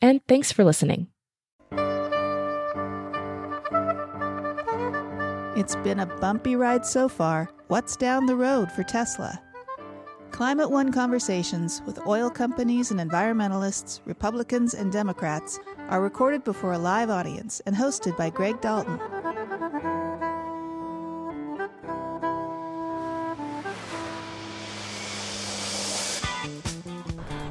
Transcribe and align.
and 0.00 0.20
thanks 0.26 0.52
for 0.52 0.64
listening. 0.64 1.08
It's 5.56 5.74
been 5.76 5.98
a 5.98 6.06
bumpy 6.06 6.54
ride 6.54 6.86
so 6.86 7.08
far. 7.08 7.50
What's 7.66 7.96
down 7.96 8.26
the 8.26 8.36
road 8.36 8.70
for 8.70 8.84
Tesla? 8.84 9.42
Climate 10.30 10.70
One 10.70 10.92
conversations 10.92 11.82
with 11.84 12.06
oil 12.06 12.30
companies 12.30 12.92
and 12.92 13.00
environmentalists, 13.00 13.98
Republicans 14.04 14.74
and 14.74 14.92
Democrats 14.92 15.58
are 15.88 16.00
recorded 16.00 16.44
before 16.44 16.74
a 16.74 16.78
live 16.78 17.10
audience 17.10 17.60
and 17.66 17.74
hosted 17.74 18.16
by 18.16 18.30
Greg 18.30 18.60
Dalton. 18.60 19.00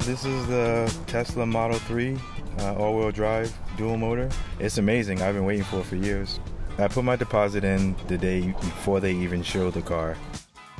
This 0.00 0.24
is 0.24 0.46
the 0.46 0.90
Tesla 1.06 1.44
Model 1.44 1.78
3 1.80 2.16
uh, 2.60 2.74
all-wheel 2.74 3.12
drive 3.12 3.56
dual 3.76 3.96
motor. 3.96 4.28
It's 4.58 4.78
amazing. 4.78 5.22
I've 5.22 5.34
been 5.34 5.44
waiting 5.44 5.64
for 5.64 5.80
it 5.80 5.86
for 5.86 5.96
years. 5.96 6.40
I 6.78 6.88
put 6.88 7.04
my 7.04 7.16
deposit 7.16 7.64
in 7.64 7.96
the 8.06 8.16
day 8.16 8.40
before 8.40 9.00
they 9.00 9.12
even 9.12 9.42
showed 9.42 9.74
the 9.74 9.82
car. 9.82 10.16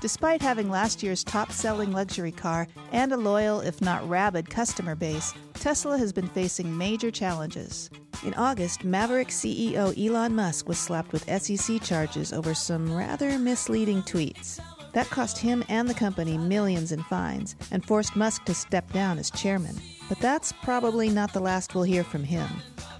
Despite 0.01 0.41
having 0.41 0.70
last 0.70 1.03
year's 1.03 1.25
top 1.25 1.51
selling 1.51 1.91
luxury 1.91 2.31
car 2.31 2.69
and 2.93 3.12
a 3.12 3.17
loyal, 3.17 3.61
if 3.61 3.81
not 3.81 4.09
rabid, 4.09 4.48
customer 4.48 4.95
base, 4.95 5.35
Tesla 5.55 5.98
has 5.98 6.12
been 6.12 6.29
facing 6.29 6.77
major 6.77 7.11
challenges. 7.11 7.91
In 8.25 8.33
August, 8.35 8.85
Maverick 8.85 9.29
CEO 9.29 9.92
Elon 9.98 10.37
Musk 10.37 10.69
was 10.69 10.79
slapped 10.79 11.13
with 11.13 11.29
SEC 11.42 11.83
charges 11.83 12.33
over 12.33 12.55
some 12.55 12.95
rather 12.95 13.39
misleading 13.41 14.03
tweets. 14.03 14.61
That 14.92 15.11
cost 15.11 15.37
him 15.37 15.65
and 15.69 15.89
the 15.89 15.95
company 15.95 16.39
millions 16.39 16.92
in 16.92 17.03
fines 17.03 17.57
and 17.73 17.85
forced 17.85 18.15
Musk 18.15 18.45
to 18.45 18.55
step 18.55 18.92
down 18.92 19.19
as 19.19 19.33
chairman. 19.33 19.77
But 20.09 20.20
that's 20.20 20.53
probably 20.53 21.11
not 21.11 21.33
the 21.33 21.41
last 21.41 21.75
we'll 21.75 21.84
hear 21.84 22.05
from 22.05 22.25
him. 22.25 22.48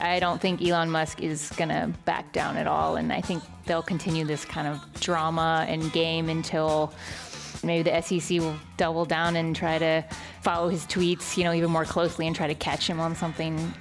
I 0.01 0.20
don't 0.20 0.41
think 0.41 0.62
Elon 0.62 0.91
Musk 0.91 1.23
is 1.23 1.51
going 1.56 1.70
to 1.70 1.92
back 2.05 2.33
down 2.33 2.56
at 2.56 2.67
all. 2.67 2.97
And 2.97 3.12
I 3.12 3.20
think 3.20 3.42
they'll 3.67 3.83
continue 3.83 4.25
this 4.25 4.45
kind 4.45 4.69
of 4.69 5.01
drama 5.01 5.64
and 5.69 5.91
game 5.92 6.29
until 6.29 6.92
maybe 7.64 7.89
the 7.91 8.01
SEC 8.03 8.41
will 8.41 8.56
double 8.77 9.05
down 9.05 9.36
and 9.36 9.56
try 9.56 9.79
to 9.79 10.05
follow 10.42 10.69
his 10.69 10.84
tweets, 10.86 11.36
you 11.36 11.45
know, 11.45 11.53
even 11.53 11.70
more 11.70 11.84
closely 11.84 12.27
and 12.27 12.36
try 12.36 12.47
to 12.47 12.55
catch 12.55 12.86
him 12.86 13.01
on 13.01 13.14
something. 13.17 13.75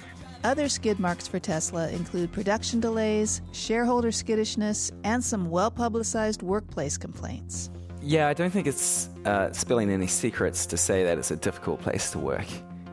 Other 0.44 0.68
skid 0.68 0.98
marks 1.00 1.26
for 1.26 1.38
Tesla 1.38 1.90
include 1.90 2.32
production 2.32 2.80
delays, 2.80 3.42
shareholder 3.52 4.12
skittishness, 4.12 4.92
and 5.04 5.22
some 5.22 5.50
well 5.50 5.70
publicized 5.70 6.42
workplace 6.42 6.96
complaints. 6.96 7.70
Yeah, 8.00 8.28
I 8.28 8.34
don't 8.34 8.50
think 8.50 8.68
it's 8.68 9.08
uh, 9.24 9.52
spilling 9.52 9.90
any 9.90 10.06
secrets 10.06 10.64
to 10.66 10.76
say 10.76 11.04
that 11.04 11.18
it's 11.18 11.32
a 11.32 11.36
difficult 11.36 11.80
place 11.80 12.12
to 12.12 12.18
work. 12.18 12.46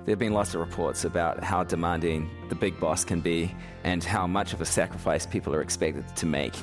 There 0.05 0.11
have 0.11 0.19
been 0.19 0.33
lots 0.33 0.53
of 0.53 0.59
reports 0.59 1.03
about 1.03 1.43
how 1.43 1.63
demanding 1.63 2.29
the 2.49 2.55
big 2.55 2.79
boss 2.79 3.03
can 3.03 3.21
be 3.21 3.51
and 3.83 4.03
how 4.03 4.27
much 4.27 4.53
of 4.53 4.61
a 4.61 4.66
sacrifice 4.66 5.25
people 5.25 5.51
are 5.55 5.63
expected 5.63 6.05
to 6.16 6.27
make. 6.27 6.53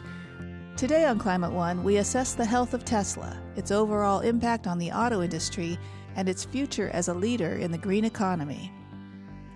Today 0.76 1.06
on 1.06 1.18
Climate 1.18 1.50
One, 1.50 1.82
we 1.82 1.96
assess 1.96 2.34
the 2.34 2.44
health 2.44 2.72
of 2.72 2.84
Tesla, 2.84 3.36
its 3.56 3.72
overall 3.72 4.20
impact 4.20 4.68
on 4.68 4.78
the 4.78 4.92
auto 4.92 5.22
industry, 5.22 5.76
and 6.14 6.28
its 6.28 6.44
future 6.44 6.88
as 6.90 7.08
a 7.08 7.14
leader 7.14 7.56
in 7.56 7.72
the 7.72 7.78
green 7.78 8.04
economy. 8.04 8.72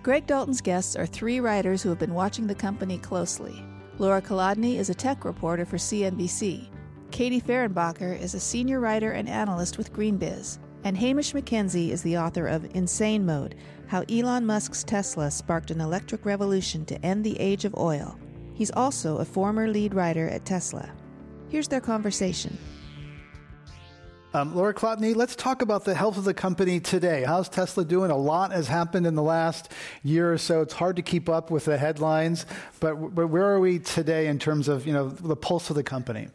Greg 0.03 0.27
Dalton's 0.27 0.59
guests 0.59 0.97
are 0.97 1.05
three 1.05 1.39
writers 1.39 1.81
who 1.81 1.87
have 1.87 1.99
been 1.99 2.13
watching 2.13 2.45
the 2.45 2.55
company 2.55 2.97
closely. 2.97 3.65
Lora 3.99 4.21
Kolodny 4.21 4.75
is 4.75 4.89
a 4.89 4.95
tech 4.95 5.23
reporter 5.23 5.65
for 5.65 5.77
CNBC. 5.77 6.67
Katie 7.11 7.41
Fehrenbacher 7.41 8.19
is 8.19 8.33
a 8.33 8.39
senior 8.39 8.81
writer 8.81 9.11
and 9.11 9.29
analyst 9.29 9.77
with 9.77 9.93
GreenBiz. 9.93 10.59
And 10.83 10.95
Hamish 10.97 11.33
McKenzie 11.33 11.89
is 11.89 12.01
the 12.03 12.17
author 12.17 12.47
of 12.47 12.75
Insane 12.75 13.25
Mode 13.25 13.55
How 13.87 14.03
Elon 14.09 14.45
Musk's 14.45 14.83
Tesla 14.83 15.31
Sparked 15.31 15.71
an 15.71 15.79
Electric 15.79 16.25
Revolution 16.25 16.85
to 16.85 17.05
End 17.05 17.23
the 17.23 17.39
Age 17.39 17.63
of 17.63 17.73
Oil. 17.77 18.19
He's 18.53 18.71
also 18.71 19.17
a 19.17 19.25
former 19.25 19.69
lead 19.69 19.93
writer 19.93 20.27
at 20.27 20.43
Tesla. 20.43 20.89
Here's 21.47 21.69
their 21.69 21.79
conversation. 21.79 22.57
Um, 24.33 24.53
Lora 24.53 24.73
Kolodny, 24.73 25.15
let's 25.15 25.37
talk 25.37 25.61
about 25.61 25.85
the 25.85 25.95
health 25.95 26.17
of 26.17 26.25
the 26.25 26.33
company 26.33 26.81
today. 26.81 27.23
How's 27.25 27.47
Tesla 27.47 27.85
doing? 27.85 28.11
A 28.11 28.17
lot 28.17 28.51
has 28.51 28.67
happened 28.67 29.07
in 29.07 29.15
the 29.15 29.23
last 29.23 29.71
year 30.03 30.33
or 30.33 30.37
so. 30.37 30.59
It's 30.61 30.73
hard 30.73 30.97
to 30.97 31.01
keep 31.01 31.29
up 31.29 31.49
with 31.49 31.65
the 31.65 31.77
headlines, 31.77 32.45
but, 32.81 33.15
but 33.15 33.27
where 33.27 33.45
are 33.45 33.59
we 33.59 33.79
today 33.79 34.27
in 34.27 34.37
terms 34.37 34.67
of 34.67 34.85
you 34.85 34.91
know 34.91 35.07
the 35.07 35.37
pulse 35.37 35.69
of 35.69 35.77
the 35.77 35.83
company? 35.83 36.27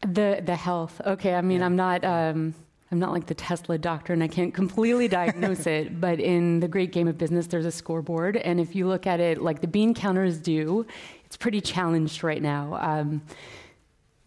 The 0.00 0.42
the 0.44 0.56
health. 0.56 1.00
Okay, 1.04 1.34
I 1.34 1.42
mean, 1.42 1.60
yeah. 1.60 1.66
I'm 1.66 1.76
not. 1.76 2.04
Um, 2.04 2.54
I'm 2.90 2.98
not 2.98 3.12
like 3.12 3.26
the 3.26 3.34
Tesla 3.34 3.78
doctor 3.78 4.12
and 4.12 4.22
I 4.22 4.28
can't 4.28 4.54
completely 4.54 5.08
diagnose 5.08 5.66
it, 5.66 6.00
but 6.00 6.20
in 6.20 6.60
the 6.60 6.68
great 6.68 6.92
game 6.92 7.08
of 7.08 7.18
business, 7.18 7.46
there's 7.46 7.66
a 7.66 7.72
scoreboard. 7.72 8.36
And 8.36 8.60
if 8.60 8.74
you 8.74 8.86
look 8.86 9.06
at 9.06 9.20
it 9.20 9.42
like 9.42 9.60
the 9.60 9.66
bean 9.66 9.94
counters 9.94 10.38
do, 10.38 10.86
it's 11.24 11.36
pretty 11.36 11.60
challenged 11.60 12.22
right 12.22 12.42
now. 12.42 12.78
Um, 12.80 13.22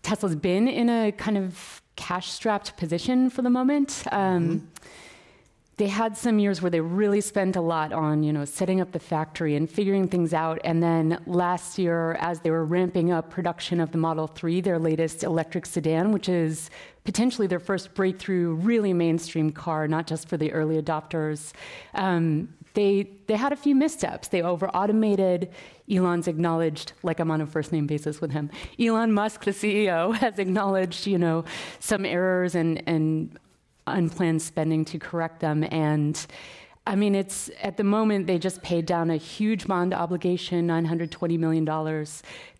Tesla's 0.04 0.36
been 0.36 0.68
in 0.68 0.90
a 0.90 1.12
kind 1.12 1.38
of 1.38 1.82
cash 1.96 2.32
strapped 2.32 2.78
position 2.78 3.30
for 3.30 3.42
the 3.42 3.50
moment. 3.50 4.04
Um, 4.12 4.50
mm-hmm 4.50 4.66
they 5.78 5.88
had 5.88 6.18
some 6.18 6.40
years 6.40 6.60
where 6.60 6.72
they 6.72 6.82
really 6.82 7.22
spent 7.22 7.56
a 7.56 7.62
lot 7.62 7.94
on 7.94 8.24
you 8.24 8.34
know 8.34 8.46
setting 8.46 8.82
up 8.82 8.92
the 8.92 9.00
factory 9.00 9.56
and 9.56 9.70
figuring 9.70 10.08
things 10.08 10.34
out. 10.34 10.60
And 10.64 10.82
then 10.82 11.22
last 11.26 11.78
year 11.78 12.14
as 12.14 12.42
they 12.42 12.50
were 12.50 12.66
ramping 12.66 13.12
up 13.12 13.30
production 13.30 13.80
of 13.80 13.92
the 13.92 13.98
model 13.98 14.28
3 14.28 14.62
their 14.62 14.80
latest 14.80 15.24
electric 15.24 15.66
sedan 15.66 16.12
which 16.12 16.28
is 16.28 16.70
potentially 17.04 17.48
their 17.48 17.60
first 17.60 17.94
breakthrough 17.94 18.56
really 18.56 18.92
mainstream 18.92 19.52
car 19.52 19.88
not 19.88 20.08
just 20.08 20.28
for 20.28 20.36
the 20.36 20.52
early 20.52 20.82
adopters 20.82 21.54
um, 21.94 22.50
they 22.74 23.10
they 23.26 23.36
had 23.36 23.52
a 23.52 23.56
few 23.56 23.74
missteps. 23.74 24.28
They 24.28 24.42
over 24.42 24.68
automated 24.70 25.50
elon's 25.90 26.28
acknowledged 26.28 26.92
like 27.02 27.18
i'm 27.20 27.32
on 27.32 27.40
a 27.40 27.46
first 27.46 27.72
name 27.72 27.88
basis 27.88 28.20
with 28.20 28.32
him 28.32 28.50
elon 28.78 29.14
musk 29.14 29.46
the 29.46 29.52
ceo 29.52 30.14
has 30.24 30.38
acknowledged 30.38 31.08
you 31.08 31.18
know 31.18 31.46
some 31.80 32.06
errors 32.06 32.56
and 32.56 32.84
and 32.86 33.40
unplanned 33.88 34.42
spending 34.42 34.86
to 34.86 35.00
correct 35.00 35.40
them. 35.40 35.64
And 35.72 36.26
I 36.88 36.96
mean, 36.96 37.16
it's 37.16 37.50
at 37.62 37.76
the 37.76 37.84
moment 37.84 38.28
they 38.28 38.40
just 38.40 38.62
paid 38.62 38.86
down 38.86 39.12
a 39.12 39.18
huge 39.18 39.68
bond 39.68 39.94
obligation, 39.94 40.68
$920 40.68 41.38
million. 41.38 42.06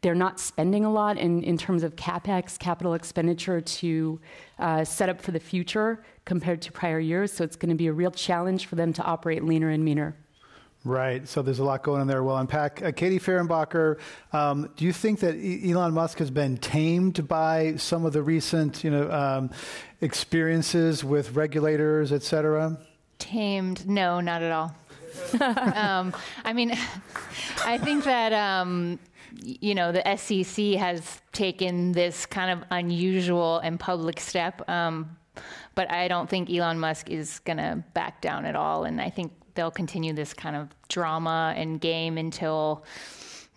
They're 0.02 0.16
not 0.16 0.38
spending 0.40 0.84
a 0.84 0.92
lot 0.92 1.18
in, 1.18 1.44
in 1.44 1.58
terms 1.58 1.82
of 1.82 1.96
capex, 1.96 2.60
capital 2.60 2.94
expenditure, 2.94 3.62
to 3.62 4.20
uh, 4.60 4.84
set 4.84 5.08
up 5.08 5.22
for 5.22 5.32
the 5.32 5.40
future 5.40 6.04
compared 6.26 6.62
to 6.64 6.74
prior 6.74 7.00
years. 7.00 7.32
So 7.32 7.46
it's 7.46 7.56
going 7.56 7.70
to 7.70 7.76
be 7.76 7.88
a 7.88 7.94
real 7.94 8.12
challenge 8.12 8.66
for 8.66 8.76
them 8.76 8.92
to 8.94 9.04
operate 9.04 9.46
leaner 9.46 9.70
and 9.70 9.86
meaner. 9.86 10.14
Right. 10.84 11.28
So 11.28 11.42
there's 11.42 11.60
a 11.60 11.66
lot 11.66 11.84
going 11.84 12.02
on 12.02 12.08
there. 12.08 12.24
We'll 12.24 12.38
unpack. 12.38 12.82
Uh, 12.82 12.92
Katie 12.92 13.20
Fehrenbacher, 13.20 13.98
um, 14.32 14.70
do 14.78 14.86
you 14.86 14.94
think 14.94 15.20
that 15.20 15.36
e- 15.36 15.72
Elon 15.72 15.94
Musk 15.94 16.20
has 16.20 16.32
been 16.32 16.58
tamed 16.58 17.28
by 17.28 17.76
some 17.76 18.06
of 18.06 18.14
the 18.14 18.22
recent, 18.22 18.84
you 18.84 18.92
know, 18.92 19.12
um, 19.12 19.50
experiences 20.00 21.04
with 21.04 21.36
regulators, 21.36 22.14
et 22.14 22.24
cetera? 22.24 22.78
Tamed? 23.20 23.88
No, 23.88 24.22
not 24.22 24.42
at 24.42 24.52
all. 24.52 24.76
um, 25.42 26.14
I 26.46 26.54
mean, 26.54 26.72
I 27.66 27.78
think 27.78 28.04
that 28.06 28.34
um, 28.34 29.00
you 29.42 29.76
know 29.76 29.92
the 29.92 30.16
SEC 30.16 30.80
has 30.80 31.22
taken 31.32 31.92
this 31.92 32.26
kind 32.26 32.52
of 32.52 32.66
unusual 32.72 33.60
and 33.60 33.80
public 33.80 34.20
step, 34.20 34.68
um, 34.70 35.18
but 35.76 35.90
I 35.92 36.08
don't 36.08 36.30
think 36.30 36.50
Elon 36.50 36.80
Musk 36.80 37.10
is 37.10 37.40
going 37.40 37.58
to 37.58 37.84
back 37.94 38.22
down 38.22 38.46
at 38.46 38.56
all, 38.56 38.84
and 38.84 39.02
I 39.02 39.10
think 39.10 39.34
they'll 39.58 39.72
continue 39.72 40.14
this 40.14 40.34
kind 40.34 40.56
of 40.56 40.70
drama 40.88 41.54
and 41.58 41.82
game 41.82 42.18
until. 42.18 42.86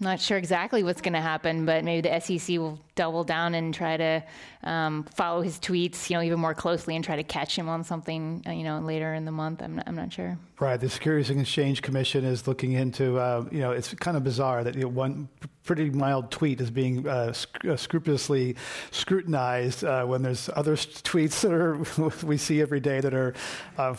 I'm 0.00 0.04
not 0.04 0.18
sure 0.18 0.38
exactly 0.38 0.82
what's 0.82 1.02
going 1.02 1.12
to 1.12 1.20
happen, 1.20 1.66
but 1.66 1.84
maybe 1.84 2.08
the 2.08 2.18
SEC 2.20 2.56
will 2.56 2.78
double 2.94 3.22
down 3.22 3.54
and 3.54 3.74
try 3.74 3.98
to 3.98 4.24
um, 4.64 5.04
follow 5.14 5.42
his 5.42 5.58
tweets, 5.58 6.08
you 6.08 6.16
know, 6.16 6.22
even 6.22 6.40
more 6.40 6.54
closely 6.54 6.96
and 6.96 7.04
try 7.04 7.16
to 7.16 7.22
catch 7.22 7.54
him 7.54 7.68
on 7.68 7.84
something, 7.84 8.42
uh, 8.46 8.50
you 8.50 8.64
know, 8.64 8.78
later 8.78 9.12
in 9.12 9.26
the 9.26 9.30
month. 9.30 9.60
I'm 9.60 9.76
not, 9.76 9.86
I'm 9.86 9.94
not 9.94 10.10
sure. 10.10 10.38
Right. 10.58 10.80
The 10.80 10.88
Securities 10.88 11.28
and 11.28 11.38
Exchange 11.38 11.82
Commission 11.82 12.24
is 12.24 12.48
looking 12.48 12.72
into, 12.72 13.18
uh, 13.18 13.44
you 13.52 13.58
know, 13.58 13.72
it's 13.72 13.92
kind 13.92 14.16
of 14.16 14.24
bizarre 14.24 14.64
that 14.64 14.74
you 14.74 14.82
know, 14.82 14.88
one 14.88 15.28
pretty 15.64 15.90
mild 15.90 16.30
tweet 16.30 16.60
is 16.60 16.70
being 16.70 17.06
uh, 17.06 17.32
sc- 17.32 17.64
uh, 17.64 17.76
scrupulously 17.76 18.56
scrutinized 18.90 19.84
uh, 19.84 20.04
when 20.04 20.22
there's 20.22 20.48
other 20.56 20.76
tweets 20.76 21.42
that 21.42 21.52
are 21.52 22.26
we 22.26 22.36
see 22.36 22.60
every 22.60 22.80
day 22.80 23.00
that 23.00 23.14
are 23.14 23.34
uh, 23.78 23.94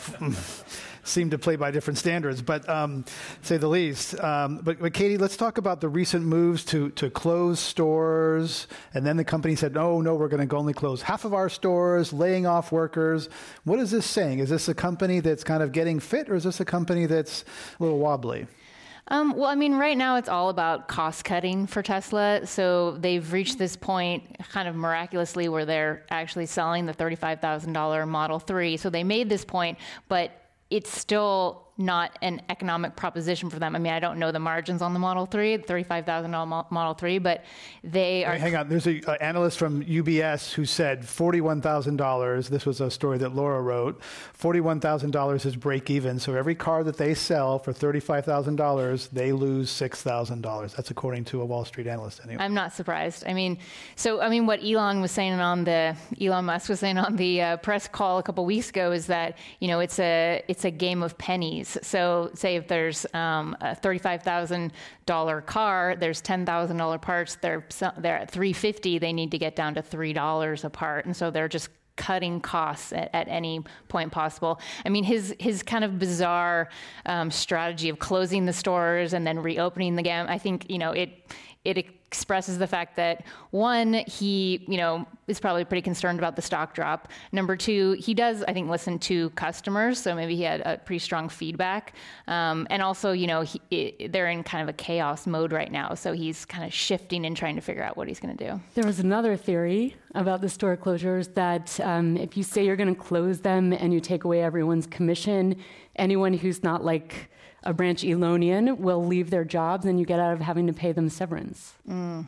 seem 1.04 1.30
to 1.32 1.38
play 1.38 1.56
by 1.56 1.72
different 1.72 1.98
standards, 1.98 2.42
but 2.42 2.68
um, 2.70 3.06
say 3.42 3.58
the 3.58 3.68
least. 3.68 4.20
Um, 4.20 4.60
but, 4.64 4.80
but, 4.80 4.94
Katie, 4.94 5.18
let's 5.18 5.38
talk 5.38 5.58
about 5.58 5.82
the 5.82 5.90
recent 5.90 6.26
moves 6.26 6.64
to, 6.66 6.90
to 6.92 7.10
close 7.10 7.60
stores. 7.60 8.68
And 8.94 9.06
then 9.06 9.18
the 9.18 9.24
company 9.24 9.56
said, 9.56 9.74
no, 9.74 10.02
no, 10.02 10.16
we're 10.16 10.28
going 10.28 10.48
to 10.48 10.56
only 10.56 10.74
close 10.74 11.02
half 11.02 11.26
of 11.26 11.34
our 11.34 11.50
stores, 11.50 12.14
laying 12.14 12.46
off 12.46 12.72
workers. 12.72 13.30
What 13.64 13.80
is 13.80 13.92
this 13.92 14.06
saying? 14.06 14.40
Is 14.40 14.50
this 14.50 14.68
a 14.68 14.74
company 14.74 15.20
that's 15.20 15.44
kind 15.44 15.64
of 15.64 15.72
getting 15.72 16.00
fit, 16.00 16.30
or 16.30 16.36
is 16.36 16.44
this 16.44 16.60
a 16.60 16.66
company 16.66 17.06
that's 17.06 17.44
a 17.80 17.84
little 17.84 18.00
wobbly? 18.00 18.48
Um, 19.08 19.34
well, 19.36 19.50
I 19.50 19.56
mean, 19.56 19.76
right 19.76 19.98
now 19.98 20.16
it's 20.16 20.30
all 20.30 20.50
about 20.50 20.88
cost 20.88 21.26
cutting 21.26 21.68
for 21.68 21.82
Tesla. 21.82 22.46
So 22.46 22.92
they've 22.92 23.32
reached 23.34 23.58
this 23.58 23.76
point 23.76 24.38
kind 24.50 24.70
of 24.70 24.76
miraculously 24.76 25.50
where 25.50 25.66
they're 25.66 26.06
actually 26.10 26.46
selling 26.46 26.86
the 26.86 26.94
$35,000 26.94 28.08
Model 28.08 28.40
3. 28.40 28.78
So 28.78 28.90
they 28.90 29.04
made 29.04 29.28
this 29.28 29.44
point, 29.44 29.80
but 30.08 30.32
it's 30.72 30.90
still 30.98 31.68
not 31.82 32.18
an 32.22 32.42
economic 32.50 32.96
proposition 32.96 33.50
for 33.50 33.60
them. 33.60 33.76
I 33.76 33.80
mean, 33.80 33.94
I 33.94 34.00
don't 34.00 34.20
know 34.20 34.32
the 34.32 34.40
margins 34.40 34.82
on 34.82 34.94
the 34.94 35.00
Model 35.00 35.26
3, 35.26 35.58
the 35.58 35.64
$35,000 35.64 36.72
Model 36.72 36.94
3, 36.94 37.20
but 37.20 37.44
they 37.84 38.24
are. 38.26 38.34
Wait, 38.34 38.42
hang 38.42 38.56
on. 38.56 38.70
There's 38.70 38.88
an 38.88 39.04
analyst 39.20 39.58
from 39.58 39.84
UBS 39.84 40.54
who 40.54 40.66
said 40.66 41.02
$41,000. 41.02 42.50
This 42.50 42.66
was 42.66 42.82
a 42.82 42.92
story 42.92 43.18
that 43.20 43.36
Lora 43.36 43.62
wrote. 43.62 44.02
$41,000 44.40 45.46
is 45.46 45.56
break 45.56 45.90
even. 45.90 46.20
So 46.20 46.36
every 46.36 46.56
car 46.56 46.84
that 46.84 46.98
they 46.98 47.14
sell 47.14 47.60
for 47.60 47.74
$35,000, 47.74 49.10
they 49.10 49.32
lose 49.32 49.72
$6,000. 49.72 50.76
That's 50.76 50.92
according 50.92 51.26
to 51.26 51.42
a 51.42 51.46
Wall 51.46 51.66
Street 51.66 51.88
analyst, 51.88 52.22
anyway. 52.24 52.44
I'm 52.44 52.54
not 52.54 52.74
surprised. 52.74 53.24
I 53.28 53.34
mean, 53.34 53.58
so, 53.96 54.22
I 54.22 54.30
mean, 54.30 54.46
what 54.46 54.64
Elon 54.64 55.02
was 55.02 55.12
saying 55.12 55.34
on 55.34 55.64
the, 55.64 55.96
Elon 56.20 56.46
Musk 56.46 56.70
was 56.70 56.80
saying 56.80 56.98
on 56.98 57.16
the 57.16 57.42
uh, 57.42 57.58
press 57.58 57.88
call 57.88 58.20
a 58.20 58.24
couple 58.24 58.46
weeks 58.46 58.70
ago 58.70 58.92
is 58.92 59.08
that, 59.08 59.38
you 59.60 59.68
know, 59.68 59.80
it's 59.80 60.00
a, 60.00 60.44
it's 60.48 60.66
a 60.66 60.72
game 60.72 61.04
of 61.04 61.18
pennies 61.18 61.71
so, 61.82 62.32
say 62.34 62.56
if 62.56 62.68
there's 62.68 63.06
um, 63.14 63.56
a 63.62 63.76
thirty-five 63.76 64.24
thousand 64.24 64.74
dollar 65.06 65.42
car, 65.42 65.96
there's 66.00 66.22
ten 66.22 66.46
thousand 66.46 66.78
dollar 66.78 66.98
parts. 66.98 67.36
They're 67.42 67.66
they're 67.98 68.18
at 68.18 68.32
three 68.32 68.54
fifty. 68.54 68.98
They 68.98 69.14
need 69.14 69.32
to 69.32 69.38
get 69.38 69.56
down 69.56 69.76
to 69.76 69.82
three 69.82 70.14
dollars 70.14 70.64
a 70.64 70.70
part, 70.70 71.06
and 71.06 71.16
so 71.16 71.32
they're 71.32 71.48
just 71.48 71.70
cutting 71.98 72.40
costs 72.42 72.94
at, 72.94 73.10
at, 73.14 73.28
any 73.28 73.62
point 73.88 74.12
possible. 74.12 74.60
I 74.86 74.90
mean, 74.90 75.04
his 75.04 75.36
his 75.40 75.62
kind 75.64 75.84
of 75.84 76.00
bizarre 76.00 76.70
um, 77.06 77.30
strategy 77.30 77.90
of 77.90 78.00
closing 78.00 78.46
the 78.46 78.54
stores 78.54 79.14
and 79.14 79.26
then 79.26 79.40
reopening 79.40 79.96
the 79.96 80.02
game. 80.02 80.26
I 80.28 80.38
think 80.38 80.70
you 80.70 80.78
know 80.78 80.92
it 80.92 81.12
it 81.64 82.01
expresses 82.12 82.58
the 82.58 82.68
fact 82.68 82.98
that 82.98 83.24
one, 83.52 83.94
he, 84.06 84.66
you 84.68 84.76
know, 84.76 85.08
is 85.28 85.40
probably 85.40 85.64
pretty 85.64 85.82
concerned 85.82 86.20
about 86.20 86.36
the 86.36 86.42
stock 86.42 86.74
drop. 86.74 87.08
Number 87.32 87.56
two, 87.56 87.94
he 87.94 88.14
does, 88.14 88.44
I 88.44 88.52
think, 88.52 88.70
listen 88.70 89.00
to 89.00 89.30
customers, 89.30 89.98
so 89.98 90.14
maybe 90.14 90.36
he 90.36 90.44
had 90.44 90.60
a 90.66 90.78
pretty 90.78 91.00
strong 91.00 91.30
feedback. 91.30 91.94
Um, 92.28 92.68
and 92.70 92.82
also, 92.82 93.14
you 93.14 93.28
know, 93.28 93.44
he, 93.44 93.62
it, 93.72 94.12
they're 94.12 94.28
in 94.28 94.44
kind 94.44 94.62
of 94.62 94.68
a 94.68 94.74
chaos 94.74 95.26
mode 95.26 95.54
right 95.54 95.72
now, 95.72 95.94
so 95.94 96.12
he's 96.12 96.44
kind 96.44 96.66
of 96.66 96.74
shifting 96.74 97.26
and 97.26 97.38
trying 97.38 97.56
to 97.56 97.62
figure 97.62 97.82
out 97.84 97.96
what 97.96 98.10
he's 98.10 98.20
going 98.20 98.36
to 98.36 98.50
do. 98.50 98.60
There 98.76 98.86
was 98.86 99.00
another 99.00 99.38
theory 99.38 99.96
about 100.14 100.42
the 100.42 100.50
store 100.50 100.76
closures 100.76 101.34
that 101.36 101.80
um, 101.80 102.18
if 102.18 102.36
you 102.36 102.44
say 102.44 102.66
you're 102.66 102.76
going 102.76 102.94
to 102.94 103.02
close 103.02 103.40
them 103.40 103.72
and 103.72 103.94
you 103.94 104.02
take 104.02 104.26
away 104.26 104.44
everyone's 104.44 104.86
commission, 104.86 105.56
anyone 105.96 106.34
who's 106.34 106.62
not 106.62 106.84
like 106.84 107.32
a 107.64 107.74
branch 107.74 108.04
Elonian 108.04 108.78
will 108.78 109.06
leave 109.06 109.30
their 109.30 109.46
jobs 109.46 109.86
and 109.86 110.00
you 110.00 110.06
get 110.06 110.20
out 110.20 110.34
of 110.34 110.40
having 110.40 110.68
to 110.68 110.74
pay 110.74 110.92
them 110.92 111.10
severance. 111.10 111.74
Mm. 111.90 112.26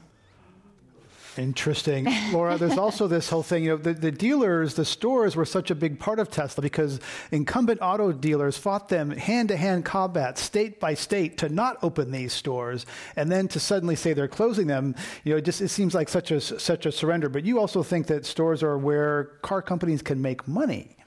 Interesting. 1.37 2.07
Lora, 2.31 2.57
there's 2.57 2.77
also 2.77 3.07
this 3.07 3.29
whole 3.29 3.41
thing, 3.41 3.63
you 3.63 3.71
know, 3.71 3.77
the, 3.77 3.93
the, 3.93 4.11
dealers, 4.11 4.75
the 4.75 4.85
stores 4.85 5.35
were 5.35 5.45
such 5.45 5.71
a 5.71 5.75
big 5.75 5.99
part 5.99 6.19
of 6.19 6.29
Tesla 6.29 6.61
because 6.61 6.99
incumbent 7.31 7.79
auto 7.81 8.11
dealers 8.11 8.57
fought 8.57 8.89
them 8.89 9.09
hand 9.09 9.49
to 9.49 9.57
hand 9.57 9.83
combat, 9.83 10.37
state 10.37 10.79
by 10.79 10.93
state, 10.93 11.39
to 11.39 11.49
not 11.49 11.77
open 11.81 12.11
these 12.11 12.33
stores. 12.33 12.85
And 13.15 13.31
then 13.31 13.47
to 13.49 13.59
suddenly 13.59 13.95
say 13.95 14.13
they're 14.13 14.27
closing 14.27 14.67
them, 14.67 14.95
you 15.23 15.31
know, 15.31 15.37
it 15.37 15.45
just 15.45 15.61
it 15.61 15.69
seems 15.69 15.95
like 15.95 16.09
such 16.09 16.29
a, 16.29 16.39
such 16.39 16.85
a 16.85 16.91
surrender. 16.91 17.29
But 17.29 17.45
you 17.45 17.59
also 17.59 17.81
think 17.81 18.07
that 18.07 18.25
stores 18.25 18.61
are 18.61 18.77
where 18.77 19.25
car 19.41 19.61
companies 19.61 20.01
can 20.01 20.21
make 20.21 20.47
money. 20.47 20.97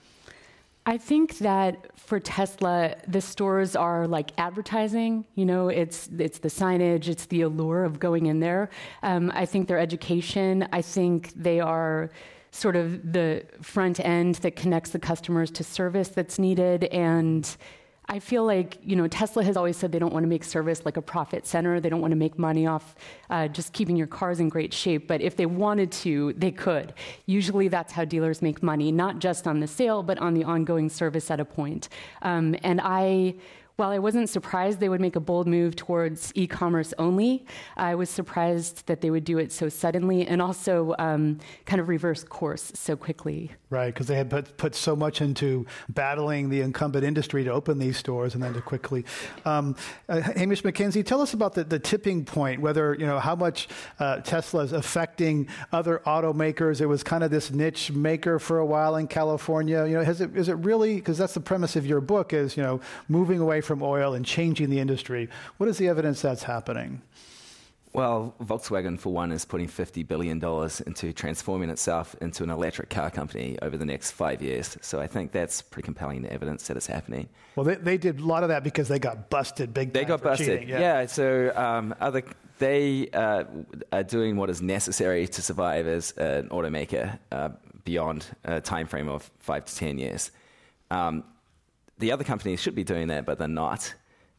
I 0.88 0.98
think 0.98 1.38
that 1.38 1.98
for 1.98 2.20
Tesla, 2.20 2.94
the 3.08 3.20
stores 3.20 3.74
are 3.74 4.06
like 4.06 4.30
advertising. 4.38 5.24
You 5.34 5.44
know, 5.44 5.68
it's 5.68 6.08
it's 6.16 6.38
the 6.38 6.48
signage, 6.48 7.08
it's 7.08 7.26
the 7.26 7.42
allure 7.42 7.82
of 7.84 7.98
going 7.98 8.26
in 8.26 8.38
there. 8.38 8.70
Um, 9.02 9.32
I 9.34 9.46
think 9.46 9.66
their 9.66 9.80
education. 9.80 10.68
I 10.72 10.82
think 10.82 11.32
they 11.34 11.58
are 11.58 12.10
sort 12.52 12.76
of 12.76 13.12
the 13.12 13.44
front 13.60 13.98
end 13.98 14.36
that 14.36 14.54
connects 14.54 14.90
the 14.90 15.00
customers 15.00 15.50
to 15.50 15.64
service 15.64 16.08
that's 16.08 16.38
needed 16.38 16.84
and 16.84 17.56
I 18.08 18.20
feel 18.20 18.44
like 18.44 18.78
you 18.84 18.94
know 18.94 19.08
Tesla 19.08 19.42
has 19.42 19.56
always 19.56 19.76
said 19.76 19.90
they 19.90 19.98
don't 19.98 20.12
want 20.12 20.22
to 20.22 20.28
make 20.28 20.44
service 20.44 20.84
like 20.84 20.96
a 20.96 21.02
profit 21.02 21.46
center. 21.46 21.80
They 21.80 21.88
don't 21.88 22.00
want 22.00 22.12
to 22.12 22.16
make 22.16 22.38
money 22.38 22.66
off 22.66 22.94
uh, 23.30 23.48
just 23.48 23.72
keeping 23.72 23.96
your 23.96 24.06
cars 24.06 24.38
in 24.38 24.48
great 24.48 24.72
shape. 24.72 25.08
But 25.08 25.20
if 25.20 25.36
they 25.36 25.46
wanted 25.46 25.90
to, 25.92 26.32
they 26.34 26.52
could. 26.52 26.94
Usually, 27.26 27.66
that's 27.66 27.92
how 27.92 28.04
dealers 28.04 28.42
make 28.42 28.62
money, 28.62 28.92
not 28.92 29.18
just 29.18 29.48
on 29.48 29.58
the 29.58 29.66
sale, 29.66 30.04
but 30.04 30.18
on 30.18 30.34
the 30.34 30.44
ongoing 30.44 30.88
service 30.88 31.30
at 31.30 31.40
a 31.40 31.44
point. 31.44 31.88
Um, 32.22 32.54
and 32.62 32.80
I 32.80 33.34
while 33.76 33.90
I 33.90 33.98
wasn't 33.98 34.30
surprised 34.30 34.80
they 34.80 34.88
would 34.88 35.02
make 35.02 35.16
a 35.16 35.20
bold 35.20 35.46
move 35.46 35.76
towards 35.76 36.32
e 36.34 36.46
commerce 36.46 36.94
only, 36.98 37.44
I 37.76 37.94
was 37.94 38.08
surprised 38.08 38.86
that 38.86 39.02
they 39.02 39.10
would 39.10 39.24
do 39.24 39.36
it 39.36 39.52
so 39.52 39.68
suddenly 39.68 40.26
and 40.26 40.40
also 40.40 40.94
um, 40.98 41.38
kind 41.66 41.78
of 41.80 41.88
reverse 41.88 42.24
course 42.24 42.72
so 42.74 42.96
quickly. 42.96 43.52
Right, 43.68 43.92
because 43.92 44.06
they 44.06 44.16
had 44.16 44.30
put, 44.30 44.56
put 44.56 44.74
so 44.74 44.96
much 44.96 45.20
into 45.20 45.66
battling 45.90 46.48
the 46.48 46.62
incumbent 46.62 47.04
industry 47.04 47.44
to 47.44 47.50
open 47.50 47.78
these 47.78 47.98
stores 47.98 48.32
and 48.34 48.42
then 48.42 48.54
to 48.54 48.62
quickly. 48.62 49.04
Um, 49.44 49.76
uh, 50.08 50.22
Hamish 50.22 50.62
McKenzie, 50.62 51.04
tell 51.04 51.20
us 51.20 51.34
about 51.34 51.52
the, 51.52 51.64
the 51.64 51.78
tipping 51.78 52.24
point, 52.24 52.62
whether, 52.62 52.94
you 52.94 53.04
know, 53.04 53.18
how 53.18 53.36
much 53.36 53.68
uh, 53.98 54.20
Tesla 54.20 54.62
is 54.62 54.72
affecting 54.72 55.48
other 55.72 56.00
automakers. 56.06 56.80
It 56.80 56.86
was 56.86 57.02
kind 57.02 57.22
of 57.22 57.30
this 57.30 57.50
niche 57.50 57.90
maker 57.92 58.38
for 58.38 58.58
a 58.58 58.66
while 58.66 58.96
in 58.96 59.06
California. 59.06 59.84
You 59.84 59.94
know, 59.94 60.04
has 60.04 60.22
it, 60.22 60.34
is 60.34 60.48
it 60.48 60.54
really, 60.54 60.94
because 60.94 61.18
that's 61.18 61.34
the 61.34 61.40
premise 61.40 61.76
of 61.76 61.84
your 61.84 62.00
book, 62.00 62.32
is, 62.32 62.56
you 62.56 62.62
know, 62.62 62.80
moving 63.08 63.40
away 63.40 63.60
from 63.66 63.82
oil 63.82 64.14
and 64.14 64.24
changing 64.24 64.70
the 64.70 64.78
industry. 64.78 65.28
What 65.58 65.68
is 65.68 65.78
the 65.78 65.88
evidence 65.88 66.22
that's 66.22 66.42
happening? 66.42 67.02
Well, 67.96 68.34
Volkswagen, 68.42 69.00
for 69.00 69.10
one, 69.10 69.32
is 69.32 69.46
putting 69.46 69.68
$50 69.68 70.06
billion 70.06 70.36
into 70.86 71.14
transforming 71.14 71.70
itself 71.70 72.14
into 72.20 72.42
an 72.44 72.50
electric 72.50 72.90
car 72.90 73.10
company 73.10 73.58
over 73.62 73.78
the 73.78 73.86
next 73.86 74.10
five 74.10 74.42
years. 74.42 74.76
So 74.82 75.00
I 75.00 75.06
think 75.06 75.32
that's 75.32 75.62
pretty 75.62 75.86
compelling 75.86 76.26
evidence 76.26 76.66
that 76.66 76.76
it's 76.76 76.86
happening. 76.86 77.26
Well, 77.54 77.64
they, 77.64 77.76
they 77.76 77.96
did 77.96 78.20
a 78.20 78.24
lot 78.24 78.42
of 78.42 78.50
that 78.50 78.62
because 78.62 78.88
they 78.88 78.98
got 78.98 79.30
busted 79.30 79.72
big 79.72 79.94
time. 79.94 80.02
They 80.02 80.04
got 80.04 80.22
busted. 80.22 80.46
Cheating, 80.46 80.68
yeah. 80.68 80.78
yeah. 80.78 81.06
so 81.06 81.50
um, 81.56 81.94
other, 81.98 82.22
they 82.58 83.08
uh, 83.14 83.44
are 83.90 84.02
doing 84.04 84.36
what 84.36 84.50
is 84.50 84.60
necessary 84.60 85.26
to 85.28 85.40
survive 85.40 85.86
as 85.86 86.10
an 86.18 86.50
automaker 86.50 87.18
uh, 87.32 87.48
beyond 87.86 88.26
a 88.44 88.60
time 88.60 88.86
frame 88.88 89.08
of 89.08 89.30
five 89.38 89.64
to 89.64 89.74
10 89.74 89.96
years. 89.96 90.32
Um, 90.90 91.24
the 91.98 92.12
other 92.12 92.24
companies 92.24 92.60
should 92.60 92.74
be 92.74 92.84
doing 92.84 93.08
that, 93.08 93.24
but 93.24 93.38
they're 93.38 93.48
not. 93.48 93.94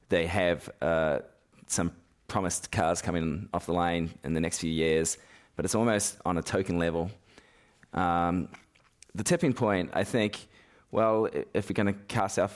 They 0.10 0.28
have 0.28 0.70
uh, 0.82 1.20
some 1.68 1.92
promised 2.28 2.72
cars 2.72 3.02
coming 3.02 3.50
off 3.54 3.66
the 3.66 3.74
line 3.74 4.12
in 4.24 4.34
the 4.34 4.40
next 4.40 4.60
few 4.60 4.72
years, 4.72 5.18
but 5.56 5.66
it's 5.66 5.76
almost 5.76 6.18
on 6.26 6.38
a 6.38 6.42
token 6.42 6.78
level. 6.78 7.12
Um, 7.94 8.50
the 9.16 9.24
tipping 9.24 9.54
point, 9.54 9.92
I 9.94 10.04
think, 10.04 10.48
well, 10.92 11.28
if 11.54 11.70
we're 11.70 11.74
going 11.74 11.94
to 11.94 12.00
cast 12.08 12.38
our 12.38 12.50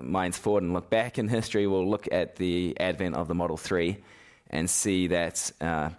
minds 0.00 0.38
forward 0.38 0.62
and 0.62 0.72
look 0.72 0.88
back 0.90 1.18
in 1.18 1.28
history, 1.28 1.66
we'll 1.66 1.88
look 1.88 2.08
at 2.12 2.36
the 2.36 2.76
advent 2.78 3.16
of 3.16 3.28
the 3.28 3.34
Model 3.34 3.56
3 3.56 3.96
and 4.50 4.68
see 4.68 5.08
that 5.08 5.50
uh, 5.60 5.90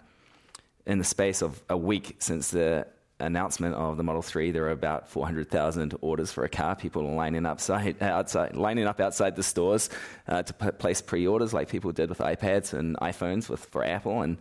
in 0.86 0.98
the 0.98 1.04
space 1.04 1.42
of 1.42 1.62
a 1.68 1.76
week 1.76 2.16
since 2.18 2.50
the 2.50 2.86
announcement 3.22 3.74
of 3.74 3.96
the 3.96 4.02
Model 4.02 4.22
3, 4.22 4.50
there 4.50 4.64
are 4.64 4.70
about 4.70 5.08
400,000 5.08 5.94
orders 6.00 6.32
for 6.32 6.44
a 6.44 6.48
car. 6.48 6.76
People 6.76 7.06
are 7.06 7.14
lining, 7.14 7.46
upside, 7.46 8.02
outside, 8.02 8.56
lining 8.56 8.86
up 8.86 9.00
outside 9.00 9.36
the 9.36 9.42
stores 9.42 9.90
uh, 10.28 10.42
to 10.42 10.52
p- 10.52 10.70
place 10.72 11.00
pre 11.00 11.26
orders 11.26 11.52
like 11.52 11.68
people 11.68 11.92
did 11.92 12.08
with 12.08 12.18
iPads 12.18 12.72
and 12.72 12.96
iPhones 12.98 13.48
with, 13.48 13.64
for 13.66 13.84
Apple. 13.84 14.22
And 14.22 14.38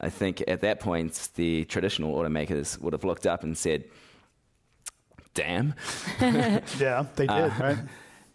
I 0.00 0.10
think 0.10 0.42
at 0.46 0.60
that 0.60 0.80
point, 0.80 1.30
the 1.34 1.64
traditional 1.64 2.14
automakers 2.14 2.80
would 2.80 2.92
have 2.92 3.04
looked 3.04 3.26
up 3.26 3.42
and 3.42 3.56
said, 3.56 3.84
damn. 5.34 5.74
yeah, 6.20 7.06
they 7.16 7.26
did, 7.26 7.30
uh, 7.30 7.50
right? 7.60 7.78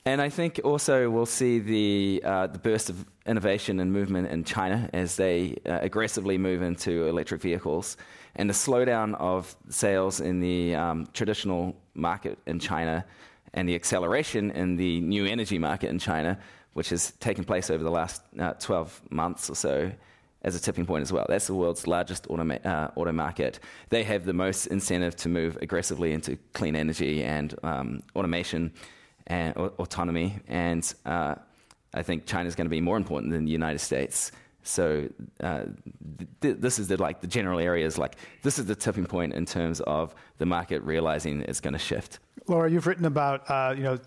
And 0.05 0.21
I 0.21 0.29
think 0.29 0.59
also 0.63 1.09
we'll 1.09 1.25
see 1.25 1.59
the, 1.59 2.21
uh, 2.25 2.47
the 2.47 2.59
burst 2.59 2.89
of 2.89 3.05
innovation 3.25 3.79
and 3.79 3.93
movement 3.93 4.29
in 4.29 4.43
China 4.43 4.89
as 4.91 5.15
they 5.15 5.57
uh, 5.65 5.79
aggressively 5.81 6.37
move 6.37 6.61
into 6.61 7.07
electric 7.07 7.41
vehicles. 7.41 7.95
And 8.35 8.49
the 8.49 8.53
slowdown 8.53 9.15
of 9.15 9.55
sales 9.69 10.19
in 10.19 10.39
the 10.39 10.75
um, 10.75 11.07
traditional 11.13 11.75
market 11.93 12.39
in 12.47 12.59
China 12.59 13.05
and 13.53 13.69
the 13.69 13.75
acceleration 13.75 14.51
in 14.51 14.75
the 14.75 14.99
new 15.01 15.25
energy 15.25 15.59
market 15.59 15.89
in 15.89 15.99
China, 15.99 16.39
which 16.73 16.89
has 16.89 17.11
taken 17.19 17.43
place 17.43 17.69
over 17.69 17.83
the 17.83 17.91
last 17.91 18.23
uh, 18.39 18.53
12 18.53 19.01
months 19.11 19.49
or 19.49 19.55
so, 19.55 19.91
as 20.43 20.55
a 20.55 20.59
tipping 20.59 20.85
point 20.85 21.01
as 21.01 21.13
well. 21.13 21.25
That's 21.29 21.47
the 21.47 21.53
world's 21.53 21.87
largest 21.87 22.27
auto, 22.29 22.49
uh, 22.49 22.91
auto 22.95 23.11
market. 23.11 23.59
They 23.89 24.03
have 24.03 24.25
the 24.25 24.33
most 24.33 24.67
incentive 24.67 25.15
to 25.17 25.29
move 25.29 25.57
aggressively 25.61 26.11
into 26.11 26.37
clean 26.53 26.75
energy 26.75 27.23
and 27.23 27.55
um, 27.63 28.03
automation 28.15 28.73
and 29.27 29.55
autonomy. 29.55 30.39
And 30.47 30.91
uh, 31.05 31.35
I 31.93 32.03
think 32.03 32.25
China 32.25 32.47
is 32.47 32.55
going 32.55 32.65
to 32.65 32.69
be 32.69 32.81
more 32.81 32.97
important 32.97 33.31
than 33.31 33.45
the 33.45 33.51
United 33.51 33.79
States. 33.79 34.31
So 34.63 35.09
uh, 35.41 35.65
th- 36.41 36.57
this 36.59 36.79
is 36.79 36.87
the 36.87 36.97
like 36.97 37.21
the 37.21 37.27
general 37.27 37.59
areas. 37.59 37.97
Like 37.97 38.15
this 38.41 38.57
is 38.57 38.65
the 38.65 38.75
tipping 38.75 39.05
point 39.05 39.33
in 39.33 39.45
terms 39.45 39.81
of 39.81 40.15
the 40.37 40.45
market 40.45 40.81
realizing 40.83 41.41
it's 41.41 41.59
going 41.59 41.73
to 41.73 41.79
shift. 41.79 42.19
Lora, 42.47 42.69
you've 42.69 42.87
written 42.87 43.05
about 43.05 43.49
uh, 43.49 43.73
you 43.75 43.83
know 43.83 43.99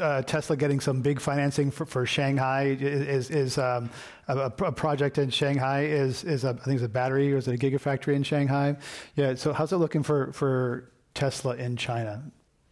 uh, 0.00 0.22
Tesla 0.22 0.56
getting 0.56 0.80
some 0.80 1.00
big 1.00 1.20
financing 1.20 1.70
for, 1.70 1.86
for 1.86 2.06
Shanghai. 2.06 2.76
Is 2.80 3.30
is 3.30 3.58
um, 3.58 3.90
a, 4.28 4.38
a, 4.38 4.72
project 4.72 5.18
in 5.18 5.30
Shanghai? 5.30 5.84
Is 5.84 6.24
is 6.24 6.44
a, 6.44 6.50
I 6.50 6.64
think 6.64 6.76
it's 6.76 6.84
a 6.84 6.88
battery 6.88 7.32
or 7.32 7.36
is 7.36 7.48
it 7.48 7.54
a 7.54 7.58
gigafactory 7.58 8.14
in 8.14 8.22
Shanghai? 8.22 8.76
Yeah. 9.16 9.34
So 9.34 9.52
how's 9.52 9.72
it 9.72 9.76
looking 9.76 10.02
for 10.02 10.32
for 10.32 10.90
Tesla 11.14 11.56
in 11.56 11.76
China? 11.76 12.22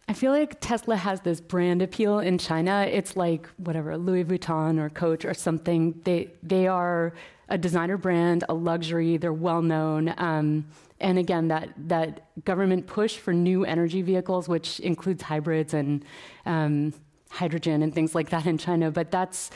I 0.09 0.13
feel 0.13 0.31
like 0.31 0.59
Tesla 0.59 0.95
has 0.95 1.21
this 1.21 1.39
brand 1.39 1.83
appeal 1.83 2.17
in 2.17 2.39
China. 2.39 2.81
It's 2.91 3.15
like 3.15 3.45
whatever 3.57 3.95
Louis 3.95 4.25
Vuitton 4.25 4.79
or 4.79 4.89
Coach 4.89 5.23
or 5.23 5.35
something. 5.35 6.01
They 6.03 6.31
they 6.41 6.65
are 6.65 7.13
a 7.47 7.59
designer 7.59 7.95
brand, 7.95 8.43
a 8.49 8.55
luxury. 8.55 9.17
They're 9.17 9.31
well 9.31 9.61
known. 9.61 10.15
Um, 10.17 10.65
and 10.99 11.19
again, 11.19 11.49
that 11.49 11.69
that 11.89 12.43
government 12.43 12.87
push 12.87 13.17
for 13.17 13.33
new 13.33 13.65
energy 13.65 14.01
vehicles, 14.01 14.49
which 14.49 14.79
includes 14.79 15.21
hybrids 15.21 15.75
and 15.75 16.03
um, 16.47 16.91
hydrogen 17.29 17.83
and 17.83 17.93
things 17.93 18.15
like 18.15 18.31
that 18.31 18.47
in 18.47 18.57
China. 18.57 18.89
But 18.89 19.11
that's 19.11 19.51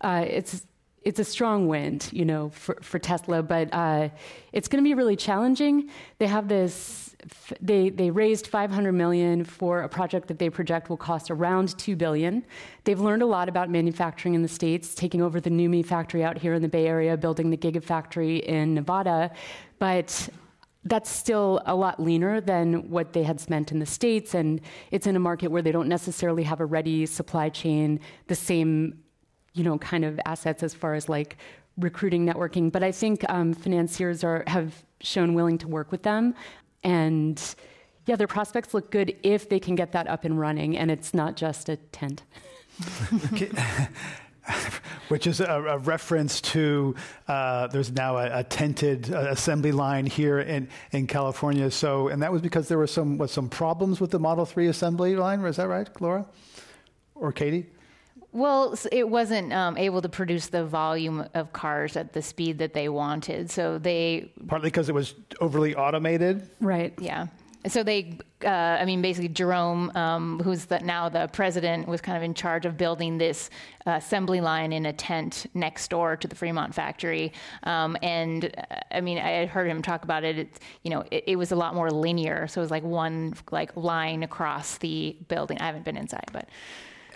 uh, 0.00 0.24
it's 0.26 0.64
it's 1.08 1.18
a 1.18 1.24
strong 1.24 1.68
wind, 1.68 2.10
you 2.12 2.26
know, 2.26 2.50
for, 2.50 2.76
for 2.82 2.98
Tesla, 2.98 3.42
but 3.42 3.72
uh, 3.72 4.10
it's 4.52 4.68
going 4.68 4.84
to 4.84 4.86
be 4.86 4.92
really 4.92 5.16
challenging. 5.16 5.88
They 6.18 6.26
have 6.26 6.48
this 6.48 7.06
they, 7.60 7.90
they 7.90 8.10
raised 8.10 8.46
500 8.46 8.92
million 8.92 9.42
for 9.42 9.82
a 9.82 9.88
project 9.88 10.28
that 10.28 10.38
they 10.38 10.50
project 10.50 10.88
will 10.88 10.96
cost 10.96 11.30
around 11.30 11.76
2 11.76 11.96
billion. 11.96 12.44
They've 12.84 13.00
learned 13.00 13.22
a 13.22 13.26
lot 13.26 13.48
about 13.48 13.70
manufacturing 13.70 14.34
in 14.34 14.42
the 14.42 14.48
States, 14.48 14.94
taking 14.94 15.20
over 15.20 15.40
the 15.40 15.50
NUMMI 15.50 15.84
factory 15.84 16.22
out 16.22 16.38
here 16.38 16.54
in 16.54 16.62
the 16.62 16.68
Bay 16.68 16.86
Area, 16.86 17.16
building 17.16 17.50
the 17.50 17.56
Gigafactory 17.56 18.40
in 18.42 18.74
Nevada. 18.74 19.32
But 19.80 20.28
that's 20.84 21.10
still 21.10 21.60
a 21.66 21.74
lot 21.74 22.00
leaner 22.00 22.40
than 22.40 22.88
what 22.88 23.12
they 23.14 23.24
had 23.24 23.40
spent 23.40 23.72
in 23.72 23.80
the 23.80 23.86
States. 23.86 24.34
And 24.34 24.60
it's 24.92 25.06
in 25.06 25.16
a 25.16 25.20
market 25.20 25.50
where 25.50 25.62
they 25.62 25.72
don't 25.72 25.88
necessarily 25.88 26.44
have 26.44 26.60
a 26.60 26.66
ready 26.66 27.04
supply 27.04 27.48
chain, 27.48 27.98
the 28.28 28.36
same, 28.36 29.00
you 29.58 29.64
know, 29.64 29.76
kind 29.78 30.04
of 30.04 30.20
assets 30.24 30.62
as 30.62 30.72
far 30.72 30.94
as 30.94 31.08
like 31.08 31.36
recruiting, 31.76 32.24
networking. 32.24 32.70
But 32.70 32.84
I 32.84 32.92
think 32.92 33.24
um, 33.28 33.52
financiers 33.52 34.22
are, 34.22 34.44
have 34.46 34.84
shown 35.00 35.34
willing 35.34 35.58
to 35.58 35.68
work 35.68 35.90
with 35.90 36.04
them. 36.04 36.34
And 36.84 37.42
yeah, 38.06 38.16
their 38.16 38.28
prospects 38.28 38.72
look 38.72 38.90
good 38.90 39.16
if 39.22 39.48
they 39.48 39.58
can 39.60 39.74
get 39.74 39.92
that 39.92 40.06
up 40.06 40.24
and 40.24 40.38
running 40.38 40.78
and 40.78 40.90
it's 40.90 41.12
not 41.12 41.36
just 41.36 41.68
a 41.68 41.76
tent. 41.76 42.22
Which 45.08 45.26
is 45.26 45.40
a, 45.40 45.44
a 45.44 45.78
reference 45.78 46.40
to 46.40 46.94
uh, 47.26 47.66
there's 47.66 47.92
now 47.92 48.16
a, 48.16 48.38
a 48.38 48.44
tented 48.44 49.12
uh, 49.12 49.26
assembly 49.30 49.72
line 49.72 50.06
here 50.06 50.38
in, 50.40 50.68
in 50.92 51.06
California. 51.06 51.70
So, 51.70 52.08
and 52.08 52.22
that 52.22 52.32
was 52.32 52.40
because 52.40 52.68
there 52.68 52.78
were 52.78 52.86
some 52.86 53.18
was 53.18 53.30
some 53.30 53.50
problems 53.50 54.00
with 54.00 54.10
the 54.10 54.18
Model 54.18 54.46
Three 54.46 54.68
assembly 54.68 55.16
line. 55.16 55.44
Is 55.44 55.56
that 55.56 55.68
right, 55.68 55.88
Lora 56.00 56.24
or 57.14 57.30
Katie? 57.32 57.66
Well, 58.32 58.74
it 58.92 59.08
wasn't 59.08 59.52
um, 59.52 59.78
able 59.78 60.02
to 60.02 60.08
produce 60.08 60.48
the 60.48 60.64
volume 60.64 61.26
of 61.34 61.52
cars 61.52 61.96
at 61.96 62.12
the 62.12 62.20
speed 62.20 62.58
that 62.58 62.74
they 62.74 62.88
wanted. 62.88 63.50
So 63.50 63.78
they 63.78 64.30
partly 64.46 64.68
because 64.68 64.88
it 64.88 64.94
was 64.94 65.14
overly 65.40 65.74
automated. 65.74 66.48
Right. 66.60 66.92
Yeah. 67.00 67.28
So 67.66 67.82
they, 67.82 68.18
uh, 68.44 68.48
I 68.48 68.84
mean, 68.84 69.02
basically 69.02 69.28
Jerome, 69.28 69.90
um, 69.96 70.40
who's 70.40 70.66
the, 70.66 70.78
now 70.78 71.08
the 71.08 71.28
president, 71.32 71.88
was 71.88 72.00
kind 72.00 72.16
of 72.16 72.22
in 72.22 72.32
charge 72.32 72.66
of 72.66 72.76
building 72.76 73.18
this 73.18 73.50
uh, 73.86 73.92
assembly 73.92 74.40
line 74.40 74.72
in 74.72 74.86
a 74.86 74.92
tent 74.92 75.46
next 75.54 75.88
door 75.88 76.16
to 76.16 76.28
the 76.28 76.36
Fremont 76.36 76.74
factory. 76.74 77.32
Um, 77.64 77.96
and 78.00 78.44
uh, 78.44 78.76
I 78.92 79.00
mean, 79.00 79.18
I 79.18 79.30
had 79.30 79.48
heard 79.48 79.66
him 79.68 79.82
talk 79.82 80.04
about 80.04 80.22
it. 80.22 80.38
It's, 80.38 80.60
you 80.84 80.90
know, 80.90 81.04
it, 81.10 81.24
it, 81.26 81.36
was 81.36 81.50
a 81.50 81.56
lot 81.56 81.74
more 81.74 81.90
linear. 81.90 82.46
So 82.46 82.60
it 82.60 82.64
was 82.64 82.70
like 82.70 82.84
one 82.84 83.34
like 83.50 83.76
line 83.76 84.22
across 84.22 84.78
the 84.78 85.16
building. 85.26 85.58
I 85.60 85.66
haven't 85.66 85.84
been 85.84 85.96
inside, 85.96 86.30
but 86.32 86.48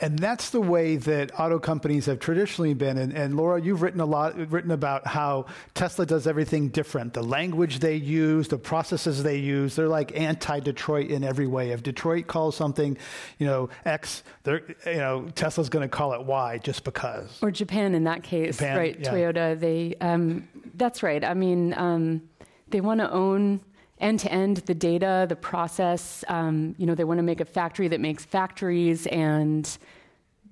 and 0.03 0.19
that's 0.19 0.51
the 0.51 0.61
way 0.61 0.97
that 0.97 1.39
auto 1.39 1.61
companies 1.61 2.07
have 2.07 2.19
traditionally 2.19 2.75
been. 2.75 2.99
And, 2.99 3.13
and, 3.13 3.37
Lora, 3.37 3.63
you've 3.63 3.83
written 3.83 4.01
a 4.01 4.05
lot, 4.05 4.37
written 4.51 4.73
about 4.73 5.07
how 5.07 5.47
Tesla 5.75 6.05
does 6.05 6.27
everything 6.27 6.71
different. 6.71 7.15
The 7.15 7.23
language 7.23 7.79
they 7.79 7.95
use, 7.95 8.49
the 8.49 8.59
processes 8.59 9.23
they 9.23 9.39
use, 9.39 9.77
they're 9.77 9.87
like 9.87 10.19
anti-Detroit 10.19 11.09
in 11.09 11.23
every 11.23 11.47
way. 11.47 11.71
If 11.71 11.85
Detroit 11.85 12.27
calls 12.27 12.57
something, 12.57 12.99
you 13.39 13.47
know, 13.47 13.71
X, 13.85 14.25
they're, 14.43 14.63
you 14.87 14.97
know, 14.97 15.29
Tesla's 15.37 15.69
going 15.69 15.89
to 15.89 15.89
call 15.89 16.15
it 16.15 16.25
Y 16.25 16.59
just 16.59 16.83
because. 16.83 17.39
Or 17.41 17.53
Japan 17.53 17.95
in 17.95 18.03
that 18.05 18.25
case, 18.25 18.59
Japan, 18.59 18.77
right? 18.77 18.99
Yeah. 18.99 19.13
Toyota, 19.13 19.59
they, 19.59 19.95
um, 20.01 20.49
that's 20.75 21.05
right. 21.05 21.25
I 21.25 21.35
mean, 21.35 21.75
um, 21.75 22.23
they 22.71 22.81
want 22.81 22.99
to 22.99 23.11
own 23.13 23.61
end 24.03 24.21
to 24.21 24.33
end 24.33 24.59
the 24.59 24.75
data, 24.75 25.27
the 25.29 25.37
process. 25.37 26.25
Um, 26.29 26.75
you 26.77 26.87
know, 26.87 26.95
they 26.95 27.05
want 27.05 27.19
to 27.19 27.23
make 27.23 27.41
a 27.41 27.45
factory 27.45 27.89
that 27.89 28.01
makes 28.01 28.25
factories, 28.25 29.07
and 29.07 29.79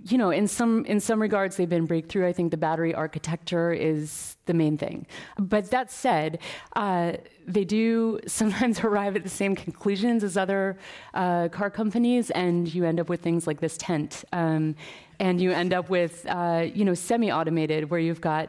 you 0.05 0.17
know, 0.17 0.31
in 0.31 0.47
some 0.47 0.85
in 0.87 1.01
some 1.01 1.21
regards, 1.21 1.57
they've 1.57 1.69
been 1.69 1.85
breakthrough. 1.85 2.27
I 2.27 2.33
think 2.33 2.51
the 2.51 2.57
battery 2.57 2.95
architecture 2.95 3.73
is 3.73 4.37
the 4.47 4.55
main 4.55 4.79
thing. 4.79 5.07
But 5.39 5.71
that 5.71 5.91
said, 5.91 6.39
uh, 6.75 7.15
they 7.47 7.65
do 7.65 8.21
sometimes 8.27 8.81
arrive 8.81 9.17
at 9.17 9.25
the 9.25 9.29
same 9.29 9.55
conclusions 9.55 10.25
as 10.25 10.37
other 10.37 10.79
uh, 11.13 11.49
car 11.49 11.71
companies, 11.71 12.31
and 12.31 12.73
you 12.73 12.85
end 12.85 13.01
up 13.01 13.09
with 13.09 13.21
things 13.21 13.47
like 13.47 13.61
this 13.61 13.77
tent, 13.77 14.25
um, 14.33 14.75
and 15.19 15.41
you 15.41 15.51
end 15.51 15.75
up 15.75 15.91
with 15.91 16.25
uh, 16.29 16.67
you 16.73 16.85
know 16.85 16.95
semi-automated, 16.95 17.91
where 17.91 18.01
you've 18.01 18.21
got 18.21 18.49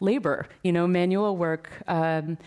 labor, 0.00 0.46
you 0.62 0.72
know, 0.72 0.86
manual 0.86 1.36
work, 1.36 1.70
um, 1.88 2.38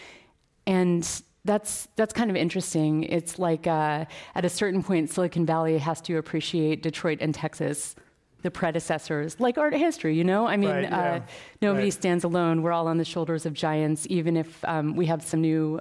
and 0.66 1.22
that's 1.48 1.88
that's 1.96 2.14
kind 2.14 2.30
of 2.30 2.36
interesting. 2.36 3.04
It's 3.04 3.40
like 3.40 3.66
uh, 3.66 4.06
at 4.36 4.46
a 4.46 4.50
certain 4.50 4.84
point, 4.84 5.10
Silicon 5.10 5.46
Valley 5.46 5.80
has 5.80 6.02
to 6.02 6.18
appreciate 6.18 6.84
Detroit 6.84 7.18
and 7.22 7.34
Texas, 7.34 7.96
the 8.44 8.52
predecessors, 8.52 9.40
like 9.40 9.58
art 9.58 9.74
history. 9.74 10.16
You 10.16 10.24
know, 10.24 10.46
I 10.46 10.58
mean, 10.58 10.70
right, 10.70 10.84
yeah. 10.84 11.00
uh, 11.00 11.20
nobody 11.62 11.86
right. 11.86 11.94
stands 11.94 12.24
alone. 12.24 12.62
We're 12.62 12.74
all 12.74 12.88
on 12.88 12.98
the 12.98 13.06
shoulders 13.06 13.48
of 13.48 13.54
giants, 13.54 14.06
even 14.10 14.38
if 14.38 14.64
um, 14.66 14.96
we 14.96 15.08
have 15.08 15.24
some 15.24 15.42
new 15.42 15.80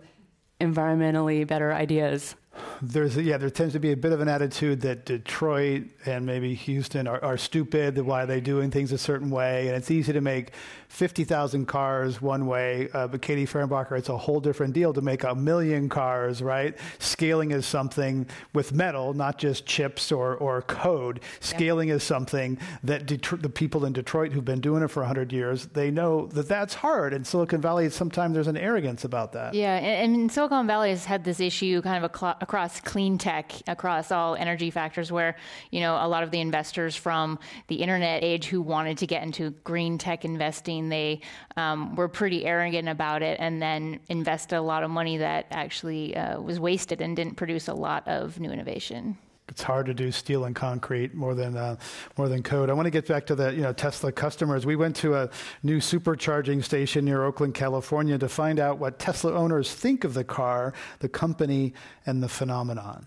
environmentally 0.61 1.47
better 1.47 1.75
ideas 1.75 2.35
there's 2.83 3.17
yeah 3.17 3.37
there 3.37 3.51
tends 3.51 3.73
to 3.73 3.81
be 3.81 3.93
a 3.93 3.97
bit 3.97 4.13
of 4.13 4.21
an 4.21 4.29
attitude 4.29 4.81
that 4.81 5.05
Detroit 5.05 5.85
and 6.05 6.25
maybe 6.25 6.55
Houston 6.55 7.07
are, 7.07 7.23
are 7.23 7.37
stupid 7.37 7.99
why 7.99 8.23
are 8.23 8.27
they 8.27 8.41
doing 8.41 8.71
things 8.71 8.93
a 8.93 8.99
certain 8.99 9.31
way 9.31 9.69
and 9.69 9.77
it's 9.77 9.91
easy 9.91 10.13
to 10.13 10.21
make 10.21 10.53
50,000 10.97 11.67
cars 11.67 12.23
one 12.23 12.47
way 12.47 12.89
uh, 12.95 13.07
but 13.07 13.21
Katie 13.21 13.45
Fehrenbacher 13.45 13.99
it's 13.99 14.09
a 14.09 14.17
whole 14.17 14.41
different 14.41 14.73
deal 14.73 14.95
to 14.95 15.03
make 15.03 15.25
a 15.25 15.35
million 15.35 15.91
cars 15.91 16.43
right? 16.43 16.75
Scaling 16.99 17.51
is 17.51 17.67
something 17.67 18.27
with 18.55 18.73
metal 18.73 19.13
not 19.13 19.37
just 19.37 19.67
chips 19.67 20.11
or, 20.11 20.37
or 20.37 20.63
code. 20.63 21.21
Scaling 21.41 21.91
is 21.91 22.03
something 22.03 22.59
that 22.83 23.05
Detro- 23.07 23.43
the 23.43 23.51
people 23.51 23.85
in 23.85 23.93
Detroit 23.93 24.33
who've 24.33 24.43
been 24.43 24.63
doing 24.63 24.83
it 24.83 24.89
for 24.89 25.01
100 25.01 25.35
years 25.35 25.67
they 25.67 25.91
know 25.91 26.29
that 26.29 26.49
that's 26.49 26.73
hard. 26.73 27.13
In 27.13 27.27
Silicon 27.27 27.61
Valley 27.61 27.91
sometimes 27.91 28.33
there's 28.33 28.47
an 28.47 28.57
arrogance 28.57 29.05
about 29.05 29.35
that. 29.35 29.53
Yeah 29.53 29.77
and, 29.77 30.15
and 30.17 30.33
Silicon 30.33 30.67
Valley 30.67 30.89
has 30.89 31.05
had 31.05 31.25
this 31.25 31.41
issue 31.41 31.83
kind 31.83 32.03
of 32.03 32.11
across 32.41 32.81
clean 32.81 33.19
tech, 33.19 33.53
across 33.67 34.11
all 34.11 34.35
energy 34.35 34.71
factors, 34.71 35.13
where 35.13 35.37
you 35.71 35.81
know 35.81 35.97
a 35.97 36.09
lot 36.09 36.23
of 36.23 36.31
the 36.31 36.41
investors 36.41 36.97
from 36.97 37.39
the 37.69 37.77
internet 37.77 38.25
age 38.25 38.47
who 38.47 38.63
wanted 38.63 38.97
to 38.99 39.07
get 39.07 39.23
into 39.23 39.51
green 39.63 39.99
tech 39.99 40.25
investing, 40.25 40.86
they 40.91 41.21
um, 41.57 41.95
were 41.97 42.09
pretty 42.09 42.45
arrogant 42.45 42.89
about 42.89 43.23
it, 43.23 43.39
and 43.41 43.61
then 43.61 44.01
invested 44.09 44.57
a 44.57 44.63
lot 44.63 44.83
of 44.83 44.91
money 44.91 45.19
that 45.19 45.47
actually 45.51 46.17
uh, 46.17 46.41
was 46.41 46.61
wasted 46.61 47.01
and 47.01 47.17
didn't 47.17 47.35
produce 47.35 47.69
a 47.69 47.75
lot 47.75 48.07
of 48.07 48.39
new 48.41 48.51
innovation 48.51 49.19
it's 49.49 49.63
hard 49.63 49.87
to 49.87 49.95
do 49.95 50.11
steel 50.11 50.45
and 50.45 50.57
concrete 50.57 51.15
more 51.15 51.35
than 51.35 51.57
uh, 51.57 51.77
more 52.17 52.29
than 52.29 52.43
code. 52.43 52.71
I 52.71 52.73
want 52.73 52.87
to 52.87 52.91
get 52.91 53.07
back 53.07 53.27
to 53.27 53.35
the 53.35 53.53
you 53.53 53.63
know 53.63 53.73
Tesla 53.73 54.13
customers. 54.13 54.67
We 54.67 54.77
went 54.77 54.97
to 54.97 55.15
a 55.15 55.31
new 55.63 55.79
supercharging 55.79 56.63
station 56.65 57.05
near 57.05 57.25
Oakland, 57.25 57.55
California, 57.55 58.19
to 58.19 58.29
find 58.29 58.59
out 58.59 58.79
what 58.79 58.99
Tesla 58.99 59.33
owners 59.33 59.73
think 59.73 60.05
of 60.05 60.15
the 60.15 60.25
car, 60.25 60.73
the 60.99 61.09
company, 61.09 61.75
and 62.07 62.23
the 62.23 62.29
phenomenon. 62.29 63.07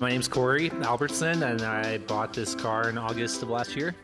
My 0.00 0.10
name's 0.10 0.28
Corey 0.28 0.70
Albertson, 0.82 1.42
and 1.42 1.62
I 1.62 1.98
bought 1.98 2.32
this 2.32 2.54
car 2.54 2.88
in 2.88 2.98
August 2.98 3.42
of 3.42 3.50
last 3.50 3.76
year. 3.76 3.94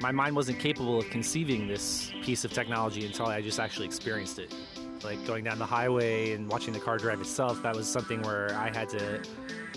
My 0.00 0.12
mind 0.12 0.36
wasn't 0.36 0.58
capable 0.58 0.98
of 0.98 1.08
conceiving 1.08 1.66
this 1.66 2.12
piece 2.22 2.44
of 2.44 2.52
technology 2.52 3.06
until 3.06 3.26
I 3.26 3.40
just 3.40 3.58
actually 3.58 3.86
experienced 3.86 4.38
it. 4.38 4.54
like 5.02 5.24
going 5.26 5.44
down 5.44 5.58
the 5.58 5.66
highway 5.66 6.32
and 6.32 6.50
watching 6.50 6.74
the 6.74 6.80
car 6.80 6.98
drive 6.98 7.20
itself, 7.20 7.62
that 7.62 7.74
was 7.74 7.88
something 7.88 8.20
where 8.22 8.54
I 8.54 8.76
had 8.76 8.88
to 8.90 9.22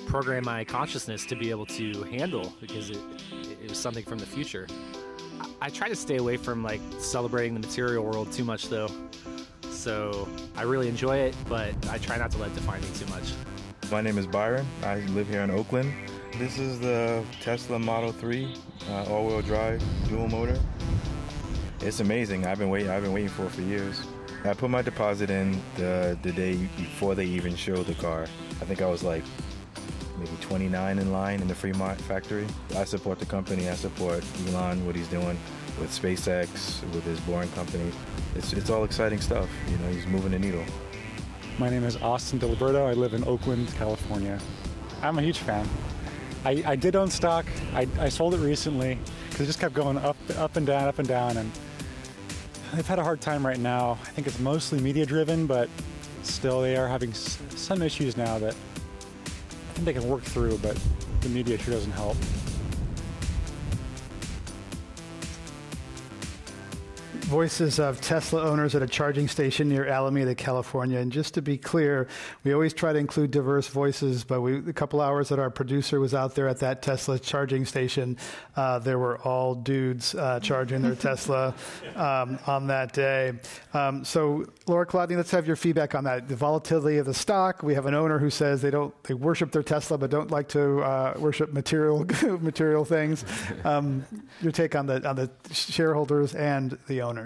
program 0.08 0.44
my 0.46 0.66
consciousness 0.66 1.26
to 1.28 1.36
be 1.36 1.50
able 1.52 1.66
to 1.68 2.04
handle 2.04 2.54
because 2.60 2.90
it, 2.90 3.00
it 3.32 3.70
was 3.70 3.78
something 3.78 4.04
from 4.04 4.18
the 4.18 4.26
future. 4.26 4.68
I, 5.40 5.48
I 5.62 5.70
try 5.70 5.88
to 5.88 5.96
stay 5.96 6.18
away 6.18 6.36
from 6.36 6.64
like 6.64 6.82
celebrating 6.98 7.54
the 7.54 7.60
material 7.60 8.04
world 8.04 8.32
too 8.32 8.44
much 8.44 8.68
though. 8.68 8.90
So 9.70 10.28
I 10.58 10.64
really 10.64 10.90
enjoy 10.90 11.18
it, 11.18 11.36
but 11.48 11.74
I 11.90 11.98
try 11.98 12.18
not 12.18 12.32
to 12.32 12.38
let 12.40 12.50
it 12.50 12.56
define 12.56 12.82
me 12.82 12.88
too 12.96 13.06
much. 13.08 13.32
My 13.90 14.02
name 14.02 14.18
is 14.18 14.28
Byron. 14.28 14.66
I 14.84 14.96
live 15.12 15.30
here 15.30 15.42
in 15.42 15.52
Oakland. 15.52 15.94
This 16.38 16.60
is 16.60 16.80
the 16.80 17.24
Tesla 17.42 17.80
Model 17.80 18.12
3 18.12 18.56
uh, 18.90 19.04
all-wheel 19.10 19.42
drive 19.42 19.84
dual 20.08 20.28
motor. 20.28 20.58
It's 21.82 22.00
amazing. 22.00 22.46
I've 22.46 22.60
been 22.60 22.70
waiting. 22.70 22.90
I've 22.90 23.04
been 23.04 23.14
waiting 23.14 23.30
for 23.30 23.46
it 23.46 23.52
for 23.52 23.62
years. 23.62 24.06
I 24.46 24.54
put 24.54 24.70
my 24.70 24.82
deposit 24.82 25.30
in 25.30 25.60
the 25.76 26.18
the 26.22 26.32
day 26.32 26.56
before 26.78 27.16
they 27.16 27.26
even 27.26 27.56
showed 27.56 27.88
the 27.88 27.96
car. 27.96 28.24
I 28.62 28.66
think 28.66 28.82
I 28.82 28.86
was 28.86 29.04
like 29.04 29.24
maybe 30.18 30.32
29 30.42 31.00
in 31.00 31.12
line 31.12 31.42
in 31.42 31.48
the 31.48 31.56
Fremont 31.56 32.00
factory. 32.02 32.46
I 32.76 32.84
support 32.84 33.20
the 33.20 33.26
company. 33.26 33.68
I 33.68 33.76
support 33.76 34.24
Elon, 34.48 34.86
what 34.86 34.96
he's 34.96 35.08
doing 35.08 35.38
with 35.80 35.90
SpaceX, 35.90 36.82
with 36.94 37.04
his 37.06 37.20
Boring 37.22 37.50
company. 37.52 37.92
It's, 38.36 38.54
it's 38.54 38.70
all 38.70 38.84
exciting 38.84 39.20
stuff. 39.20 39.50
You 39.70 39.78
know, 39.78 39.90
he's 39.90 40.06
moving 40.06 40.32
the 40.32 40.40
needle. 40.40 40.64
My 41.58 41.70
name 41.70 41.84
is 41.84 41.98
Austin 41.98 42.40
Deliberto. 42.40 42.88
I 42.88 42.94
live 42.94 43.14
in 43.14 43.24
Oakland, 43.26 43.74
California. 43.76 44.40
I'm 45.02 45.18
a 45.18 45.22
huge 45.22 45.40
fan. 45.40 45.68
I, 46.46 46.64
I 46.66 46.76
did 46.76 46.96
own 46.96 47.10
stock. 47.10 47.46
I, 47.74 47.88
I 48.00 48.10
sold 48.10 48.34
it 48.34 48.38
recently 48.38 48.98
because 49.30 49.42
it 49.42 49.46
just 49.48 49.60
kept 49.60 49.74
going 49.74 49.98
up, 49.98 50.18
up 50.38 50.56
and 50.56 50.66
down, 50.66 50.88
up 50.88 51.00
and 51.00 51.08
down, 51.08 51.38
and 51.38 51.52
they've 52.74 52.88
had 52.88 53.00
a 53.00 53.04
hard 53.04 53.22
time 53.22 53.46
right 53.46 53.60
now. 53.60 53.98
I 54.04 54.10
think 54.10 54.28
it's 54.28 54.40
mostly 54.40 54.80
media 54.80 55.06
driven, 55.06 55.48
but 55.48 55.70
still 56.24 56.62
they 56.62 56.76
are 56.78 56.88
having 56.88 57.14
some 57.14 57.82
issues 57.82 58.16
now 58.16 58.40
that 58.40 58.56
I 58.56 59.74
think 59.74 59.86
they 59.86 59.94
can 59.94 60.08
work 60.08 60.24
through, 60.24 60.58
but 60.60 60.80
the 61.22 61.30
media 61.30 61.58
sure 61.58 61.74
doesn't 61.74 61.92
help. 61.92 62.18
Voices 67.30 67.80
of 67.80 68.02
Tesla 68.02 68.42
owners 68.42 68.74
at 68.74 68.82
a 68.82 68.88
charging 68.88 69.28
station 69.28 69.70
near 69.70 69.86
Alameda, 69.86 70.34
California. 70.34 70.98
And 70.98 71.12
just 71.12 71.36
to 71.36 71.44
be 71.44 71.60
clear, 71.60 72.08
we 72.44 72.54
always 72.54 72.74
try 72.74 72.92
to 72.92 72.98
include 72.98 73.30
diverse 73.30 73.68
voices, 73.68 74.24
but 74.24 74.42
we, 74.42 74.58
a 74.58 74.74
couple 74.74 75.00
hours 75.00 75.30
that 75.30 75.38
our 75.38 75.52
producer 75.52 76.00
was 76.00 76.16
out 76.16 76.34
there 76.34 76.48
at 76.48 76.58
that 76.62 76.82
Tesla 76.82 77.20
charging 77.20 77.66
station, 77.66 78.18
uh, 78.56 78.80
there 78.80 78.98
were 78.98 79.20
all 79.20 79.54
dudes 79.54 80.16
uh, 80.16 80.40
charging 80.40 80.82
their 80.82 80.96
Tesla 80.96 81.54
um, 81.96 82.40
on 82.48 82.66
that 82.66 82.94
day. 82.94 83.34
Um, 83.76 84.04
so, 84.04 84.48
Lora 84.66 84.88
Kolodny, 84.88 85.16
let's 85.16 85.30
have 85.30 85.46
your 85.46 85.56
feedback 85.56 85.94
on 85.94 86.06
that. 86.06 86.28
The 86.28 86.36
volatility 86.36 86.98
of 86.98 87.06
the 87.06 87.14
stock. 87.14 87.62
We 87.62 87.76
have 87.76 87.86
an 87.86 87.94
owner 87.94 88.18
who 88.18 88.32
says 88.32 88.64
they 88.64 88.72
don't 88.72 88.92
they 89.04 89.14
worship 89.14 89.52
their 89.52 89.62
Tesla, 89.62 90.00
but 90.00 90.10
don't 90.10 90.32
like 90.32 90.48
to 90.50 90.80
uh, 90.80 91.14
worship 91.20 91.54
material 91.54 92.08
material 92.42 92.86
things. 92.86 93.24
Um, 93.66 94.06
your 94.42 94.52
take 94.52 94.74
on 94.74 94.86
the 94.86 95.08
on 95.08 95.16
the 95.16 95.30
shareholders 95.52 96.34
and 96.34 96.78
the 96.88 97.02
owner 97.02 97.19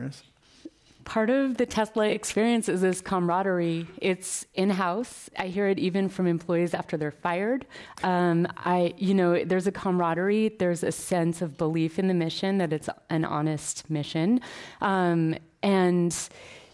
Part 1.05 1.29
of 1.29 1.57
the 1.57 1.65
Tesla 1.65 2.07
experience 2.07 2.69
is 2.69 2.81
this 2.81 3.01
camaraderie. 3.01 3.87
It's 3.97 4.45
in 4.53 4.69
house. 4.69 5.29
I 5.37 5.47
hear 5.47 5.67
it 5.67 5.77
even 5.77 6.07
from 6.07 6.27
employees 6.27 6.73
after 6.73 6.95
they're 6.95 7.11
fired. 7.11 7.65
Um, 8.03 8.47
I, 8.57 8.93
you 8.97 9.13
know, 9.13 9.43
there's 9.43 9.67
a 9.67 9.71
camaraderie. 9.71 10.55
There's 10.59 10.81
a 10.81 10.93
sense 10.93 11.41
of 11.41 11.57
belief 11.57 11.99
in 11.99 12.07
the 12.07 12.13
mission 12.13 12.57
that 12.59 12.71
it's 12.71 12.87
an 13.09 13.25
honest 13.25 13.89
mission, 13.89 14.39
um, 14.79 15.35
and 15.61 16.15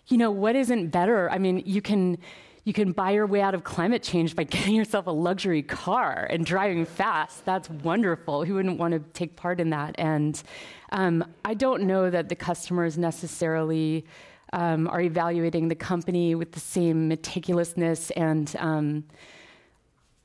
you 0.08 0.18
know 0.18 0.30
what 0.32 0.56
isn't 0.56 0.90
better. 0.90 1.30
I 1.32 1.40
mean, 1.40 1.64
you 1.66 1.82
can 1.82 2.18
you 2.66 2.74
can 2.74 2.92
buy 2.92 3.12
your 3.12 3.26
way 3.26 3.42
out 3.42 3.56
of 3.56 3.64
climate 3.64 4.04
change 4.04 4.36
by 4.36 4.44
getting 4.56 4.76
yourself 4.76 5.08
a 5.08 5.12
luxury 5.12 5.64
car 5.64 6.28
and 6.30 6.46
driving 6.46 6.86
fast. 6.86 7.46
That's 7.46 7.68
wonderful. 7.70 8.46
Who 8.46 8.56
wouldn't 8.56 8.78
want 8.78 8.94
to 8.94 9.00
take 9.14 9.36
part 9.36 9.60
in 9.60 9.72
that? 9.72 9.96
And 9.98 10.42
um, 10.92 11.24
I 11.46 11.54
don't 11.54 11.84
know 11.84 12.10
that 12.10 12.30
the 12.30 12.36
customers 12.36 12.98
necessarily 12.98 14.06
um, 14.54 14.88
are 14.88 15.02
evaluating 15.02 15.68
the 15.68 15.76
company 15.76 16.36
with 16.36 16.52
the 16.52 16.60
same 16.60 17.10
meticulousness 17.10 18.12
and 18.16 18.56
um, 18.58 19.04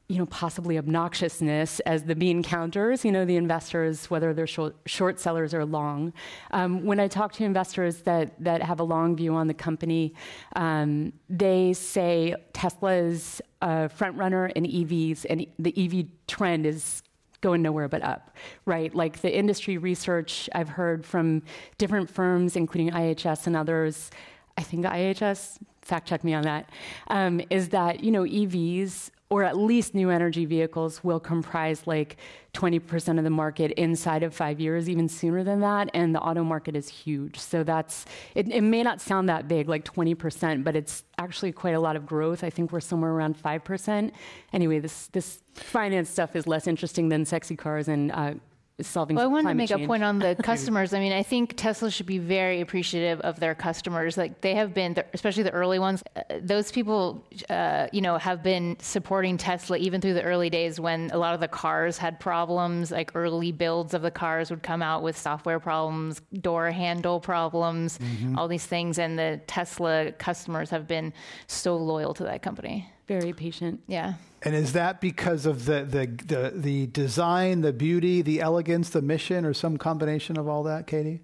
you 0.09 0.19
know, 0.19 0.27
possibly 0.27 0.77
obnoxiousness 0.77 1.81
as 1.87 2.05
the 2.05 2.15
bean 2.15 2.43
counters, 2.43 3.05
you 3.05 3.13
know, 3.13 3.25
the 3.25 3.37
investors, 3.37 4.11
whether 4.11 4.35
they're 4.35 4.47
short, 4.47 4.77
short 4.85 5.19
sellers 5.19 5.55
or 5.55 5.65
long. 5.65 6.13
Um, 6.51 6.85
when 6.85 7.01
I 7.01 7.09
talk 7.09 7.33
to 7.35 7.45
investors 7.45 8.03
that, 8.03 8.35
that 8.39 8.63
have 8.63 8.81
a 8.81 8.83
long 8.83 9.17
view 9.17 9.35
on 9.35 9.47
the 9.47 9.55
company, 9.55 10.15
um, 10.57 11.15
they 11.31 11.73
say 11.73 12.35
Tesla 12.53 12.93
is 12.93 13.41
a 13.63 13.89
front 13.89 14.17
runner 14.19 14.49
in 14.49 14.65
EVs, 14.65 15.25
and 15.31 15.47
the 15.59 15.73
EV 15.77 16.07
trend 16.27 16.67
is 16.67 17.03
going 17.45 17.61
nowhere 17.61 17.89
but 17.89 18.03
up, 18.03 18.31
right? 18.65 18.93
Like 18.95 19.21
the 19.21 19.33
industry 19.33 19.77
research 19.77 20.49
I've 20.55 20.71
heard 20.71 21.05
from 21.05 21.43
different 21.77 22.09
firms, 22.11 22.57
including 22.57 22.91
IHS 22.91 23.47
and 23.47 23.55
others, 23.55 24.11
I 24.57 24.63
think 24.63 24.87
IHS, 24.87 25.59
fact 25.83 26.09
check 26.09 26.25
me 26.25 26.33
on 26.33 26.43
that, 26.45 26.71
um, 27.09 27.43
is 27.51 27.69
that, 27.69 28.03
you 28.03 28.11
know, 28.11 28.23
EVs 28.23 29.11
or 29.31 29.43
at 29.43 29.57
least 29.57 29.95
new 29.95 30.11
energy 30.11 30.45
vehicles 30.45 31.03
will 31.03 31.19
comprise 31.19 31.87
like 31.87 32.19
20% 32.53 33.19
of 33.19 33.25
the 33.25 33.31
market 33.31 33.73
inside 33.73 34.23
of 34.23 34.35
five 34.35 34.61
years, 34.61 34.89
even 34.89 35.09
sooner 35.09 35.43
than 35.43 35.61
that. 35.61 35.91
And 35.95 36.15
the 36.15 36.21
auto 36.21 36.45
market 36.45 36.77
is 36.77 36.89
huge. 36.89 37.39
So 37.39 37.65
that's, 37.65 38.05
it, 38.35 38.49
it, 38.49 38.61
may 38.61 38.83
not 38.83 39.01
sound 39.01 39.29
that 39.29 39.49
big, 39.49 39.69
like 39.69 39.85
20%, 39.85 40.63
but 40.63 40.77
it's 40.77 41.03
actually 41.19 41.53
quite 41.53 41.75
a 41.75 41.81
lot 41.81 41.97
of 41.97 42.07
growth. 42.07 42.45
I 42.45 42.51
think 42.51 42.71
we're 42.71 42.81
somewhere 42.81 43.11
around 43.11 43.43
5%. 43.43 44.13
Anyway, 44.53 44.79
this, 44.79 45.09
this 45.09 45.41
finance 45.55 46.11
stuff 46.11 46.37
is 46.37 46.47
less 46.47 46.67
interesting 46.67 47.09
than 47.09 47.25
sexy 47.25 47.57
cars 47.57 47.89
and 47.89 48.13
uh, 48.13 48.35
solving. 48.81 49.17
Well, 49.17 49.25
I 49.25 49.29
wanted 49.29 49.51
to 49.51 49.55
make 49.55 49.69
change. 49.69 49.83
a 49.83 49.87
point 49.87 50.03
on 50.03 50.19
the 50.19 50.35
customers. 50.43 50.93
I 50.93 50.99
mean, 50.99 51.13
I 51.13 51.23
think 51.23 51.55
Tesla 51.57 51.91
should 51.91 52.07
be 52.07 52.19
very 52.19 52.61
appreciative 52.61 53.21
of 53.21 53.39
their 53.39 53.55
customers. 53.55 54.17
Like 54.17 54.41
they 54.41 54.55
have 54.55 54.75
been, 54.75 54.97
especially 55.13 55.45
the 55.45 55.53
early 55.53 55.79
ones. 55.79 56.03
Uh, 56.17 56.23
those 56.41 56.73
people, 56.73 57.25
uh, 57.51 57.87
you 57.93 58.01
know, 58.01 58.19
have 58.19 58.43
been 58.43 58.77
supporting 58.81 59.37
Tesla 59.37 59.77
even 59.77 60.01
through 60.01 60.15
the 60.15 60.23
early 60.23 60.51
days 60.51 60.81
when 60.81 61.11
a 61.13 61.19
lot 61.19 61.35
of 61.35 61.41
the 61.41 61.49
cars 61.49 61.99
had 61.99 62.19
problems. 62.19 62.91
Like 62.91 63.13
early 63.15 63.53
builds 63.53 63.95
of 63.95 64.03
the 64.03 64.11
cars 64.11 64.51
would 64.51 64.63
come 64.63 64.83
out 64.83 65.03
with 65.03 65.17
software 65.17 65.61
problems, 65.61 66.21
door 66.41 66.71
handle 66.71 67.21
problems, 67.21 67.99
mm-hmm. 67.99 68.39
all 68.39 68.49
these 68.49 68.67
things, 68.67 68.99
and 68.99 69.19
the 69.19 69.41
Tesla 69.47 70.13
customers 70.13 70.71
have 70.71 70.89
been 70.89 71.13
so 71.47 71.77
loyal 71.77 72.15
to 72.15 72.25
that 72.25 72.43
company. 72.43 72.89
Very 73.07 73.33
patient. 73.33 73.81
Yeah. 73.87 74.15
And 74.43 74.55
is 74.55 74.73
that 74.73 75.01
because 75.01 75.47
of 75.47 75.65
the, 75.65 75.85
the, 75.85 76.07
the, 76.07 76.53
the, 76.55 76.87
design, 76.87 77.61
the 77.61 77.73
beauty, 77.73 78.23
the 78.23 78.41
elegance, 78.41 78.91
the 78.91 79.03
mission, 79.03 79.45
or 79.45 79.55
some 79.55 79.77
combination 79.77 80.39
of 80.39 80.49
all 80.49 80.63
that, 80.65 80.87
Katie? 80.87 81.21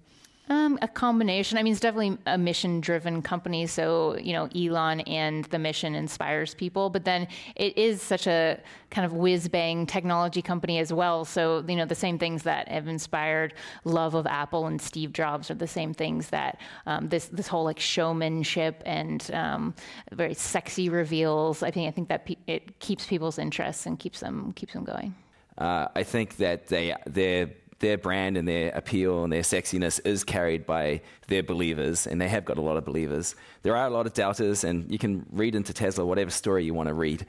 Um, 0.51 0.77
a 0.81 0.87
combination. 0.89 1.57
I 1.57 1.63
mean, 1.63 1.71
it's 1.71 1.79
definitely 1.79 2.17
a 2.25 2.37
mission 2.37 2.81
driven 2.81 3.21
company. 3.21 3.65
So, 3.67 4.17
you 4.17 4.33
know, 4.33 4.49
Elon 4.53 4.99
and 5.01 5.45
the 5.45 5.57
mission 5.57 5.95
inspires 5.95 6.53
people. 6.53 6.89
But 6.89 7.05
then 7.05 7.29
it 7.55 7.77
is 7.77 8.01
such 8.01 8.27
a 8.27 8.59
kind 8.89 9.05
of 9.05 9.13
whiz 9.13 9.47
bang 9.47 9.85
technology 9.85 10.41
company 10.41 10.79
as 10.79 10.91
well. 10.91 11.23
So, 11.23 11.63
you 11.65 11.77
know, 11.77 11.85
the 11.85 11.95
same 11.95 12.19
things 12.19 12.43
that 12.43 12.67
have 12.67 12.89
inspired 12.89 13.53
love 13.85 14.13
of 14.13 14.27
Apple 14.27 14.65
and 14.65 14.81
Steve 14.81 15.13
Jobs 15.13 15.49
are 15.49 15.55
the 15.55 15.67
same 15.67 15.93
things 15.93 16.27
that 16.31 16.59
um, 16.85 17.07
this, 17.07 17.27
this 17.27 17.47
whole 17.47 17.63
like 17.63 17.79
showmanship 17.79 18.83
and 18.85 19.31
um, 19.33 19.73
very 20.11 20.33
sexy 20.33 20.89
reveals. 20.89 21.63
I 21.63 21.71
think, 21.71 21.87
I 21.87 21.91
think 21.91 22.09
that 22.09 22.25
pe- 22.25 22.35
it 22.47 22.77
keeps 22.79 23.05
people's 23.05 23.39
interest 23.39 23.85
and 23.85 23.97
keeps 23.97 24.19
them, 24.19 24.51
keeps 24.51 24.73
them 24.73 24.83
going. 24.83 25.15
Uh, 25.57 25.87
I 25.95 26.03
think 26.03 26.35
that 26.37 26.67
they, 26.67 26.93
they're 27.05 27.51
their 27.81 27.97
brand 27.97 28.37
and 28.37 28.47
their 28.47 28.69
appeal 28.69 29.23
and 29.23 29.33
their 29.33 29.41
sexiness 29.41 29.99
is 30.05 30.23
carried 30.23 30.65
by 30.65 31.01
their 31.27 31.43
believers, 31.43 32.07
and 32.07 32.21
they 32.21 32.29
have 32.29 32.45
got 32.45 32.57
a 32.57 32.61
lot 32.61 32.77
of 32.77 32.85
believers. 32.85 33.35
There 33.63 33.75
are 33.75 33.87
a 33.87 33.89
lot 33.89 34.05
of 34.05 34.13
doubters, 34.13 34.63
and 34.63 34.89
you 34.91 34.97
can 34.97 35.25
read 35.31 35.55
into 35.55 35.73
Tesla 35.73 36.05
whatever 36.05 36.31
story 36.31 36.63
you 36.63 36.73
want 36.73 36.87
to 36.87 36.93
read. 36.93 37.25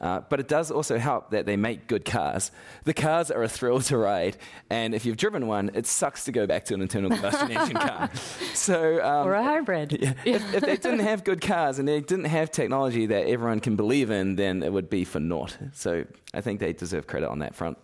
Uh, 0.00 0.22
but 0.30 0.40
it 0.40 0.48
does 0.48 0.70
also 0.70 0.98
help 0.98 1.30
that 1.30 1.44
they 1.44 1.56
make 1.56 1.86
good 1.86 2.06
cars. 2.06 2.50
The 2.84 2.94
cars 2.94 3.30
are 3.30 3.42
a 3.42 3.48
thrill 3.48 3.80
to 3.80 3.98
ride, 3.98 4.38
and 4.70 4.94
if 4.94 5.04
you've 5.04 5.18
driven 5.18 5.46
one, 5.46 5.70
it 5.74 5.86
sucks 5.86 6.24
to 6.24 6.32
go 6.32 6.46
back 6.46 6.64
to 6.66 6.74
an 6.74 6.80
internal 6.80 7.10
combustion 7.10 7.50
engine 7.50 7.76
car. 7.76 8.10
So, 8.54 9.02
um, 9.04 9.26
or 9.26 9.34
a 9.34 9.42
hybrid. 9.42 9.92
Yeah, 10.00 10.14
if, 10.24 10.54
if, 10.54 10.62
they 10.62 10.76
didn't 10.76 11.00
have 11.00 11.24
good 11.24 11.40
cars 11.40 11.78
and 11.78 11.86
they 11.86 12.00
didn't 12.00 12.26
have 12.26 12.50
technology 12.50 13.06
that 13.06 13.26
everyone 13.26 13.60
can 13.60 13.76
believe 13.76 14.10
in, 14.10 14.36
then 14.36 14.62
it 14.62 14.72
would 14.72 14.88
be 14.88 15.04
for 15.04 15.20
naught. 15.20 15.56
So 15.72 16.04
I 16.32 16.40
think 16.40 16.60
they 16.60 16.72
deserve 16.72 17.06
credit 17.06 17.28
on 17.28 17.40
that 17.40 17.54
front. 17.54 17.78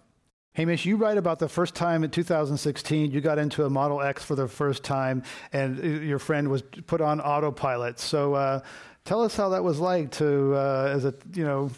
Hamish, 0.56 0.86
you 0.86 0.96
write 0.96 1.18
about 1.18 1.38
the 1.38 1.50
first 1.50 1.74
time 1.74 2.02
in 2.02 2.10
2016 2.10 3.10
you 3.10 3.20
got 3.20 3.38
into 3.38 3.66
a 3.66 3.70
Model 3.70 4.00
X 4.00 4.24
for 4.24 4.34
the 4.34 4.48
first 4.48 4.82
time, 4.82 5.22
and 5.52 6.02
your 6.02 6.18
friend 6.18 6.48
was 6.48 6.62
put 6.62 7.02
on 7.02 7.20
autopilot. 7.20 8.00
So, 8.00 8.32
uh, 8.32 8.60
tell 9.04 9.22
us 9.22 9.36
how 9.36 9.50
that 9.50 9.62
was 9.62 9.80
like 9.80 10.12
to, 10.12 10.54
uh, 10.54 10.92
as 10.94 11.04
a 11.04 11.12
you 11.34 11.44
know, 11.44 11.70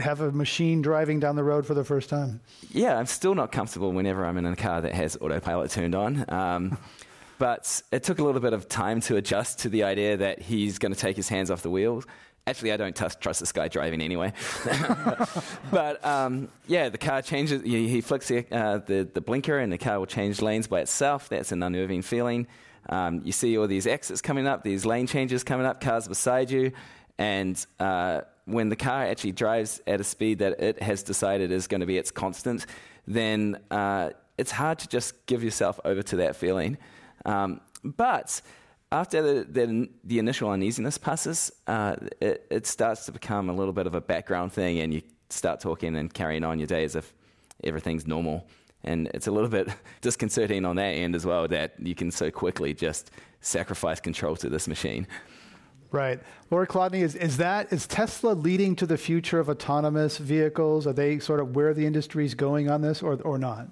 have 0.00 0.22
a 0.22 0.32
machine 0.32 0.80
driving 0.80 1.20
down 1.20 1.36
the 1.36 1.44
road 1.44 1.66
for 1.66 1.74
the 1.74 1.84
first 1.84 2.08
time. 2.08 2.40
Yeah, 2.72 2.96
I'm 2.96 3.04
still 3.04 3.34
not 3.34 3.52
comfortable 3.52 3.92
whenever 3.92 4.24
I'm 4.24 4.38
in 4.38 4.46
a 4.46 4.56
car 4.56 4.80
that 4.80 4.94
has 4.94 5.18
autopilot 5.20 5.70
turned 5.70 5.94
on. 5.94 6.24
Um, 6.28 6.78
but 7.38 7.82
it 7.92 8.02
took 8.02 8.18
a 8.18 8.24
little 8.24 8.40
bit 8.40 8.54
of 8.54 8.66
time 8.66 9.02
to 9.02 9.16
adjust 9.16 9.58
to 9.58 9.68
the 9.68 9.84
idea 9.84 10.16
that 10.16 10.40
he's 10.40 10.78
going 10.78 10.92
to 10.92 10.98
take 10.98 11.16
his 11.16 11.28
hands 11.28 11.50
off 11.50 11.60
the 11.60 11.70
wheel. 11.70 12.02
Actually, 12.48 12.72
I 12.72 12.76
don't 12.76 12.94
trust, 12.94 13.20
trust 13.20 13.40
this 13.40 13.50
guy 13.50 13.66
driving 13.66 14.00
anyway. 14.00 14.32
but 15.72 16.04
um, 16.04 16.48
yeah, 16.68 16.88
the 16.88 16.98
car 16.98 17.20
changes. 17.20 17.62
He, 17.62 17.88
he 17.88 18.00
flicks 18.00 18.28
the, 18.28 18.46
uh, 18.52 18.78
the, 18.78 19.08
the 19.12 19.20
blinker, 19.20 19.58
and 19.58 19.72
the 19.72 19.78
car 19.78 19.98
will 19.98 20.06
change 20.06 20.40
lanes 20.40 20.68
by 20.68 20.80
itself. 20.80 21.28
That's 21.28 21.50
an 21.50 21.62
unnerving 21.62 22.02
feeling. 22.02 22.46
Um, 22.88 23.22
you 23.24 23.32
see 23.32 23.58
all 23.58 23.66
these 23.66 23.88
exits 23.88 24.20
coming 24.20 24.46
up, 24.46 24.62
these 24.62 24.86
lane 24.86 25.08
changes 25.08 25.42
coming 25.42 25.66
up, 25.66 25.80
cars 25.80 26.06
beside 26.06 26.50
you, 26.50 26.70
and 27.18 27.64
uh, 27.80 28.20
when 28.44 28.68
the 28.68 28.76
car 28.76 29.02
actually 29.02 29.32
drives 29.32 29.80
at 29.86 30.00
a 30.00 30.04
speed 30.04 30.38
that 30.38 30.60
it 30.60 30.80
has 30.80 31.02
decided 31.02 31.50
is 31.50 31.66
going 31.66 31.80
to 31.80 31.86
be 31.86 31.98
its 31.98 32.12
constant, 32.12 32.64
then 33.08 33.58
uh, 33.72 34.10
it's 34.38 34.52
hard 34.52 34.78
to 34.78 34.88
just 34.88 35.26
give 35.26 35.42
yourself 35.42 35.80
over 35.84 36.02
to 36.02 36.16
that 36.16 36.36
feeling. 36.36 36.78
Um, 37.24 37.60
but 37.82 38.40
after 38.92 39.20
the, 39.22 39.44
the, 39.44 39.88
the, 40.04 40.18
initial 40.18 40.48
uneasiness 40.50 40.96
passes, 40.96 41.50
uh, 41.66 41.96
it, 42.20 42.46
it, 42.50 42.66
starts 42.66 43.06
to 43.06 43.12
become 43.12 43.50
a 43.50 43.52
little 43.52 43.72
bit 43.72 43.86
of 43.86 43.94
a 43.94 44.00
background 44.00 44.52
thing, 44.52 44.78
and 44.78 44.94
you 44.94 45.02
start 45.28 45.60
talking 45.60 45.96
and 45.96 46.12
carrying 46.14 46.44
on 46.44 46.58
your 46.58 46.68
day 46.68 46.84
as 46.84 46.94
if 46.94 47.12
everything's 47.64 48.06
normal. 48.06 48.46
And 48.84 49.08
it's 49.12 49.26
a 49.26 49.32
little 49.32 49.48
bit 49.48 49.68
disconcerting 50.00 50.64
on 50.64 50.76
that 50.76 50.90
end 50.90 51.16
as 51.16 51.26
well 51.26 51.48
that 51.48 51.74
you 51.78 51.94
can 51.94 52.10
so 52.10 52.30
quickly 52.30 52.74
just 52.74 53.10
sacrifice 53.40 54.00
control 54.00 54.36
to 54.36 54.48
this 54.48 54.68
machine. 54.68 55.06
Right. 55.90 56.20
Lora 56.50 56.66
Kolodny, 56.66 57.00
is, 57.00 57.14
is 57.14 57.36
that 57.38 57.72
is 57.72 57.86
Tesla 57.86 58.32
leading 58.32 58.76
to 58.76 58.86
the 58.86 58.98
future 58.98 59.40
of 59.40 59.48
autonomous 59.48 60.18
vehicles? 60.18 60.86
Are 60.86 60.92
they 60.92 61.18
sort 61.18 61.40
of 61.40 61.56
where 61.56 61.74
the 61.74 61.86
industry 61.86 62.24
is 62.24 62.34
going 62.34 62.70
on 62.70 62.82
this 62.82 63.02
or, 63.02 63.14
or 63.22 63.38
not? 63.38 63.68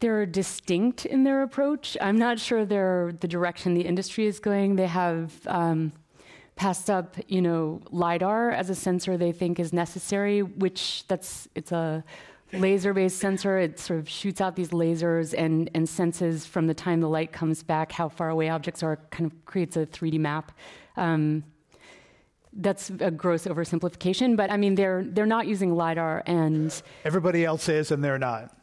They're 0.00 0.26
distinct 0.26 1.06
in 1.06 1.24
their 1.24 1.42
approach. 1.42 1.96
I'm 2.00 2.18
not 2.18 2.38
sure 2.38 2.64
they're 2.64 3.12
the 3.18 3.28
direction 3.28 3.74
the 3.74 3.82
industry 3.82 4.26
is 4.26 4.38
going. 4.38 4.76
They 4.76 4.86
have 4.86 5.32
um, 5.46 5.92
passed 6.58 6.90
up, 6.90 7.16
you 7.26 7.42
know, 7.42 7.80
lidar 7.90 8.50
as 8.50 8.70
a 8.70 8.74
sensor 8.74 9.16
they 9.16 9.32
think 9.32 9.58
is 9.58 9.72
necessary, 9.72 10.42
which 10.42 11.04
that's 11.08 11.48
it's 11.54 11.72
a 11.72 12.04
laser-based 12.52 13.18
sensor. 13.18 13.58
It 13.58 13.78
sort 13.78 14.00
of 14.00 14.08
shoots 14.08 14.40
out 14.40 14.56
these 14.56 14.70
lasers 14.70 15.34
and 15.36 15.70
and 15.74 15.88
senses 15.88 16.46
from 16.46 16.66
the 16.66 16.74
time 16.74 17.00
the 17.00 17.08
light 17.08 17.32
comes 17.32 17.62
back 17.62 17.92
how 17.92 18.08
far 18.08 18.28
away 18.28 18.48
objects 18.48 18.82
are. 18.82 18.96
Kind 19.10 19.30
of 19.30 19.44
creates 19.46 19.76
a 19.76 19.86
3D 19.86 20.18
map. 20.18 20.52
Um, 20.96 21.44
that's 22.52 22.90
a 22.90 23.10
gross 23.10 23.44
oversimplification, 23.44 24.36
but 24.36 24.50
I 24.50 24.56
mean 24.56 24.74
they're 24.74 25.04
they're 25.04 25.26
not 25.26 25.46
using 25.46 25.74
lidar, 25.74 26.22
and 26.26 26.82
everybody 27.04 27.44
else 27.44 27.68
is, 27.68 27.90
and 27.90 28.02
they're 28.02 28.18
not. 28.18 28.57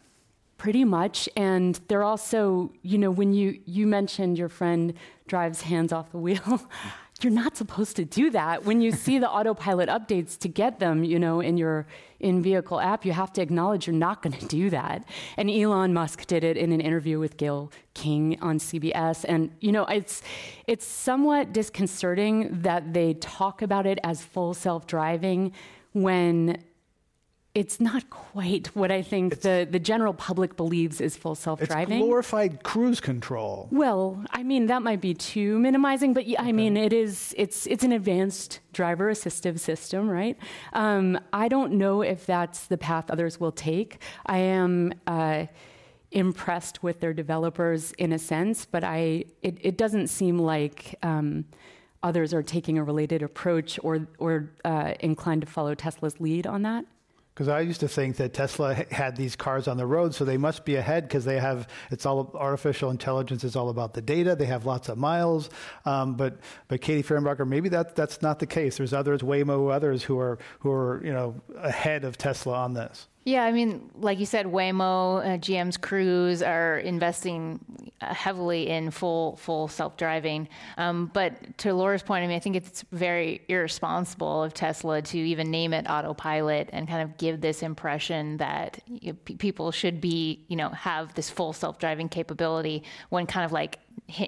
Pretty 0.58 0.86
much. 0.86 1.28
And 1.36 1.80
they're 1.88 2.04
also, 2.04 2.72
you 2.82 2.98
know, 2.98 3.12
when 3.12 3.34
you, 3.34 3.60
you 3.66 3.86
mentioned 3.88 4.38
your 4.38 4.50
friend 4.50 4.94
drives 5.28 5.62
hands 5.62 5.92
off 5.92 6.12
the 6.12 6.18
wheel, 6.18 6.62
you're 7.22 7.32
not 7.32 7.56
supposed 7.56 7.96
to 7.96 8.06
do 8.06 8.30
that. 8.32 8.66
When 8.66 8.82
you 8.82 8.92
see 8.92 9.20
the 9.20 9.30
autopilot 9.30 9.90
updates 9.90 10.38
to 10.40 10.48
get 10.48 10.80
them, 10.80 11.04
you 11.04 11.18
know, 11.18 11.40
in 11.40 11.58
your 11.58 11.88
in 12.20 12.42
vehicle 12.42 12.80
app, 12.80 13.06
you 13.06 13.12
have 13.12 13.32
to 13.34 13.42
acknowledge 13.42 13.88
you're 13.88 13.96
not 13.96 14.22
going 14.22 14.38
to 14.38 14.46
do 14.48 14.70
that. 14.70 15.06
And 15.38 15.50
Elon 15.50 15.94
Musk 15.94 16.26
did 16.26 16.44
it 16.44 16.58
in 16.58 16.72
an 16.72 16.82
interview 16.82 17.20
with 17.20 17.38
Gayle 17.38 17.72
King 17.94 18.38
on 18.42 18.60
CBS. 18.60 19.26
And, 19.28 19.52
you 19.60 19.72
know, 19.72 19.86
it's, 19.86 20.22
it's 20.68 20.86
somewhat 20.86 21.54
disconcerting 21.54 22.62
that 22.62 22.94
they 22.94 23.14
talk 23.16 23.62
about 23.62 23.86
it 23.86 24.00
as 24.04 24.24
full 24.24 24.54
self 24.54 24.88
driving 24.88 25.54
when 25.94 26.64
it's 27.56 27.80
not 27.80 28.10
quite 28.10 28.68
what 28.76 28.92
I 28.92 29.02
think 29.02 29.40
the, 29.40 29.66
the 29.70 29.80
general 29.80 30.14
public 30.14 30.58
believes 30.58 31.00
is 31.00 31.16
full 31.16 31.36
self 31.36 31.62
driving. 31.62 32.00
It's 32.00 32.06
glorified 32.06 32.64
cruise 32.64 33.00
control. 33.00 33.70
Well, 33.72 34.24
I 34.32 34.44
mean 34.44 34.66
that 34.68 34.82
might 34.82 35.00
be 35.00 35.14
too 35.14 35.58
minimizing, 35.58 36.14
but 36.14 36.28
yeah, 36.28 36.42
I 36.42 36.52
mean 36.52 36.76
it 36.76 36.92
is. 36.92 37.34
It's 37.38 37.66
it's 37.68 37.84
an 37.86 37.94
advanced 37.94 38.60
driver 38.74 39.10
assistive 39.10 39.60
system, 39.60 40.10
right? 40.10 40.38
Um, 40.74 41.18
I 41.32 41.48
don't 41.48 41.74
know 41.74 42.02
if 42.02 42.26
that's 42.26 42.68
the 42.68 42.78
path 42.78 43.10
others 43.10 43.40
will 43.40 43.54
take. 43.54 44.00
I 44.26 44.38
am. 44.38 44.94
Uh, 45.08 45.46
impressed 46.12 46.82
with 46.82 47.02
their 47.02 47.14
developers 47.14 47.92
in 47.94 48.14
a 48.14 48.20
sense, 48.20 48.64
but 48.64 48.86
I 48.86 49.26
it, 49.42 49.58
it 49.60 49.78
doesn't 49.78 50.08
seem 50.08 50.40
like 50.40 50.96
um, 51.04 51.44
others 52.04 52.34
are 52.34 52.44
taking 52.44 52.78
a 52.78 52.84
related 52.86 53.22
approach 53.22 53.78
or 53.84 54.08
or 54.18 54.52
uh, 54.64 54.94
inclined 55.02 55.42
to 55.42 55.48
follow 55.48 55.76
Tesla's 55.76 56.22
lead 56.22 56.48
on 56.48 56.62
that. 56.62 56.86
Because 57.36 57.50
I 57.50 57.60
used 57.60 57.82
to 57.82 57.90
think 57.90 58.16
that 58.16 58.34
Tesla 58.34 58.74
had 58.92 59.18
these 59.18 59.36
cars 59.36 59.68
on 59.68 59.76
the 59.76 59.86
road, 59.86 60.16
so 60.16 60.24
they 60.24 60.38
must 60.38 60.64
be 60.64 60.78
ahead 60.78 61.04
because 61.04 61.26
they 61.26 61.38
have 61.38 61.68
it's 61.92 62.06
all 62.06 62.32
artificial 62.34 62.90
intelligence 62.92 63.44
is 63.44 63.58
all 63.58 63.68
about 63.68 63.94
the 63.94 64.02
data. 64.02 64.38
They 64.38 64.46
have 64.46 64.66
lots 64.66 64.88
of 64.88 64.98
miles, 64.98 65.50
um, 65.84 66.16
but 66.16 66.38
but 66.70 66.80
Katie 66.80 67.04
Fehrenbacher, 67.04 67.46
maybe 67.46 67.68
that 67.70 67.94
that's 67.94 68.22
not 68.22 68.40
the 68.40 68.48
case. 68.48 68.78
There's 68.78 68.94
others, 68.94 69.22
Waymo, 69.22 69.70
others 69.70 70.02
who 70.02 70.18
are 70.18 70.40
who 70.60 70.72
are 70.72 71.02
you 71.04 71.12
know 71.12 71.36
ahead 71.58 72.06
of 72.06 72.18
Tesla 72.18 72.54
on 72.54 72.74
this. 72.74 73.10
Yeah, 73.26 73.44
I 73.44 73.52
mean, 73.52 73.90
like 73.96 74.20
you 74.20 74.28
said, 74.28 74.46
Waymo, 74.46 75.26
uh, 75.26 75.38
GM's 75.40 75.78
Cruise 75.78 76.44
are 76.44 76.78
investing 76.78 77.60
uh, 78.00 78.14
heavily 78.14 78.70
in 78.70 78.92
full 78.92 79.38
full 79.38 79.68
self 79.68 79.98
driving. 79.98 80.48
Um, 80.78 81.10
but 81.12 81.58
to 81.58 81.74
Lora's 81.74 82.04
point, 82.04 82.24
I 82.24 82.28
mean, 82.28 82.36
I 82.36 82.40
think 82.40 82.56
it's 82.56 82.86
very 82.92 83.42
irresponsible 83.48 84.44
of 84.44 84.54
Tesla 84.54 85.02
to 85.02 85.18
even 85.18 85.50
name 85.50 85.74
it 85.74 85.90
autopilot 85.90 86.70
and 86.72 86.88
kind 86.88 87.02
of 87.02 87.18
give 87.18 87.42
this 87.42 87.64
impression 87.64 88.38
that 88.38 88.80
you 88.86 89.14
know, 89.14 89.18
p- 89.26 89.38
people 89.38 89.72
should 89.72 90.00
be, 90.00 90.46
you 90.48 90.56
know, 90.56 90.70
have 90.70 91.16
this 91.16 91.28
full 91.28 91.52
self 91.52 91.80
driving 91.80 92.10
capability 92.10 92.84
when 93.10 93.26
kind 93.26 93.44
of 93.44 93.52
like 93.52 93.80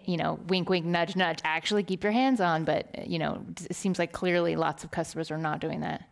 you 0.06 0.18
know, 0.18 0.40
wink, 0.48 0.70
wink, 0.70 0.88
nudge, 0.88 1.16
nudge, 1.16 1.38
actually 1.44 1.84
keep 1.84 2.02
your 2.02 2.14
hands 2.14 2.42
on. 2.42 2.64
But, 2.64 3.08
you 3.08 3.20
know, 3.20 3.46
it 3.70 3.76
seems 3.76 4.00
like 4.00 4.12
clearly 4.12 4.56
lots 4.56 4.84
of 4.84 4.90
customers 4.90 5.30
are 5.30 5.38
not 5.38 5.60
doing 5.60 5.82
that. 5.82 6.10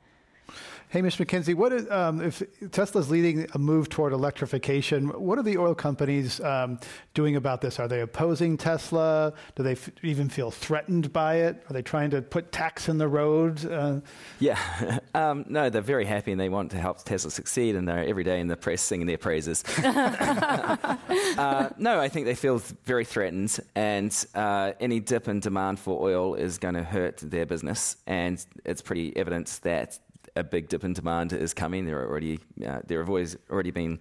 Hamish 0.89 1.17
McKenzie, 1.17 1.56
what 1.56 1.74
is, 1.74 1.89
um, 1.89 2.21
if 2.21 2.41
Tesla's 2.71 3.10
leading 3.10 3.48
a 3.54 3.60
move 3.60 3.89
toward 3.89 4.13
electrification, 4.13 5.08
what 5.10 5.38
are 5.38 5.43
the 5.43 5.58
oil 5.58 5.76
companies 5.76 6.39
um, 6.41 6.80
doing 7.13 7.36
about 7.36 7.62
this? 7.62 7.80
Are 7.80 7.88
they 7.88 8.02
opposing 8.02 8.58
Tesla? 8.58 9.34
Do 9.56 9.63
they 9.63 9.74
f- 9.74 9.89
even 10.04 10.30
feel 10.30 10.52
threatened 10.52 11.12
by 11.12 11.36
it? 11.36 11.63
Are 11.69 11.74
they 11.74 11.82
trying 11.82 12.12
to 12.12 12.21
put 12.21 12.52
tacks 12.52 12.88
in 12.88 12.98
the 12.98 13.08
road? 13.08 13.65
Uh, 13.69 14.00
yeah, 14.39 15.00
um, 15.13 15.45
no, 15.48 15.69
they're 15.69 15.82
very 15.82 16.06
happy 16.06 16.32
and 16.32 16.39
they 16.39 16.50
want 16.50 16.71
to 16.71 16.78
help 16.78 17.04
Tesla 17.04 17.32
succeed, 17.32 17.76
and 17.76 17.88
they're 17.88 18.06
every 18.06 18.24
day 18.24 18.39
in 18.39 18.48
the 18.48 18.58
press 18.58 18.82
singing 18.82 19.08
their 19.08 19.17
praises. 19.17 19.63
uh, 19.80 21.69
no, 21.78 22.00
I 22.00 22.10
think 22.10 22.26
they 22.26 22.36
feel 22.36 22.62
very 22.86 23.06
threatened, 23.06 23.60
and 23.76 24.26
uh, 24.36 24.74
any 24.80 25.00
dip 25.00 25.28
in 25.28 25.39
demand 25.39 25.80
for 25.80 26.02
oil 26.02 26.36
is 26.36 26.58
going 26.58 26.76
to 26.76 26.84
hurt 26.84 27.17
their 27.17 27.45
business, 27.45 27.98
and 28.08 28.43
it's 28.63 28.82
pretty 28.82 29.15
evident 29.17 29.60
that 29.63 30.00
a 30.36 30.43
big 30.43 30.69
dip 30.69 30.84
in 30.84 30.93
demand 30.93 31.34
is 31.34 31.54
coming. 31.54 31.86
There 31.86 32.00
are 32.02 32.08
already 32.08 32.39
uh, 32.65 32.80
there 32.86 33.00
have 33.00 33.10
always 33.10 33.38
already 33.50 33.71
been 33.71 34.00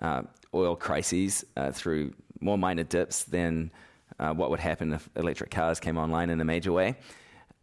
uh, 0.00 0.22
oil 0.54 0.76
crises 0.76 1.44
uh, 1.56 1.72
through 1.72 2.12
more 2.40 2.58
minor 2.58 2.84
dips 2.84 3.24
than 3.24 3.70
uh, 4.18 4.32
what 4.32 4.50
would 4.50 4.60
happen 4.60 4.92
if 4.92 5.08
electric 5.16 5.50
cars 5.50 5.80
came 5.80 5.96
online 5.96 6.30
in 6.30 6.40
a 6.40 6.44
major 6.44 6.72
way. 6.72 6.96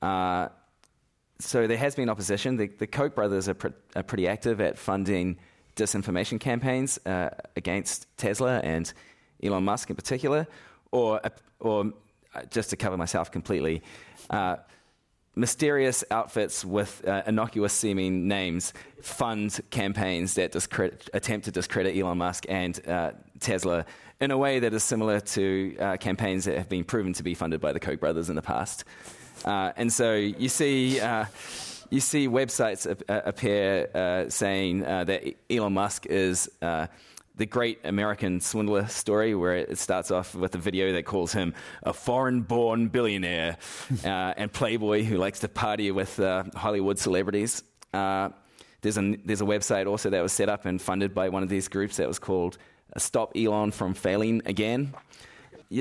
Uh, 0.01 0.49
so 1.39 1.67
there 1.67 1.77
has 1.77 1.95
been 1.95 2.10
opposition. 2.10 2.58
The, 2.58 2.67
the 2.67 2.88
Koch 2.88 3.13
brothers 3.13 3.47
are, 3.47 3.53
pr- 3.53 3.67
are, 3.95 4.03
pretty 4.03 4.27
active 4.27 4.60
at 4.60 4.77
funding 4.77 5.38
disinformation 5.75 6.39
campaigns 6.39 6.99
uh, 7.06 7.30
against 7.56 8.08
Tesla 8.17 8.60
and 8.63 8.91
Elon 9.43 9.63
Musk 9.63 9.89
in 9.89 9.95
particular, 9.95 10.47
or 10.91 11.21
or 11.60 11.93
just 12.49 12.71
to 12.71 12.75
cover 12.75 12.97
myself 12.97 13.32
completely 13.32 13.84
mysterious 15.38 16.04
outfits 16.12 16.65
with 16.65 17.08
uh, 17.08 17.21
innocuous 17.28 17.73
seeming 17.73 18.28
names 18.28 18.73
fund 19.02 19.60
campaigns 19.69 20.34
that 20.34 20.52
discredit, 20.52 21.10
attempt 21.13 21.45
to 21.45 21.52
discredit 21.52 21.95
Elon 21.95 22.17
Musk 22.17 22.45
and 22.50 22.86
uh, 22.88 23.12
Tesla 23.39 23.86
in 24.19 24.32
a 24.32 24.38
way 24.38 24.60
that 24.60 24.73
is 24.73 24.84
similar 24.84 25.19
to 25.19 25.78
uh, 25.80 25.97
campaigns 25.97 26.45
that 26.45 26.58
have 26.58 26.67
been 26.67 26.84
proven 26.84 27.13
to 27.13 27.23
be 27.23 27.36
funded 27.36 27.62
by 27.62 27.71
the 27.71 27.80
Koch 27.80 28.00
brothers 28.00 28.30
in 28.30 28.36
the 28.36 28.41
past. 28.41 28.84
Uh, 29.45 29.71
and 29.78 29.93
so 29.93 30.15
you 30.15 30.50
see. 30.50 31.00
Uh, 31.00 31.26
you 31.89 32.02
see 32.02 32.28
websites 32.28 32.86
uh, 32.86 33.21
appear 33.23 34.28
saying 34.28 34.82
that 34.82 35.23
Elon 35.50 35.71
Musk 35.71 36.06
is 36.06 36.50
the 37.38 37.45
great 37.45 37.80
American 37.84 38.41
swindler 38.41 38.88
story, 38.88 39.36
where 39.36 39.56
it 39.56 39.78
starts 39.78 40.12
off 40.12 40.34
with 40.36 40.56
a 40.56 40.58
video 40.58 40.91
that 40.93 41.06
calls 41.06 41.32
him 41.32 41.54
a 41.84 41.93
foreign 41.93 42.41
born 42.41 42.88
billionaire 42.88 43.58
uh, 44.04 44.34
and 44.36 44.52
playboy 44.52 45.04
who 45.04 45.17
likes 45.17 45.39
to 45.39 45.47
party 45.47 45.91
with 45.91 46.19
uh, 46.19 46.43
Hollywood 46.56 46.97
celebrities. 46.97 47.63
Uh, 47.93 48.30
there's, 48.82 48.97
a, 48.97 49.17
there's 49.23 49.41
a 49.41 49.45
website 49.45 49.88
also 49.88 50.10
that 50.10 50.21
was 50.21 50.32
set 50.32 50.50
up 50.50 50.65
and 50.65 50.82
funded 50.82 51.13
by 51.13 51.30
one 51.30 51.43
of 51.43 51.50
these 51.50 51.67
groups 51.67 51.97
that 51.97 52.08
was 52.08 52.19
called 52.19 52.58
Stop 52.97 53.34
Elon 53.36 53.71
from 53.71 53.93
Failing 53.93 54.41
Again. 54.45 54.93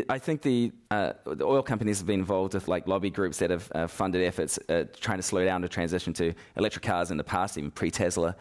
I 0.08 0.18
think 0.18 0.42
the, 0.42 0.72
uh, 0.90 1.12
the, 1.24 1.44
oil 1.44 1.62
companies 1.62 1.98
have 1.98 2.08
been 2.08 2.18
involved 2.18 2.54
with 2.54 2.66
like 2.66 2.88
lobby 2.88 3.08
groups 3.08 3.38
that 3.38 3.50
have 3.50 3.70
uh, 3.72 3.86
funded 3.86 4.24
efforts 4.24 4.58
uh, 4.68 4.84
trying 4.98 5.18
to 5.18 5.22
slow 5.22 5.44
down 5.44 5.60
the 5.60 5.68
transition 5.68 6.12
to 6.14 6.34
electric 6.56 6.84
cars 6.84 7.12
in 7.12 7.16
the 7.16 7.24
past, 7.24 7.56
even 7.56 7.70
pre 7.70 7.90
Tesla. 7.90 8.34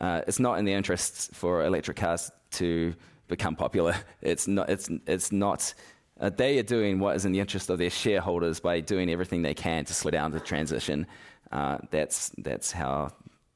Uh, 0.00 0.20
it's 0.26 0.38
not 0.38 0.58
in 0.58 0.66
the 0.66 0.72
interests 0.72 1.30
for 1.32 1.64
electric 1.64 1.96
cars 1.96 2.30
to 2.52 2.94
become 3.28 3.56
popular. 3.56 3.94
It's 4.22 4.46
not, 4.46 4.68
it's, 4.70 4.88
it's 5.06 5.32
not 5.32 5.74
Uh, 6.22 6.30
they 6.30 6.58
are 6.58 6.62
doing 6.62 7.00
what 7.00 7.16
is 7.16 7.24
in 7.24 7.32
the 7.32 7.40
interest 7.40 7.68
of 7.70 7.78
their 7.78 7.90
shareholders 7.90 8.60
by 8.60 8.78
doing 8.80 9.10
everything 9.10 9.42
they 9.42 9.54
can 9.54 9.84
to 9.84 9.92
slow 9.92 10.10
down 10.10 10.30
the 10.30 10.38
transition. 10.38 11.06
Uh, 11.50 11.78
that's, 11.90 12.30
that's 12.38 12.70
how 12.70 13.10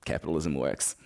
capitalism 0.04 0.54
works. 0.54 0.96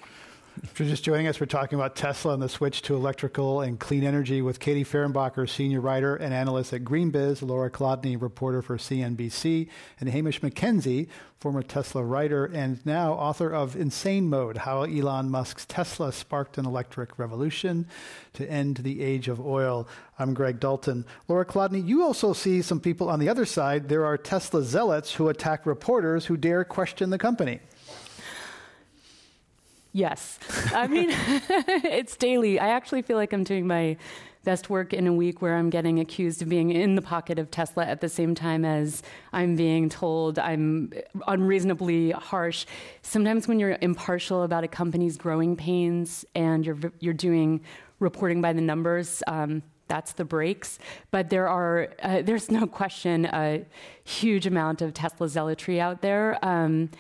If 0.63 0.79
you're 0.79 0.89
just 0.89 1.05
joining 1.05 1.27
us, 1.27 1.39
we're 1.41 1.47
talking 1.47 1.79
about 1.79 1.95
Tesla 1.95 2.35
and 2.35 2.43
the 2.43 2.49
switch 2.49 2.83
to 2.83 2.95
electrical 2.95 3.61
and 3.61 3.79
clean 3.79 4.03
energy 4.03 4.43
with 4.43 4.59
Katie 4.59 4.85
Fehrenbacher, 4.85 5.49
senior 5.49 5.81
writer 5.81 6.17
and 6.17 6.35
analyst 6.35 6.73
at 6.73 6.83
GreenBiz, 6.83 7.41
Lora 7.43 7.71
Kolodny, 7.71 8.21
reporter 8.21 8.61
for 8.61 8.77
CNBC, 8.77 9.69
and 10.01 10.09
Hamish 10.09 10.41
McKenzie, 10.41 11.09
former 11.39 11.63
Tesla 11.63 12.03
writer 12.03 12.45
and 12.45 12.85
now 12.85 13.13
author 13.13 13.51
of 13.51 13.77
Insane 13.77 14.29
Mode 14.29 14.59
How 14.59 14.83
Elon 14.83 15.31
Musk's 15.31 15.65
Tesla 15.67 16.13
Sparked 16.13 16.59
an 16.59 16.67
Electric 16.67 17.19
Revolution 17.19 17.87
to 18.35 18.51
End 18.51 18.79
the 18.79 19.03
Age 19.03 19.29
of 19.29 19.41
Oil. 19.41 19.89
I'm 20.19 20.35
Greg 20.35 20.61
Dalton. 20.61 21.07
Lora 21.29 21.47
Kolodny, 21.47 21.87
you 21.87 22.03
also 22.03 22.33
see 22.33 22.61
some 22.61 22.81
people 22.81 23.09
on 23.09 23.21
the 23.21 23.29
other 23.29 23.47
side. 23.47 23.89
There 23.89 24.05
are 24.05 24.19
Tesla 24.19 24.63
zealots 24.63 25.15
who 25.15 25.29
attack 25.29 25.65
reporters 25.65 26.27
who 26.27 26.37
dare 26.37 26.65
question 26.65 27.11
the 27.11 27.19
company. 27.19 27.61
Yes. 29.93 30.39
I 30.75 30.87
mean, 30.87 31.09
it's 31.13 32.17
daily. 32.17 32.61
I 32.61 32.69
actually 32.69 33.03
feel 33.03 33.17
like 33.17 33.33
I'm 33.33 33.45
doing 33.45 33.67
my 33.67 33.97
best 34.45 34.71
work 34.71 34.95
in 34.95 35.07
a 35.07 35.13
week 35.13 35.43
where 35.43 35.57
I'm 35.57 35.69
getting 35.69 36.01
accused 36.01 36.41
of 36.41 36.49
being 36.49 36.71
in 36.71 36.95
the 36.95 37.03
pocket 37.03 37.39
of 37.39 37.51
Tesla 37.51 37.85
at 37.85 38.01
the 38.01 38.09
same 38.09 38.35
time 38.35 38.65
as 38.65 39.03
I'm 39.33 39.55
being 39.55 39.89
told 39.89 40.39
I'm 40.39 40.93
unreasonably 41.27 42.13
harsh. 42.13 42.65
Sometimes 43.03 43.47
when 43.49 43.59
you're 43.59 43.77
impartial 43.81 44.43
about 44.43 44.65
a 44.65 44.69
company's 44.69 45.19
growing 45.19 45.57
pains 45.57 46.25
and 46.35 46.65
you're 46.65 46.79
you're 47.01 47.13
doing 47.13 47.61
reporting 47.99 48.41
by 48.41 48.55
the 48.55 48.63
numbers, 48.63 49.23
um, 49.27 49.63
that's 49.89 50.13
the 50.13 50.25
breaks. 50.25 50.79
But 51.11 51.29
there 51.29 51.49
are, 51.49 51.89
uh, 52.03 52.23
there's 52.23 52.51
no 52.51 52.67
question, 52.67 53.27
a 53.27 53.67
huge 54.05 54.47
amount 54.47 54.81
of 54.81 54.95
Tesla 54.95 55.29
zealotry 55.29 55.81
out 55.81 56.01
there. 56.01 56.39
Um, 56.43 56.91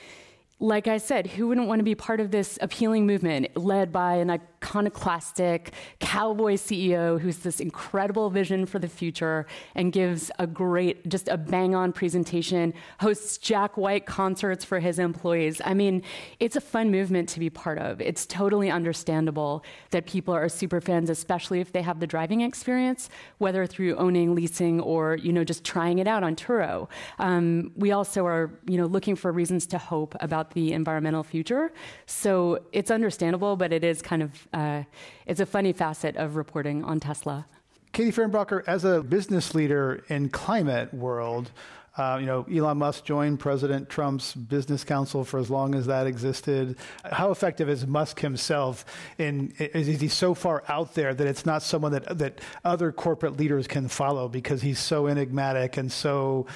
like 0.60 0.86
I 0.86 0.98
said, 0.98 1.26
who 1.26 1.48
wouldn't 1.48 1.66
want 1.66 1.78
to 1.78 1.84
be 1.84 1.94
part 1.94 2.20
of 2.20 2.30
this 2.30 2.58
appealing 2.60 3.06
movement 3.06 3.56
led 3.56 3.90
by 3.90 4.16
an 4.16 4.28
iconoclastic 4.62 5.72
cowboy 6.00 6.54
CEO 6.54 7.18
who's 7.20 7.38
this 7.38 7.60
incredible 7.60 8.30
vision 8.30 8.66
for 8.66 8.78
the 8.78 8.88
future 8.88 9.46
and 9.74 9.92
gives 9.92 10.30
a 10.38 10.46
great, 10.46 11.08
just 11.08 11.28
a 11.28 11.36
bang 11.36 11.74
on 11.74 11.92
presentation, 11.92 12.74
hosts 13.00 13.38
Jack 13.38 13.76
White 13.76 14.06
concerts 14.06 14.64
for 14.64 14.78
his 14.78 14.98
employees? 14.98 15.60
I 15.64 15.74
mean, 15.74 16.02
it's 16.38 16.56
a 16.56 16.60
fun 16.60 16.90
movement 16.90 17.28
to 17.30 17.40
be 17.40 17.50
part 17.50 17.78
of. 17.78 18.00
It's 18.00 18.26
totally 18.26 18.70
understandable 18.70 19.64
that 19.90 20.06
people 20.06 20.34
are 20.34 20.48
super 20.48 20.80
fans, 20.80 21.10
especially 21.10 21.60
if 21.60 21.72
they 21.72 21.82
have 21.82 22.00
the 22.00 22.06
driving 22.06 22.42
experience, 22.42 23.08
whether 23.38 23.66
through 23.66 23.96
owning, 23.96 24.34
leasing, 24.34 24.80
or, 24.80 25.16
you 25.16 25.32
know, 25.32 25.44
just 25.44 25.64
trying 25.64 25.98
it 25.98 26.06
out 26.06 26.22
on 26.22 26.36
Turo. 26.36 26.88
Um, 27.18 27.72
we 27.76 27.92
also 27.92 28.26
are, 28.26 28.50
you 28.66 28.76
know, 28.76 28.86
looking 28.86 29.16
for 29.16 29.32
reasons 29.32 29.66
to 29.68 29.78
hope 29.78 30.14
about 30.20 30.52
the 30.52 30.72
environmental 30.72 31.22
future. 31.22 31.72
So 32.06 32.60
it's 32.72 32.90
understandable, 32.90 33.56
but 33.56 33.72
it 33.72 33.84
is 33.84 34.02
kind 34.02 34.22
of 34.22 34.48
uh, 34.52 34.82
it's 35.26 35.40
a 35.40 35.46
funny 35.46 35.72
facet 35.72 36.16
of 36.16 36.36
reporting 36.36 36.84
on 36.84 37.00
Tesla. 37.00 37.46
Katie 37.92 38.12
Fehrenbacher, 38.12 38.62
as 38.66 38.84
a 38.84 39.02
business 39.02 39.54
leader 39.54 40.04
in 40.08 40.28
climate 40.28 40.94
world, 40.94 41.50
uh, 41.96 42.18
you 42.20 42.26
know, 42.26 42.46
Elon 42.50 42.78
Musk 42.78 43.04
joined 43.04 43.40
President 43.40 43.88
Trump's 43.88 44.34
business 44.34 44.84
council 44.84 45.24
for 45.24 45.38
as 45.38 45.50
long 45.50 45.74
as 45.74 45.86
that 45.86 46.06
existed. 46.06 46.76
How 47.04 47.30
effective 47.32 47.68
is 47.68 47.86
Musk 47.86 48.20
himself? 48.20 48.84
In 49.18 49.52
is 49.58 50.00
he 50.00 50.08
so 50.08 50.34
far 50.34 50.62
out 50.68 50.94
there 50.94 51.12
that 51.12 51.26
it's 51.26 51.44
not 51.44 51.62
someone 51.62 51.92
that 51.92 52.18
that 52.18 52.40
other 52.64 52.92
corporate 52.92 53.36
leaders 53.36 53.66
can 53.66 53.88
follow 53.88 54.28
because 54.28 54.62
he's 54.62 54.78
so 54.78 55.08
enigmatic 55.08 55.76
and 55.76 55.90
so, 55.90 56.46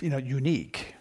you 0.00 0.10
know, 0.10 0.18
unique? 0.18 0.94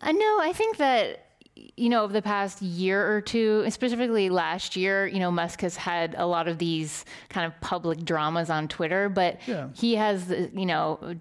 Uh, 0.00 0.12
no, 0.12 0.38
I 0.40 0.52
think 0.54 0.78
that 0.78 1.23
you 1.56 1.88
know, 1.88 2.02
over 2.02 2.12
the 2.12 2.22
past 2.22 2.62
year 2.62 3.14
or 3.14 3.20
two, 3.20 3.68
specifically 3.70 4.28
last 4.28 4.76
year, 4.76 5.06
you 5.06 5.18
know, 5.18 5.30
Musk 5.30 5.60
has 5.60 5.76
had 5.76 6.14
a 6.18 6.26
lot 6.26 6.48
of 6.48 6.58
these 6.58 7.04
kind 7.28 7.46
of 7.46 7.60
public 7.60 8.04
dramas 8.04 8.50
on 8.50 8.68
Twitter, 8.68 9.08
but 9.08 9.38
yeah. 9.46 9.68
he 9.74 9.94
has, 9.94 10.30
you 10.30 10.66
know, 10.66 11.16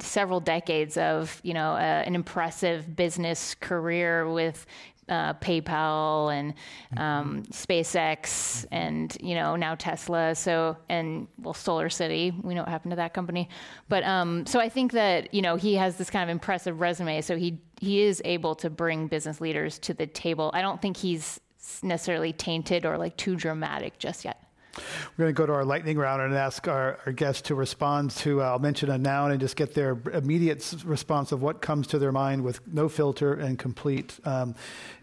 several 0.00 0.40
decades 0.40 0.96
of, 0.96 1.40
you 1.44 1.54
know, 1.54 1.72
uh, 1.72 2.02
an 2.04 2.14
impressive 2.14 2.96
business 2.96 3.54
career 3.54 4.28
with 4.28 4.66
uh, 5.08 5.34
PayPal 5.34 6.34
and 6.34 6.54
um, 6.96 7.44
SpaceX 7.44 8.66
and 8.72 9.16
you 9.20 9.34
know 9.34 9.56
now 9.56 9.74
Tesla. 9.74 10.34
So 10.34 10.76
and 10.88 11.28
well, 11.38 11.54
Solar 11.54 11.88
City. 11.88 12.34
We 12.42 12.54
know 12.54 12.62
what 12.62 12.70
happened 12.70 12.92
to 12.92 12.96
that 12.96 13.14
company. 13.14 13.48
But 13.88 14.04
um, 14.04 14.46
so 14.46 14.58
I 14.58 14.68
think 14.68 14.92
that 14.92 15.32
you 15.32 15.42
know 15.42 15.56
he 15.56 15.74
has 15.74 15.96
this 15.96 16.10
kind 16.10 16.28
of 16.28 16.32
impressive 16.32 16.80
resume. 16.80 17.20
So 17.20 17.36
he 17.36 17.60
he 17.80 18.02
is 18.02 18.22
able 18.24 18.54
to 18.56 18.70
bring 18.70 19.06
business 19.06 19.40
leaders 19.40 19.78
to 19.80 19.94
the 19.94 20.06
table. 20.06 20.50
I 20.54 20.62
don't 20.62 20.80
think 20.80 20.96
he's 20.96 21.40
necessarily 21.82 22.32
tainted 22.32 22.86
or 22.86 22.96
like 22.96 23.16
too 23.16 23.36
dramatic 23.36 23.98
just 23.98 24.24
yet. 24.24 24.42
We're 24.76 25.24
going 25.24 25.34
to 25.34 25.38
go 25.38 25.46
to 25.46 25.52
our 25.52 25.64
lightning 25.64 25.96
round 25.96 26.22
and 26.22 26.34
ask 26.34 26.68
our, 26.68 26.98
our 27.06 27.12
guests 27.12 27.42
to 27.42 27.54
respond 27.54 28.10
to, 28.12 28.42
uh, 28.42 28.46
I'll 28.46 28.58
mention 28.58 28.90
a 28.90 28.98
noun 28.98 29.30
and 29.30 29.40
just 29.40 29.56
get 29.56 29.74
their 29.74 29.98
immediate 30.12 30.74
response 30.84 31.32
of 31.32 31.42
what 31.42 31.62
comes 31.62 31.86
to 31.88 31.98
their 31.98 32.12
mind 32.12 32.44
with 32.44 32.60
no 32.66 32.88
filter 32.88 33.34
and 33.34 33.58
complete 33.58 34.18
um, 34.24 34.54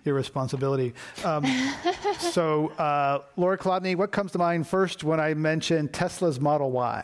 irresponsibility. 0.05 0.93
Um, 1.23 1.45
so, 2.19 2.69
uh, 2.69 3.23
Lora 3.35 3.57
Kolodny, 3.57 3.95
what 3.95 4.11
comes 4.11 4.31
to 4.33 4.37
mind 4.37 4.67
first 4.67 5.03
when 5.03 5.19
I 5.19 5.33
mention 5.33 5.87
Tesla's 5.87 6.39
Model 6.39 6.71
Y? 6.71 7.03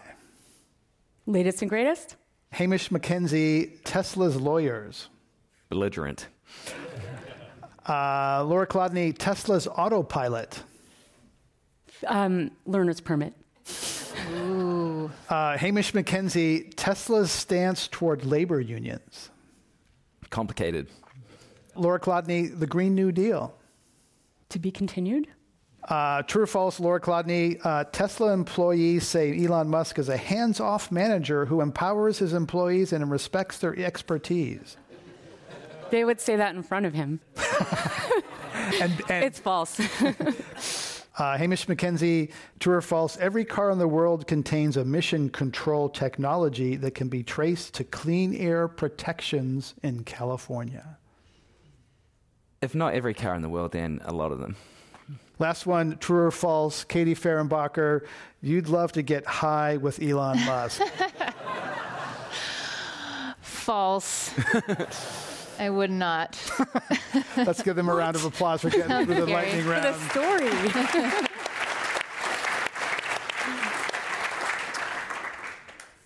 Latest 1.26 1.62
and 1.62 1.70
greatest? 1.70 2.16
Hamish 2.52 2.90
McKenzie, 2.90 3.78
Tesla's 3.84 4.36
lawyers. 4.36 5.10
Belligerent. 5.70 6.28
Uh, 7.88 8.44
Lora 8.44 8.68
Kolodny, 8.68 9.16
Tesla's 9.18 9.68
autopilot. 9.68 10.64
Um, 12.08 12.52
learner's 12.66 13.02
permit. 13.02 13.34
Ooh. 14.36 15.12
Uh, 15.30 15.58
Hamish 15.58 15.94
McKenzie, 15.94 16.72
Tesla's 16.76 17.32
stance 17.32 17.88
toward 17.88 18.26
labor 18.26 18.60
unions. 18.60 19.30
Complicated. 20.30 20.88
Lora 21.76 22.00
Kolodny, 22.00 22.58
the 22.58 22.68
Green 22.68 22.96
New 22.96 23.12
Deal. 23.12 23.56
To 24.50 24.60
be 24.60 24.72
continued? 24.72 25.28
Uh, 25.88 26.22
true 26.24 26.44
or 26.44 26.48
false, 26.48 26.80
Lora 26.80 27.00
Kolodny, 27.00 27.60
uh, 27.64 27.86
Tesla 27.86 28.34
employees 28.34 29.08
say 29.08 29.44
Elon 29.44 29.70
Musk 29.70 29.98
is 29.98 30.10
a 30.10 30.18
hands 30.18 30.60
off 30.60 30.92
manager 30.92 31.46
who 31.46 31.62
empowers 31.62 32.20
his 32.20 32.34
employees 32.34 32.92
and 32.94 33.10
respects 33.10 33.60
their 33.60 33.78
expertise. 33.80 34.78
They 35.92 36.06
would 36.06 36.20
say 36.20 36.36
that 36.36 36.56
in 36.56 36.64
front 36.64 36.86
of 36.86 36.94
him. 36.94 37.20
and, 38.82 39.02
and 39.10 39.26
it's 39.26 39.40
false. 39.40 39.80
Uh, 41.20 41.38
Hamish 41.38 41.66
McKenzie, 41.66 42.32
true 42.62 42.76
or 42.76 42.82
false, 42.82 43.18
every 43.18 43.44
car 43.44 43.72
in 43.72 43.78
the 43.78 43.90
world 43.90 44.26
contains 44.26 44.78
emission 44.78 45.30
control 45.30 45.90
technology 45.90 46.78
that 46.78 46.96
can 46.96 47.10
be 47.10 47.24
traced 47.24 47.74
to 47.74 47.84
clean 47.84 48.34
air 48.34 48.70
protections 48.70 49.74
in 49.84 50.06
California. 50.06 50.98
If 52.62 52.74
not 52.74 52.94
every 52.94 53.14
car 53.14 53.36
in 53.36 53.42
the 53.42 53.50
world, 53.50 53.74
then 53.74 54.00
a 54.06 54.14
lot 54.14 54.32
of 54.32 54.40
them. 54.40 54.56
Last 55.40 55.66
one, 55.66 55.98
true 55.98 56.26
or 56.26 56.32
false, 56.32 56.86
Katie 56.86 57.16
Fehrenbacher, 57.16 58.06
you'd 58.42 58.70
love 58.70 58.94
to 58.94 59.02
get 59.02 59.26
high 59.26 59.76
with 59.76 60.02
Elon 60.02 60.40
Musk. 60.46 60.82
false. 63.42 64.32
I 65.60 65.70
would 65.70 65.92
not. 65.92 66.40
Let's 67.38 67.62
give 67.62 67.76
them 67.76 67.90
a 67.90 67.94
round 67.94 68.16
of 68.16 68.24
applause 68.24 68.62
for 68.62 68.70
getting 68.70 69.06
through 69.06 69.16
the 69.16 69.26
lightning 69.28 69.68
round. 69.68 69.86
For 69.86 69.92
the 69.92 70.10
story. 70.10 71.26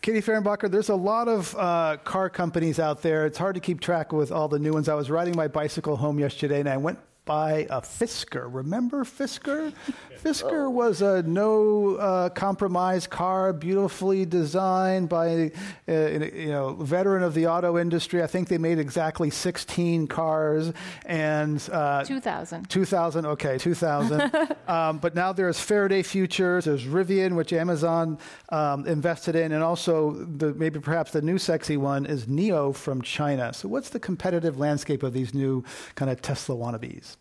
Katie 0.02 0.22
Fehrenbacher, 0.22 0.70
there's 0.70 0.89
a 0.89 0.96
lot 0.96 1.30
of 1.30 1.56
uh, 1.56 1.98
car 2.04 2.30
companies 2.30 2.78
out 2.80 3.04
there. 3.04 3.26
It's 3.26 3.38
hard 3.38 3.56
to 3.56 3.62
keep 3.62 3.80
track 3.80 4.12
with 4.12 4.34
all 4.34 4.50
the 4.50 4.60
new 4.60 4.74
ones. 4.74 4.89
I 4.89 4.96
was 4.96 5.10
riding 5.10 5.36
my 5.36 5.48
bicycle 5.48 5.96
home 5.96 6.20
yesterday 6.20 6.60
and 6.60 6.68
I 6.68 6.76
went 6.76 7.00
by 7.26 7.68
a 7.70 7.82
Fisker. 7.82 8.48
Remember 8.54 9.04
Fisker? 9.04 9.74
Fisker 10.24 10.72
was 10.72 11.02
a 11.02 11.24
no 11.24 11.96
uh, 11.96 12.30
compromise 12.30 13.08
car, 13.08 13.52
beautifully 13.54 14.26
designed 14.26 15.10
by 15.10 15.52
uh, 15.88 15.92
you 15.92 16.48
know 16.48 16.74
veteran 16.76 17.24
of 17.24 17.34
the 17.34 17.48
auto 17.48 17.78
industry. 17.78 18.24
I 18.24 18.28
think 18.28 18.48
they 18.48 18.58
made 18.58 18.80
exactly 18.80 19.30
16 19.30 20.08
cars 20.08 20.72
and 21.06 21.62
uh, 21.72 22.04
2000. 22.04 22.70
2000, 22.70 23.26
okay, 23.26 23.58
2000. 23.58 24.32
um, 24.68 24.98
but 25.00 25.16
now 25.16 25.34
there's 25.34 25.60
Faraday 25.60 26.04
Futures, 26.04 26.66
there's 26.66 26.86
Rivian, 26.86 27.36
which 27.36 27.52
Amazon 27.54 28.18
um, 28.50 28.86
invested 28.88 29.36
in, 29.36 29.52
and 29.52 29.64
also 29.64 30.12
the, 30.12 30.54
maybe 30.54 30.80
perhaps 30.80 31.12
the 31.12 31.22
new 31.22 31.38
sexy 31.38 31.78
one 31.78 32.06
is 32.06 32.28
NIO 32.28 32.74
from 32.76 33.02
China. 33.02 33.54
So 33.54 33.68
what's 33.68 33.90
the 33.90 34.00
competitive 34.00 34.58
landscape 34.58 35.04
of 35.04 35.14
these 35.14 35.34
new 35.34 35.64
kind 35.96 36.10
of 36.10 36.22
Tesla 36.22 36.56
wannabes? 36.56 37.12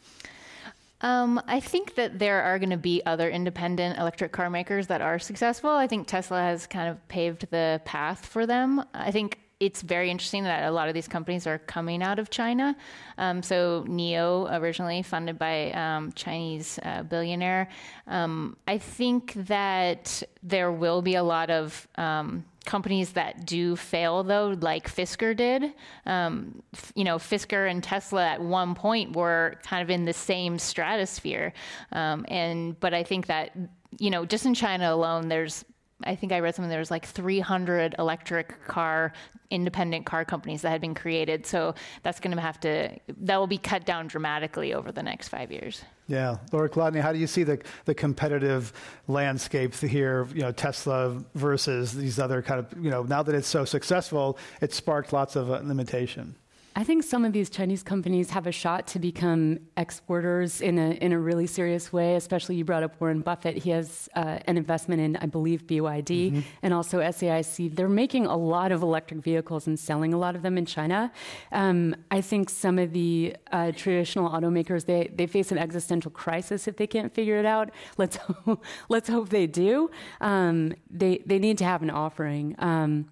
Um, 1.03 1.43
I 1.49 1.59
think 1.59 1.97
that 1.97 2.19
there 2.21 2.43
are 2.43 2.59
going 2.59 2.71
to 2.71 2.77
be 2.77 3.03
other 3.05 3.29
independent 3.29 3.99
electric 3.99 4.31
car 4.31 4.49
makers 4.49 4.87
that 4.87 5.01
are 5.01 5.19
successful. 5.19 5.71
I 5.71 5.89
think 5.89 6.07
Tesla 6.07 6.41
has 6.41 6.67
kind 6.67 6.89
of 6.89 7.09
paved 7.09 7.51
the 7.51 7.81
path 7.85 8.25
for 8.25 8.47
them. 8.47 8.85
I 8.95 9.11
think 9.11 9.39
it's 9.59 9.83
very 9.83 10.11
interesting 10.11 10.43
that 10.45 10.65
a 10.65 10.71
lot 10.73 10.89
of 10.89 10.95
these 10.95 11.07
companies 11.07 11.47
are 11.47 11.59
coming 11.59 12.03
out 12.03 12.19
of 12.19 12.31
China. 12.31 12.77
Um, 13.19 13.43
so 13.43 13.85
NIO, 13.89 14.49
originally 14.61 15.03
funded 15.03 15.39
by 15.39 15.71
um, 15.73 16.13
Chinese 16.13 16.81
uh, 16.83 17.05
billionaire, 17.05 17.69
um, 18.09 18.57
I 18.67 18.79
think 18.79 19.35
that 19.35 20.23
there 20.43 20.73
will 20.73 21.01
be 21.01 21.15
a 21.15 21.23
lot 21.23 21.51
of 21.51 21.87
um, 21.97 22.45
companies 22.65 23.13
that 23.13 23.47
do 23.47 23.77
fail 23.77 24.23
though 24.23 24.57
like 24.61 24.93
fisker 24.93 25.37
did. 25.37 25.73
Um, 26.07 26.63
you 26.95 27.05
know 27.05 27.17
fisker 27.17 27.71
and 27.71 27.83
tesla 27.83 28.27
at 28.27 28.41
one 28.41 28.75
point 28.75 29.17
were 29.17 29.57
kind 29.63 29.83
of 29.83 29.91
in 29.91 30.05
the 30.05 30.13
same 30.13 30.59
stratosphere. 30.59 31.53
Um, 31.93 32.25
and 32.29 32.79
but 32.81 32.95
i 32.95 33.03
think 33.03 33.27
that 33.27 33.57
you 33.99 34.11
know 34.11 34.25
just 34.25 34.47
in 34.47 34.55
china 34.55 34.93
alone 34.93 35.29
there's 35.29 35.65
I 36.05 36.15
think 36.15 36.33
I 36.33 36.41
read 36.41 36.55
something 36.55 36.71
there 36.71 36.79
was 36.79 36.91
like 36.91 37.07
300 37.07 37.95
electric 37.99 38.67
car 38.67 39.13
independent 39.51 40.07
car 40.07 40.25
companies 40.25 40.63
that 40.63 40.71
had 40.71 40.81
been 40.81 40.95
created. 40.95 41.47
So 41.47 41.75
that's 42.03 42.21
going 42.21 42.35
to 42.35 42.41
have 42.41 42.59
to 42.61 42.99
that 43.09 43.37
will 43.37 43.47
be 43.47 43.59
cut 43.59 43.85
down 43.85 44.07
dramatically 44.09 44.75
over 44.75 44.91
the 44.91 45.03
next 45.03 45.29
five 45.29 45.53
years. 45.53 45.85
Yeah, 46.09 46.39
Lora 46.51 46.69
Kolodny, 46.69 47.01
how 47.01 47.13
do 47.13 47.19
you 47.19 47.27
see 47.27 47.43
the 47.45 47.63
the 47.85 47.95
competitive 47.95 48.73
landscape 49.09 49.75
here? 49.75 50.27
You 50.35 50.43
know, 50.43 50.53
Tesla 50.53 51.23
versus 51.35 51.93
these 51.93 52.19
other 52.19 52.43
kind 52.43 52.61
of 52.61 52.67
you 52.83 52.91
know 52.91 53.03
now 53.03 53.23
that 53.23 53.35
it's 53.35 53.49
so 53.49 53.65
successful, 53.65 54.39
it 54.61 54.73
sparked 54.73 55.13
lots 55.13 55.37
of 55.37 55.51
uh, 55.51 55.61
limitation. 55.63 56.35
I 56.75 56.85
think 56.85 57.05
some 57.05 57.25
of 57.25 57.33
these 57.33 57.51
Chinese 57.51 57.83
companies 57.83 58.31
have 58.31 58.47
a 58.47 58.53
shot 58.53 58.87
to 58.89 58.99
become 58.99 59.59
exporters 59.77 60.63
in 60.63 60.79
a 60.79 60.93
in 60.93 61.13
a 61.13 61.19
really 61.19 61.47
serious 61.47 61.93
way. 61.93 62.17
Especially, 62.17 62.57
you 62.57 62.65
brought 62.65 62.83
up 62.83 62.99
Warren 62.99 63.21
Buffett. 63.21 63.59
He 63.59 63.71
has 63.71 64.09
uh, 64.17 64.39
an 64.47 64.57
investment 64.57 65.03
in, 65.03 65.17
I 65.17 65.27
believe, 65.27 65.67
BYD 65.67 66.33
mm-hmm. 66.33 66.41
and 66.63 66.73
also 66.73 67.01
SAIC. 67.01 67.77
They're 67.77 67.89
making 67.89 68.25
a 68.27 68.37
lot 68.37 68.73
of 68.73 68.83
electric 68.83 69.21
vehicles 69.21 69.67
and 69.67 69.79
selling 69.79 70.15
a 70.15 70.19
lot 70.19 70.35
of 70.35 70.43
them 70.43 70.57
in 70.57 70.65
China. 70.65 71.13
Um, 71.51 71.95
I 72.11 72.23
think 72.23 72.49
some 72.49 72.79
of 72.79 72.93
the 72.93 73.37
uh, 73.51 73.73
traditional 73.73 74.31
automakers 74.31 74.87
they 74.87 75.11
they 75.15 75.27
face 75.27 75.53
an 75.53 75.59
existential 75.59 76.11
crisis 76.11 76.67
if 76.67 76.77
they 76.77 76.87
can't 76.87 77.15
figure 77.15 77.37
it 77.37 77.47
out. 77.47 77.71
Let's 77.99 78.17
hope, 78.45 78.65
let's 78.89 79.11
hope 79.11 79.29
they 79.29 79.47
do. 79.47 79.91
Um, 80.23 80.75
they 80.91 81.23
they 81.27 81.39
need 81.39 81.59
to 81.59 81.65
have 81.65 81.83
an 81.83 81.91
offering. 81.91 82.55
Um, 82.59 83.11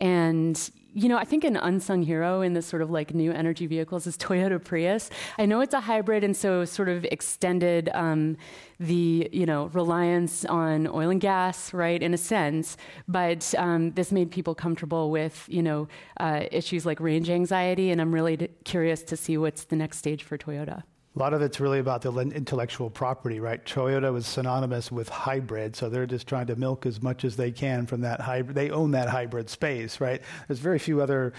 and 0.00 0.70
you 0.92 1.08
know, 1.08 1.16
I 1.16 1.24
think 1.24 1.44
an 1.44 1.56
unsung 1.56 2.02
hero 2.02 2.40
in 2.40 2.54
this 2.54 2.66
sort 2.66 2.82
of 2.82 2.90
like 2.90 3.14
new 3.14 3.32
energy 3.32 3.66
vehicles 3.66 4.06
is 4.06 4.16
Toyota 4.16 4.62
Prius. 4.62 5.10
I 5.38 5.46
know 5.46 5.60
it's 5.60 5.74
a 5.74 5.80
hybrid, 5.80 6.24
and 6.24 6.36
so 6.36 6.64
sort 6.64 6.88
of 6.88 7.04
extended 7.06 7.90
um, 7.94 8.36
the 8.78 9.28
you 9.32 9.46
know 9.46 9.66
reliance 9.66 10.44
on 10.44 10.86
oil 10.88 11.10
and 11.10 11.20
gas, 11.20 11.72
right, 11.72 12.02
in 12.02 12.14
a 12.14 12.18
sense. 12.18 12.76
But 13.06 13.54
um, 13.56 13.92
this 13.92 14.10
made 14.10 14.30
people 14.30 14.54
comfortable 14.54 15.10
with 15.10 15.44
you 15.48 15.62
know 15.62 15.88
uh, 16.18 16.44
issues 16.50 16.84
like 16.84 17.00
range 17.00 17.30
anxiety, 17.30 17.90
and 17.90 18.00
I'm 18.00 18.12
really 18.12 18.36
d- 18.36 18.48
curious 18.64 19.02
to 19.04 19.16
see 19.16 19.36
what's 19.36 19.64
the 19.64 19.76
next 19.76 19.98
stage 19.98 20.22
for 20.22 20.36
Toyota. 20.36 20.82
A 21.16 21.18
lot 21.18 21.34
of 21.34 21.42
it's 21.42 21.58
really 21.58 21.80
about 21.80 22.02
the 22.02 22.12
intellectual 22.12 22.88
property, 22.88 23.40
right? 23.40 23.64
Toyota 23.64 24.12
was 24.12 24.28
synonymous 24.28 24.92
with 24.92 25.08
hybrid, 25.08 25.74
so 25.74 25.88
they're 25.88 26.06
just 26.06 26.28
trying 26.28 26.46
to 26.46 26.54
milk 26.54 26.86
as 26.86 27.02
much 27.02 27.24
as 27.24 27.34
they 27.34 27.50
can 27.50 27.84
from 27.84 28.02
that 28.02 28.20
hybrid. 28.20 28.54
They 28.54 28.70
own 28.70 28.92
that 28.92 29.08
hybrid 29.08 29.50
space, 29.50 30.00
right? 30.00 30.22
There's 30.46 30.60
very 30.60 30.78
few 30.78 31.00
other 31.00 31.32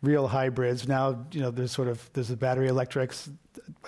real 0.00 0.28
hybrids 0.28 0.88
now. 0.88 1.26
You 1.32 1.42
know, 1.42 1.50
there's 1.50 1.72
sort 1.72 1.88
of 1.88 2.10
there's 2.14 2.28
the 2.28 2.36
battery 2.36 2.68
electrics 2.68 3.28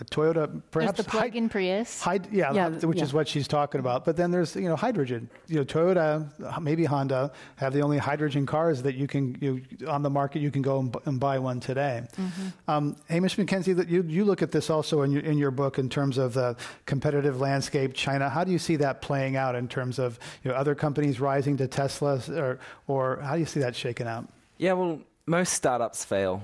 Toyota, 0.05 0.63
perhaps 0.71 0.97
there's 0.97 1.07
the 1.07 1.11
plug-in 1.11 1.49
Prius. 1.49 2.03
Hy- 2.03 2.21
yeah, 2.31 2.53
yeah, 2.53 2.69
which 2.69 2.99
yeah. 2.99 3.05
is 3.05 3.13
what 3.13 3.29
she's 3.29 3.47
talking 3.47 3.79
about. 3.81 4.05
But 4.05 4.17
then 4.17 4.31
there's 4.31 4.57
you 4.57 4.69
know 4.69 4.77
hydrogen. 4.77 5.29
You 5.47 5.57
know, 5.57 5.65
Toyota, 5.65 6.61
maybe 6.61 6.85
Honda 6.85 7.33
have 7.57 7.73
the 7.73 7.81
only 7.81 7.99
hydrogen 7.99 8.47
cars 8.47 8.83
that 8.83 8.95
you 8.95 9.07
can 9.07 9.37
you 9.41 9.63
on 9.89 10.03
the 10.03 10.11
market. 10.11 10.41
You 10.41 10.51
can 10.51 10.63
go 10.63 10.81
and, 10.81 10.93
b- 10.93 10.99
and 11.05 11.21
buy 11.21 11.39
one 11.39 11.61
today. 11.61 12.03
Mm-hmm. 12.17 12.71
Um, 12.71 12.97
Hamish 13.09 13.37
McKenzie, 13.37 13.77
that 13.77 13.89
you 13.89 14.03
you 14.03 14.25
look 14.25 14.43
at 14.43 14.53
this 14.53 14.71
also 14.71 15.03
in 15.03 15.13
your 15.13 15.23
in 15.23 15.39
your 15.39 15.51
book 15.51 15.79
in 15.79 15.89
terms 15.89 16.19
of 16.19 16.35
the 16.35 16.57
competitive 16.87 17.41
landscape. 17.41 17.95
China, 17.95 18.29
how 18.29 18.45
do 18.45 18.53
you 18.53 18.59
see 18.59 18.77
that 18.77 19.03
playing 19.03 19.37
out 19.37 19.55
in 19.55 19.69
terms 19.69 19.99
of 19.99 20.19
you 20.43 20.51
know 20.51 20.57
other 20.57 20.75
companies 20.75 21.21
rising 21.21 21.57
to 21.59 21.67
Tesla, 21.67 22.21
or 22.31 22.59
or 22.87 23.21
how 23.23 23.35
do 23.35 23.41
you 23.41 23.47
see 23.47 23.61
that 23.61 23.77
shaking 23.77 24.07
out? 24.07 24.29
Yeah, 24.59 24.75
well, 24.75 25.01
most 25.27 25.55
startups 25.55 26.05
fail. 26.05 26.43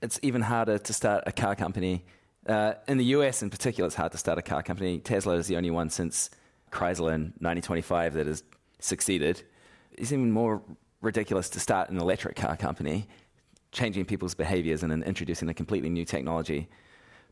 It's 0.00 0.18
even 0.22 0.42
harder 0.42 0.78
to 0.78 0.92
start 0.92 1.24
a 1.26 1.32
car 1.32 1.54
company 1.54 2.04
uh, 2.46 2.74
in 2.88 2.98
the 2.98 3.04
US, 3.16 3.42
in 3.42 3.50
particular, 3.50 3.86
it's 3.86 3.96
hard 3.96 4.12
to 4.12 4.18
start 4.18 4.38
a 4.38 4.42
car 4.42 4.62
company. 4.62 4.98
Tesla 4.98 5.34
is 5.34 5.46
the 5.46 5.56
only 5.56 5.70
one 5.70 5.90
since 5.90 6.30
Chrysler 6.70 7.14
in 7.14 7.32
1925 7.38 8.14
that 8.14 8.26
has 8.26 8.42
succeeded. 8.78 9.42
It's 9.92 10.12
even 10.12 10.32
more 10.32 10.62
ridiculous 11.00 11.48
to 11.50 11.60
start 11.60 11.90
an 11.90 11.98
electric 11.98 12.36
car 12.36 12.56
company, 12.56 13.06
changing 13.70 14.06
people's 14.06 14.34
behaviors 14.34 14.82
and 14.82 15.02
introducing 15.04 15.48
a 15.48 15.54
completely 15.54 15.90
new 15.90 16.04
technology. 16.04 16.68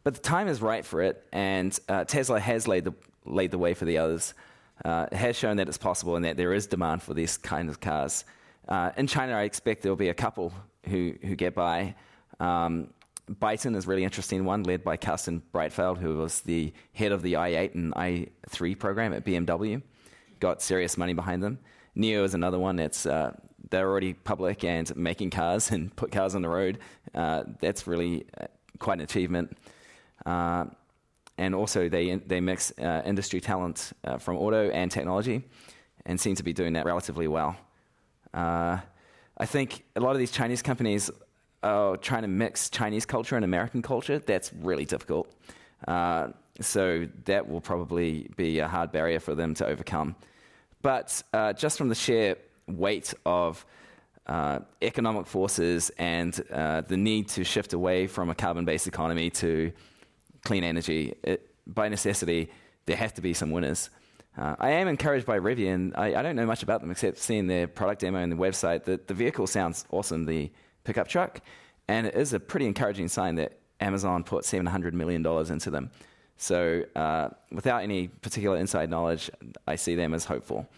But 0.05 0.15
the 0.15 0.21
time 0.21 0.49
is 0.49 0.63
right 0.63 0.85
for 0.85 1.03
it, 1.03 1.25
and 1.33 1.79
uh, 1.89 2.05
Tesla 2.05 2.41
has 2.41 2.67
laid 2.67 2.85
the, 2.85 2.93
laid 3.25 3.51
the 3.51 3.59
way 3.59 3.75
for 3.75 3.85
the 3.85 3.99
others. 3.99 4.35
Uh, 4.85 5.07
it 5.13 5.17
has 5.17 5.37
shown 5.37 5.57
that 5.59 5.69
it's 5.69 5.79
possible 5.79 6.17
and 6.17 6.25
that 6.25 6.37
there 6.37 6.55
is 6.55 6.67
demand 6.67 7.03
for 7.03 7.15
these 7.15 7.37
kinds 7.37 7.69
of 7.69 7.81
cars. 7.81 8.25
Uh, 8.69 8.91
in 8.97 9.07
China, 9.07 9.35
I 9.35 9.43
expect 9.43 9.83
there 9.83 9.93
will 9.93 9.97
be 9.97 10.09
a 10.09 10.15
couple 10.15 10.55
who, 10.89 11.15
who 11.23 11.37
get 11.37 11.55
by. 11.55 11.95
Um, 12.39 12.89
Byton 13.31 13.77
is 13.77 13.85
a 13.87 13.89
really 13.89 14.05
interesting 14.05 14.45
one, 14.45 14.65
led 14.65 14.83
by 14.83 14.97
Carsten 14.97 15.43
Breitfeld, 15.55 15.99
who 15.99 16.17
was 16.17 16.41
the 16.41 16.73
head 16.93 17.13
of 17.13 17.23
the 17.23 17.35
i8 17.35 17.75
and 17.75 17.95
i3 17.95 18.79
program 18.79 19.13
at 19.13 19.25
BMW. 19.25 19.83
Got 20.41 20.63
serious 20.63 20.97
money 20.97 21.13
behind 21.13 21.43
them. 21.43 21.59
NIO 21.97 22.25
is 22.25 22.35
another 22.35 22.59
one 22.59 22.77
that's 22.77 23.07
uh, 23.07 23.37
they're 23.71 23.89
already 23.89 24.15
public 24.15 24.65
and 24.65 24.95
making 24.97 25.31
cars 25.31 25.71
and 25.71 25.95
put 25.97 26.11
cars 26.11 26.35
on 26.35 26.43
the 26.43 26.49
road. 26.49 26.79
Uh, 27.15 27.45
that's 27.61 27.87
really 27.87 28.27
uh, 28.41 28.47
quite 28.79 28.95
an 28.95 29.03
achievement. 29.03 29.57
Uh, 30.27 30.65
and 31.39 31.55
also, 31.55 31.89
they 31.89 32.17
they 32.17 32.41
mix 32.41 32.73
uh, 32.79 33.03
industry 33.05 33.41
talent 33.41 33.93
uh, 34.05 34.19
from 34.19 34.37
auto 34.37 34.71
and 34.71 34.91
technology, 34.91 35.43
and 36.05 36.21
seem 36.21 36.35
to 36.35 36.43
be 36.43 36.53
doing 36.53 36.75
that 36.75 36.85
relatively 36.85 37.29
well. 37.29 37.57
I 38.35 39.47
think 39.47 39.85
a 39.97 40.01
lot 40.01 40.11
of 40.11 40.19
these 40.19 40.31
Chinese 40.31 40.61
companies 40.61 41.11
uh, 41.63 41.97
trying 41.97 42.23
to 42.23 42.29
mix 42.29 42.71
Chinese 42.71 43.07
culture 43.07 43.37
and 43.37 43.45
American 43.45 43.83
culture, 43.83 44.19
that's 44.19 44.53
really 44.53 44.85
difficult. 44.85 45.31
Uh, 45.87 46.29
so 46.61 47.09
that 47.25 47.49
will 47.49 47.61
probably 47.61 48.31
be 48.37 48.59
a 48.59 48.69
hard 48.69 48.93
barrier 48.93 49.21
for 49.21 49.35
them 49.35 49.55
to 49.55 49.67
overcome. 49.67 50.15
But 50.83 51.23
uh, 51.33 51.53
just 51.53 51.79
from 51.79 51.89
the 51.89 51.95
sheer 51.95 52.37
weight 52.67 53.15
of 53.25 53.65
uh, 54.27 54.61
economic 54.83 55.27
forces 55.27 55.91
and 55.99 56.39
uh, 56.53 56.83
the 56.83 56.97
need 56.97 57.29
to 57.29 57.45
shift 57.45 57.73
away 57.73 58.07
from 58.07 58.31
a 58.31 58.35
carbon 58.35 58.65
based 58.65 58.87
economy 58.87 59.31
to 59.31 59.73
clean 60.45 60.65
energy, 60.65 61.15
it, 61.23 61.51
by 61.67 61.89
necessity, 61.89 62.51
there 62.87 62.97
have 62.97 63.15
to 63.15 63.21
be 63.21 63.35
some 63.35 63.51
winners. 63.51 63.91
Uh, 64.37 64.55
I 64.59 64.71
am 64.71 64.89
encouraged 64.89 65.27
by 65.27 65.39
Rivian. 65.39 65.93
I, 65.99 66.15
I, 66.15 66.23
don't 66.23 66.37
know 66.37 66.47
much 66.47 66.63
about 66.63 66.81
them 66.81 66.91
except 66.91 67.19
seeing 67.19 67.49
their 67.49 67.67
product 67.67 68.01
demo 68.01 68.21
and 68.21 68.31
the 68.31 68.37
website. 68.37 68.85
The, 68.85 69.01
the 69.05 69.13
vehicle 69.13 69.47
sounds 69.47 69.85
awesome. 69.91 70.25
The 70.25 70.51
pickup 70.85 71.09
truck. 71.09 71.41
And 71.89 72.07
it 72.07 72.15
is 72.15 72.33
a 72.33 72.41
pretty 72.41 72.67
encouraging 72.67 73.09
sign 73.09 73.35
that 73.37 73.59
Amazon 73.81 74.25
put 74.25 74.45
$700 74.45 74.93
million 74.93 75.27
into 75.27 75.71
them. 75.71 75.91
So, 76.37 76.85
uh, 76.97 77.29
without 77.53 77.83
any 77.83 78.09
particular 78.09 78.57
inside 78.57 78.89
knowledge, 78.89 79.31
I 79.67 79.77
see 79.77 79.95
them 79.95 80.15
as 80.15 80.25
hopeful. 80.25 80.69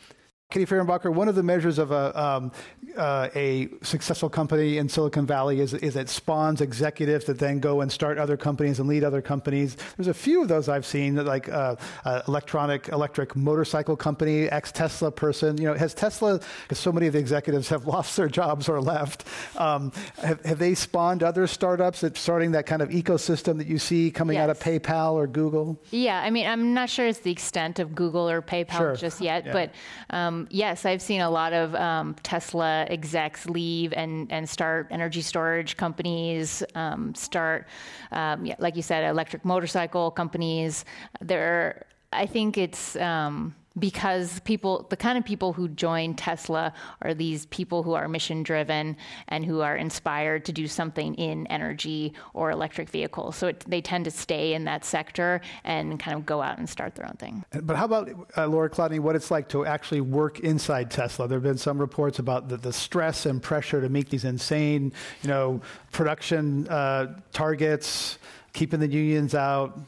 Katie 0.53 0.67
Fehrenbacher, 0.67 1.11
one 1.11 1.29
of 1.29 1.35
the 1.35 1.43
measures 1.43 1.79
of 1.79 1.93
a, 1.93 2.23
um, 2.23 2.53
uh, 2.99 3.31
a 3.35 3.71
successful 3.81 4.29
company 4.29 4.77
in 4.77 4.87
Silicon 4.87 5.25
Valley 5.25 5.61
is, 5.61 5.73
is 5.73 5.97
it 5.97 6.11
spawns 6.11 6.61
executives 6.61 7.25
that 7.25 7.38
then 7.38 7.59
go 7.59 7.81
and 7.81 7.91
start 7.91 8.19
other 8.19 8.37
companies 8.37 8.79
and 8.79 8.87
lead 8.87 9.03
other 9.03 9.23
companies. 9.23 9.79
There's 9.97 10.09
a 10.09 10.15
few 10.15 10.43
of 10.43 10.49
those 10.49 10.69
I've 10.69 10.85
seen, 10.85 11.15
like 11.15 11.49
uh, 11.49 11.77
uh, 12.05 12.21
electronic 12.29 12.88
electric 12.88 13.35
motorcycle 13.35 13.97
company, 13.97 14.51
ex 14.51 14.71
Tesla 14.73 15.11
person. 15.11 15.57
You 15.57 15.69
know, 15.69 15.75
has 15.75 15.95
Tesla? 15.95 16.38
Because 16.65 16.79
so 16.79 16.93
many 16.93 17.07
of 17.07 17.15
the 17.15 17.19
executives 17.19 17.71
have 17.71 17.87
lost 17.95 18.19
their 18.19 18.29
jobs 18.29 18.69
or 18.69 18.83
left. 18.83 19.27
Um, 19.57 19.91
have, 20.19 20.45
have, 20.45 20.59
they 20.59 20.75
spawned 20.75 21.23
other 21.23 21.46
startups 21.46 22.03
that 22.03 22.19
starting 22.19 22.53
that 22.53 22.67
kind 22.67 22.83
of 22.83 22.90
ecosystem 22.90 23.57
that 23.57 23.69
you 23.69 23.79
see 23.79 24.11
coming 24.11 24.37
yes. 24.37 24.42
out 24.42 24.50
of 24.50 24.61
PayPal 24.61 25.15
or 25.15 25.27
Google? 25.27 25.81
Yeah, 25.90 26.21
I 26.21 26.29
mean, 26.29 26.46
I'm 26.46 26.75
not 26.75 26.90
sure 26.90 27.07
it's 27.07 27.21
the 27.21 27.33
extent 27.33 27.79
of 27.79 27.94
Google 27.94 28.29
or 28.29 28.42
PayPal 28.42 28.77
sure. 28.77 28.96
just 28.96 29.23
yet, 29.23 29.46
yeah. 29.46 29.53
but. 29.55 29.71
Um, 30.11 30.42
yes, 30.51 30.85
I've 30.85 31.03
seen 31.03 31.21
a 31.21 31.31
lot 31.31 31.53
of 31.53 31.75
um, 31.75 32.15
Tesla 32.23 32.87
execs 32.88 33.47
leave 33.47 33.93
and, 33.93 34.31
and 34.33 34.49
start 34.49 34.88
energy 34.90 35.23
storage 35.23 35.77
companies, 35.77 36.63
um, 36.75 37.15
start, 37.15 37.67
um, 38.11 38.51
like 38.59 38.77
you 38.77 38.83
said, 38.83 39.05
electric 39.05 39.45
motorcycle 39.45 40.11
companies. 40.11 40.85
There, 41.21 41.87
I 42.13 42.27
think 42.27 42.59
it's 42.59 42.97
um, 42.97 43.55
because 43.79 44.40
people, 44.40 44.87
the 44.90 44.96
kind 44.96 45.16
of 45.16 45.25
people 45.25 45.52
who 45.52 45.68
join 45.68 46.14
Tesla 46.14 46.73
are 47.00 47.14
these 47.14 47.46
people 47.46 47.83
who 47.83 47.94
are 47.94 48.08
mission 48.08 48.42
driven 48.42 48.96
and 49.29 49.44
who 49.44 49.60
are 49.60 49.77
inspired 49.77 50.44
to 50.44 50.52
do 50.52 50.66
something 50.66 51.14
in 51.14 51.46
energy 51.46 52.12
or 52.35 52.50
electric 52.50 52.88
vehicles. 52.88 53.37
So 53.37 53.48
it, 53.48 53.64
they 53.68 53.81
tend 53.81 54.04
to 54.04 54.10
stay 54.10 54.54
in 54.54 54.64
that 54.64 54.85
sector 54.85 55.40
and 55.64 55.98
kind 55.98 56.16
of 56.16 56.27
go 56.27 56.42
out 56.42 56.58
and 56.58 56.68
start 56.68 56.94
their 56.94 57.06
own 57.06 57.16
thing. 57.16 57.44
But 57.62 57.77
how 57.77 57.87
about, 57.87 58.10
uh, 58.37 58.46
Lora 58.46 58.70
Kolodny, 58.70 59.00
what 59.00 59.16
it's 59.16 59.31
like 59.31 59.48
to 59.50 59.64
actually 59.64 60.00
work 60.00 60.40
inside 60.40 60.90
Tesla? 60.90 61.29
There 61.29 61.37
have 61.37 61.44
been 61.44 61.58
some 61.58 61.79
reports 61.79 62.18
about 62.18 62.48
the, 62.48 62.56
the 62.56 62.73
stress 62.73 63.27
and 63.27 63.42
pressure 63.42 63.81
to 63.81 63.88
meet 63.88 64.10
these 64.10 64.25
insane, 64.25 64.92
you 65.23 65.29
know, 65.29 65.60
production 65.92 66.68
uh, 66.68 67.18
targets, 67.33 68.18
keeping 68.52 68.81
the 68.81 68.88
unions 68.88 69.35
out. 69.35 69.79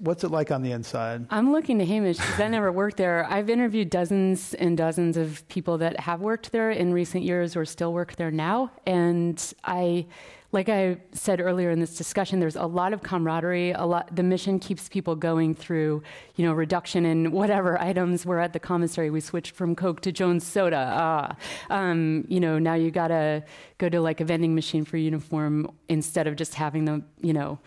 What's 0.00 0.24
it 0.24 0.30
like 0.30 0.50
on 0.50 0.62
the 0.62 0.72
inside? 0.72 1.26
I'm 1.30 1.52
looking 1.52 1.78
to 1.78 1.84
Hamish 1.84 2.16
because 2.16 2.40
I 2.40 2.48
never 2.48 2.72
worked 2.72 2.96
there. 2.96 3.26
I've 3.28 3.50
interviewed 3.50 3.90
dozens 3.90 4.54
and 4.54 4.76
dozens 4.76 5.16
of 5.16 5.46
people 5.48 5.78
that 5.78 6.00
have 6.00 6.20
worked 6.20 6.52
there 6.52 6.70
in 6.70 6.92
recent 6.92 7.24
years 7.24 7.56
or 7.56 7.64
still 7.64 7.92
work 7.92 8.16
there 8.16 8.30
now. 8.30 8.70
And 8.86 9.42
I, 9.64 10.06
like 10.52 10.68
I 10.68 10.98
said 11.12 11.40
earlier 11.40 11.70
in 11.70 11.80
this 11.80 11.96
discussion, 11.96 12.40
there's 12.40 12.56
a 12.56 12.66
lot 12.66 12.92
of 12.92 13.02
camaraderie. 13.02 13.72
A 13.72 13.84
lot, 13.84 14.14
the 14.14 14.22
mission 14.22 14.58
keeps 14.58 14.88
people 14.88 15.14
going 15.16 15.54
through, 15.54 16.02
you 16.36 16.46
know, 16.46 16.52
reduction 16.52 17.04
in 17.06 17.32
whatever 17.32 17.80
items 17.80 18.26
were 18.26 18.40
at 18.40 18.52
the 18.52 18.60
commissary. 18.60 19.10
We 19.10 19.20
switched 19.20 19.54
from 19.54 19.74
Coke 19.74 20.00
to 20.02 20.12
Jones 20.12 20.46
Soda. 20.46 20.92
Ah, 20.94 21.36
um, 21.70 22.24
you 22.28 22.40
know, 22.40 22.58
now 22.58 22.74
you 22.74 22.90
gotta 22.90 23.44
go 23.78 23.88
to 23.88 24.00
like 24.00 24.20
a 24.20 24.24
vending 24.24 24.54
machine 24.54 24.84
for 24.84 24.96
uniform 24.96 25.70
instead 25.88 26.26
of 26.26 26.36
just 26.36 26.54
having 26.54 26.84
them, 26.84 27.06
you 27.20 27.32
know 27.32 27.58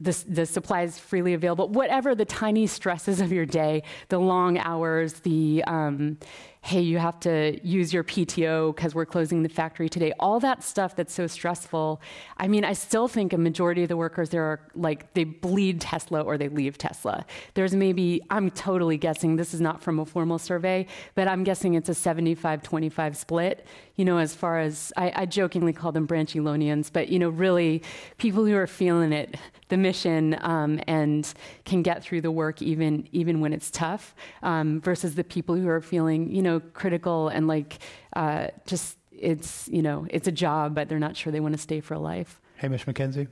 the, 0.00 0.24
the 0.28 0.46
supplies 0.46 0.98
freely 0.98 1.34
available, 1.34 1.68
whatever 1.68 2.14
the 2.14 2.24
tiny 2.24 2.66
stresses 2.66 3.20
of 3.20 3.32
your 3.32 3.46
day, 3.46 3.82
the 4.08 4.18
long 4.18 4.58
hours, 4.58 5.14
the 5.20 5.62
um, 5.66 6.18
hey, 6.62 6.80
you 6.80 6.98
have 6.98 7.18
to 7.18 7.58
use 7.66 7.92
your 7.92 8.04
PTO 8.04 8.74
because 8.74 8.94
we're 8.94 9.06
closing 9.06 9.42
the 9.42 9.48
factory 9.48 9.88
today, 9.88 10.12
all 10.20 10.38
that 10.40 10.62
stuff 10.62 10.94
that's 10.94 11.12
so 11.12 11.26
stressful. 11.26 12.00
I 12.36 12.48
mean, 12.48 12.66
I 12.66 12.74
still 12.74 13.08
think 13.08 13.32
a 13.32 13.38
majority 13.38 13.82
of 13.82 13.88
the 13.88 13.96
workers 13.96 14.28
there 14.28 14.44
are 14.44 14.60
like 14.74 15.14
they 15.14 15.24
bleed 15.24 15.80
Tesla 15.80 16.20
or 16.20 16.36
they 16.36 16.48
leave 16.48 16.76
Tesla. 16.76 17.24
There's 17.54 17.74
maybe, 17.74 18.22
I'm 18.28 18.50
totally 18.50 18.98
guessing, 18.98 19.36
this 19.36 19.54
is 19.54 19.60
not 19.60 19.82
from 19.82 19.98
a 19.98 20.04
formal 20.04 20.38
survey, 20.38 20.86
but 21.14 21.28
I'm 21.28 21.44
guessing 21.44 21.74
it's 21.74 21.88
a 21.88 21.94
75 21.94 22.62
25 22.62 23.16
split, 23.16 23.66
you 23.96 24.04
know, 24.04 24.18
as 24.18 24.34
far 24.34 24.60
as 24.60 24.92
I, 24.98 25.12
I 25.16 25.26
jokingly 25.26 25.72
call 25.72 25.92
them 25.92 26.06
branchylonians, 26.06 26.90
but, 26.92 27.08
you 27.08 27.18
know, 27.18 27.30
really 27.30 27.82
people 28.18 28.44
who 28.44 28.54
are 28.54 28.66
feeling 28.66 29.12
it, 29.12 29.36
the 29.68 29.78
mission, 29.78 30.36
um, 30.40 30.78
and 30.86 31.32
can 31.64 31.82
get 31.82 32.02
through 32.02 32.20
the 32.20 32.30
work 32.30 32.60
even, 32.60 33.08
even 33.12 33.40
when 33.40 33.54
it's 33.54 33.70
tough, 33.70 34.14
um, 34.42 34.80
versus 34.82 35.14
the 35.14 35.24
people 35.24 35.54
who 35.54 35.68
are 35.68 35.80
feeling, 35.80 36.30
you 36.30 36.42
know, 36.42 36.49
know, 36.50 36.60
critical 36.72 37.28
and 37.28 37.46
like 37.46 37.78
uh, 38.14 38.48
just 38.66 38.96
it's 39.10 39.68
you 39.68 39.82
know 39.82 40.06
it's 40.10 40.28
a 40.28 40.32
job, 40.32 40.74
but 40.74 40.88
they're 40.88 40.98
not 40.98 41.16
sure 41.16 41.32
they 41.32 41.40
want 41.40 41.54
to 41.54 41.60
stay 41.60 41.80
for 41.80 41.94
a 41.94 41.98
life. 41.98 42.40
Hamish 42.56 42.84
McKenzie. 42.84 43.28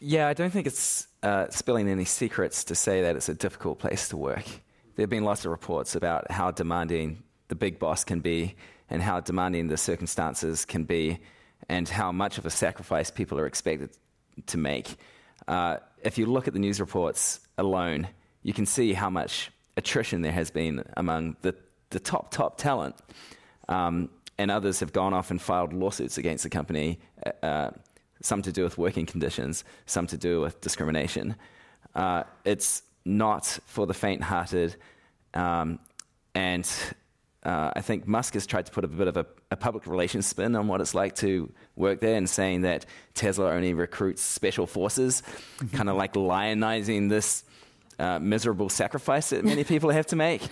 Yeah, 0.00 0.28
I 0.28 0.34
don't 0.34 0.50
think 0.50 0.66
it's 0.66 1.06
uh, 1.22 1.46
spilling 1.50 1.88
any 1.88 2.04
secrets 2.04 2.64
to 2.64 2.74
say 2.74 3.02
that 3.02 3.16
it's 3.16 3.28
a 3.28 3.34
difficult 3.34 3.78
place 3.78 4.08
to 4.08 4.16
work. 4.16 4.44
There 4.96 5.02
have 5.02 5.10
been 5.10 5.24
lots 5.24 5.44
of 5.44 5.50
reports 5.50 5.94
about 5.94 6.30
how 6.30 6.50
demanding 6.50 7.22
the 7.48 7.54
big 7.54 7.78
boss 7.78 8.04
can 8.04 8.20
be, 8.20 8.54
and 8.90 9.02
how 9.02 9.20
demanding 9.20 9.68
the 9.68 9.76
circumstances 9.76 10.64
can 10.64 10.84
be, 10.84 11.20
and 11.68 11.88
how 11.88 12.12
much 12.12 12.38
of 12.38 12.46
a 12.46 12.50
sacrifice 12.50 13.10
people 13.10 13.38
are 13.38 13.46
expected 13.46 13.90
to 14.46 14.58
make. 14.58 14.96
Uh, 15.48 15.78
if 16.02 16.18
you 16.18 16.26
look 16.26 16.46
at 16.46 16.54
the 16.54 16.60
news 16.60 16.80
reports 16.80 17.40
alone, 17.56 18.06
you 18.42 18.52
can 18.52 18.66
see 18.66 18.92
how 18.92 19.10
much 19.10 19.50
attrition 19.76 20.22
there 20.22 20.32
has 20.32 20.50
been 20.50 20.84
among 20.96 21.36
the, 21.42 21.54
the 21.90 22.00
top, 22.00 22.30
top 22.30 22.58
talent. 22.58 22.96
Um, 23.68 24.10
and 24.36 24.50
others 24.50 24.80
have 24.80 24.92
gone 24.92 25.14
off 25.14 25.30
and 25.30 25.40
filed 25.40 25.72
lawsuits 25.72 26.18
against 26.18 26.44
the 26.44 26.50
company, 26.50 26.98
uh, 27.24 27.46
uh 27.46 27.70
some 28.20 28.42
to 28.42 28.52
do 28.52 28.62
with 28.62 28.78
working 28.78 29.04
conditions, 29.04 29.64
some 29.86 30.06
to 30.06 30.16
do 30.16 30.40
with 30.40 30.60
discrimination. 30.60 31.36
Uh, 31.94 32.22
it's 32.44 32.82
not 33.04 33.58
for 33.66 33.86
the 33.86 33.94
faint 33.94 34.22
hearted. 34.22 34.76
Um, 35.34 35.78
and 36.34 36.68
uh, 37.44 37.70
I 37.76 37.82
think 37.82 38.08
Musk 38.08 38.34
has 38.34 38.46
tried 38.46 38.66
to 38.66 38.72
put 38.72 38.84
a 38.84 38.88
bit 38.88 39.08
of 39.08 39.16
a, 39.16 39.26
a 39.50 39.56
public 39.56 39.86
relations 39.86 40.26
spin 40.26 40.56
on 40.56 40.66
what 40.66 40.80
it's 40.80 40.94
like 40.94 41.14
to 41.16 41.52
work 41.76 42.00
there 42.00 42.16
and 42.16 42.28
saying 42.28 42.62
that 42.62 42.86
Tesla 43.12 43.50
only 43.50 43.74
recruits 43.74 44.22
special 44.22 44.66
forces, 44.66 45.22
kind 45.72 45.90
of 45.90 45.96
like 45.96 46.14
lionizing 46.14 47.10
this 47.10 47.44
uh, 47.98 48.18
miserable 48.18 48.68
sacrifice 48.68 49.30
that 49.30 49.44
many 49.44 49.64
people 49.64 49.90
have 49.90 50.06
to 50.06 50.16
make. 50.16 50.42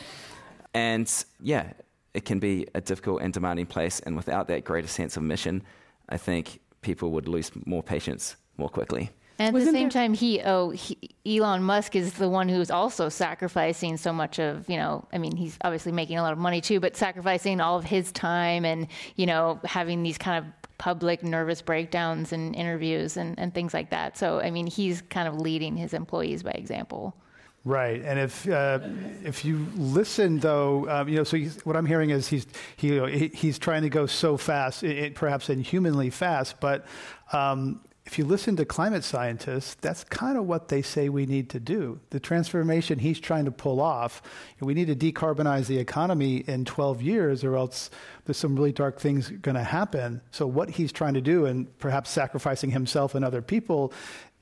And 0.74 1.12
yeah, 1.40 1.72
it 2.14 2.24
can 2.24 2.38
be 2.38 2.66
a 2.74 2.80
difficult 2.80 3.22
and 3.22 3.32
demanding 3.32 3.66
place. 3.66 4.01
And 4.01 4.16
without 4.16 4.49
that 4.49 4.64
greater 4.64 4.88
sense 4.88 5.16
of 5.16 5.22
mission, 5.22 5.62
I 6.09 6.16
think 6.16 6.61
people 6.80 7.11
would 7.11 7.28
lose 7.28 7.51
more 7.66 7.82
patience 7.82 8.36
more 8.57 8.68
quickly. 8.68 9.11
And 9.38 9.49
at 9.49 9.55
Wasn't 9.55 9.72
the 9.72 9.78
same 9.78 9.88
there... 9.88 10.03
time, 10.03 10.14
he, 10.14 10.40
oh, 10.43 10.70
he, 10.70 10.99
Elon 11.26 11.62
Musk 11.62 11.97
is 11.97 12.12
the 12.12 12.28
one 12.28 12.49
who's 12.49 12.70
also 12.70 13.09
sacrificing 13.09 13.97
so 13.97 14.12
much 14.12 14.38
of, 14.38 14.68
you 14.68 14.76
know, 14.76 15.07
I 15.12 15.18
mean, 15.18 15.36
he's 15.36 15.57
obviously 15.62 15.90
making 15.90 16.18
a 16.18 16.22
lot 16.22 16.32
of 16.32 16.38
money 16.38 16.61
too, 16.61 16.80
but 16.80 16.97
sacrificing 16.97 17.61
all 17.61 17.78
of 17.78 17.84
his 17.84 18.12
time 18.12 18.64
and, 18.64 18.88
you 19.16 19.26
know, 19.26 19.59
having 19.64 20.03
these 20.03 20.18
kind 20.18 20.45
of 20.45 20.53
public 20.76 21.22
nervous 21.22 21.62
breakdowns 21.62 22.32
and 22.32 22.55
interviews 22.55 23.16
and, 23.16 23.38
and 23.38 23.55
things 23.55 23.72
like 23.72 23.90
that. 23.90 24.18
So, 24.18 24.40
I 24.40 24.51
mean, 24.51 24.66
he's 24.66 25.01
kind 25.01 25.26
of 25.26 25.36
leading 25.40 25.76
his 25.76 25.95
employees 25.95 26.43
by 26.43 26.51
example. 26.51 27.14
Right, 27.64 28.02
and 28.02 28.18
if 28.18 28.48
uh, 28.48 28.80
if 29.22 29.44
you 29.44 29.68
listen, 29.76 30.40
though, 30.40 30.88
um, 30.88 31.08
you 31.08 31.14
know, 31.16 31.22
so 31.22 31.38
what 31.62 31.76
I'm 31.76 31.86
hearing 31.86 32.10
is 32.10 32.26
he's 32.26 32.44
he, 32.76 33.30
he's 33.32 33.56
trying 33.56 33.82
to 33.82 33.88
go 33.88 34.06
so 34.06 34.36
fast, 34.36 34.82
it, 34.82 35.14
perhaps 35.14 35.48
inhumanly 35.48 36.10
fast. 36.10 36.58
But 36.58 36.84
um, 37.32 37.80
if 38.04 38.18
you 38.18 38.24
listen 38.24 38.56
to 38.56 38.64
climate 38.64 39.04
scientists, 39.04 39.76
that's 39.80 40.02
kind 40.02 40.36
of 40.36 40.44
what 40.44 40.68
they 40.68 40.82
say 40.82 41.08
we 41.08 41.24
need 41.24 41.48
to 41.50 41.60
do. 41.60 42.00
The 42.10 42.18
transformation 42.18 42.98
he's 42.98 43.20
trying 43.20 43.44
to 43.44 43.52
pull 43.52 43.80
off, 43.80 44.22
we 44.60 44.74
need 44.74 44.88
to 44.88 44.96
decarbonize 44.96 45.66
the 45.66 45.78
economy 45.78 46.38
in 46.48 46.64
12 46.64 47.00
years, 47.00 47.44
or 47.44 47.56
else 47.56 47.90
there's 48.24 48.36
some 48.36 48.56
really 48.56 48.72
dark 48.72 48.98
things 48.98 49.28
going 49.28 49.54
to 49.54 49.62
happen. 49.62 50.20
So 50.32 50.48
what 50.48 50.70
he's 50.70 50.90
trying 50.90 51.14
to 51.14 51.20
do, 51.20 51.46
and 51.46 51.78
perhaps 51.78 52.10
sacrificing 52.10 52.72
himself 52.72 53.14
and 53.14 53.24
other 53.24 53.40
people, 53.40 53.92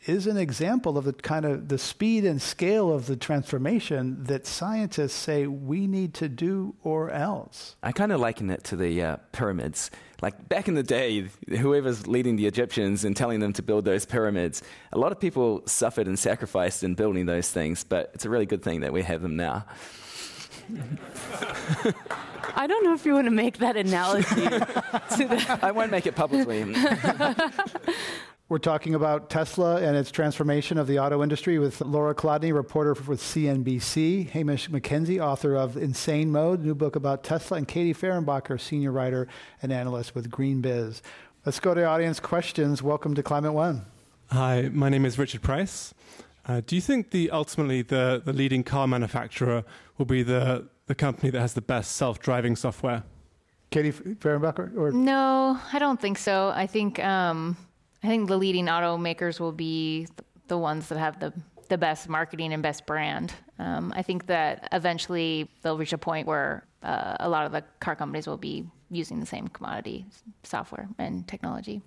is 0.06 0.26
an 0.26 0.36
example 0.36 0.96
of 0.96 1.04
the 1.04 1.12
kind 1.12 1.44
of 1.44 1.68
the 1.68 1.78
speed 1.78 2.24
and 2.24 2.40
scale 2.40 2.92
of 2.92 3.06
the 3.06 3.16
transformation 3.16 4.24
that 4.24 4.46
scientists 4.46 5.12
say 5.12 5.46
we 5.46 5.86
need 5.86 6.14
to 6.14 6.28
do 6.28 6.74
or 6.82 7.10
else. 7.10 7.76
I 7.82 7.92
kind 7.92 8.10
of 8.10 8.20
liken 8.20 8.50
it 8.50 8.64
to 8.64 8.76
the 8.76 9.02
uh, 9.02 9.16
pyramids. 9.32 9.90
Like 10.22 10.48
back 10.48 10.68
in 10.68 10.74
the 10.74 10.82
day, 10.82 11.28
whoever's 11.48 12.06
leading 12.06 12.36
the 12.36 12.46
Egyptians 12.46 13.04
and 13.04 13.16
telling 13.16 13.40
them 13.40 13.52
to 13.54 13.62
build 13.62 13.84
those 13.84 14.06
pyramids, 14.06 14.62
a 14.92 14.98
lot 14.98 15.12
of 15.12 15.20
people 15.20 15.62
suffered 15.66 16.06
and 16.06 16.18
sacrificed 16.18 16.82
in 16.82 16.94
building 16.94 17.26
those 17.26 17.50
things, 17.50 17.84
but 17.84 18.10
it's 18.14 18.24
a 18.24 18.30
really 18.30 18.46
good 18.46 18.62
thing 18.62 18.80
that 18.80 18.92
we 18.92 19.02
have 19.02 19.22
them 19.22 19.36
now. 19.36 19.64
I 22.54 22.66
don't 22.66 22.84
know 22.84 22.94
if 22.94 23.04
you 23.06 23.14
want 23.14 23.26
to 23.26 23.30
make 23.30 23.58
that 23.58 23.76
analogy. 23.76 24.46
I 25.62 25.72
won't 25.72 25.90
make 25.90 26.06
it 26.06 26.14
publicly. 26.14 26.62
We're 28.50 28.58
talking 28.58 28.96
about 28.96 29.30
Tesla 29.30 29.76
and 29.80 29.96
its 29.96 30.10
transformation 30.10 30.76
of 30.76 30.88
the 30.88 30.98
auto 30.98 31.22
industry 31.22 31.60
with 31.60 31.80
Lora 31.82 32.16
Kolodny, 32.16 32.52
reporter 32.52 32.94
with 33.06 33.20
CNBC, 33.20 34.28
Hamish 34.30 34.68
McKenzie, 34.68 35.24
author 35.24 35.54
of 35.54 35.76
Insane 35.76 36.32
Mode, 36.32 36.58
new 36.58 36.74
book 36.74 36.96
about 36.96 37.22
Tesla, 37.22 37.58
and 37.58 37.68
Katie 37.68 37.94
Fehrenbacher, 37.94 38.60
senior 38.60 38.90
writer 38.90 39.28
and 39.62 39.72
analyst 39.72 40.16
with 40.16 40.32
GreenBiz. 40.32 41.00
Let's 41.46 41.60
go 41.60 41.74
to 41.74 41.84
audience 41.84 42.18
questions. 42.18 42.82
Welcome 42.82 43.14
to 43.14 43.22
Climate 43.22 43.52
One. 43.52 43.86
Hi, 44.32 44.68
my 44.72 44.88
name 44.88 45.04
is 45.04 45.16
Richard 45.16 45.42
Price. 45.42 45.94
Uh, 46.44 46.60
do 46.66 46.74
you 46.74 46.82
think 46.82 47.12
the 47.12 47.30
ultimately 47.30 47.82
the, 47.82 48.20
the 48.24 48.32
leading 48.32 48.64
car 48.64 48.88
manufacturer 48.88 49.62
will 49.96 50.06
be 50.06 50.24
the, 50.24 50.66
the 50.86 50.96
company 50.96 51.30
that 51.30 51.40
has 51.40 51.54
the 51.54 51.62
best 51.62 51.92
self-driving 51.92 52.56
software? 52.56 53.04
Katie 53.70 53.92
Fehrenbacher? 53.92 54.76
Or? 54.76 54.90
No, 54.90 55.56
I 55.72 55.78
don't 55.78 56.00
think 56.00 56.18
so. 56.18 56.52
I 56.52 56.66
think 56.66 56.98
um, 56.98 57.56
I 58.02 58.06
think 58.06 58.28
the 58.28 58.36
leading 58.36 58.66
automakers 58.66 59.40
will 59.40 59.52
be 59.52 60.08
the 60.48 60.58
ones 60.58 60.88
that 60.88 60.98
have 60.98 61.20
the 61.20 61.32
the 61.70 61.78
best 61.78 62.08
marketing 62.08 62.52
and 62.52 62.62
best 62.62 62.84
brand. 62.84 63.32
Um, 63.58 63.92
I 63.96 64.02
think 64.02 64.26
that 64.26 64.68
eventually 64.72 65.48
they'll 65.62 65.78
reach 65.78 65.92
a 65.92 65.98
point 65.98 66.26
where 66.26 66.66
uh, 66.82 67.16
a 67.20 67.28
lot 67.28 67.46
of 67.46 67.52
the 67.52 67.62
car 67.78 67.94
companies 67.94 68.26
will 68.26 68.36
be 68.36 68.66
using 68.90 69.20
the 69.20 69.26
same 69.26 69.48
commodity 69.48 70.04
software 70.42 70.88
and 70.98 71.26
technology. 71.28 71.80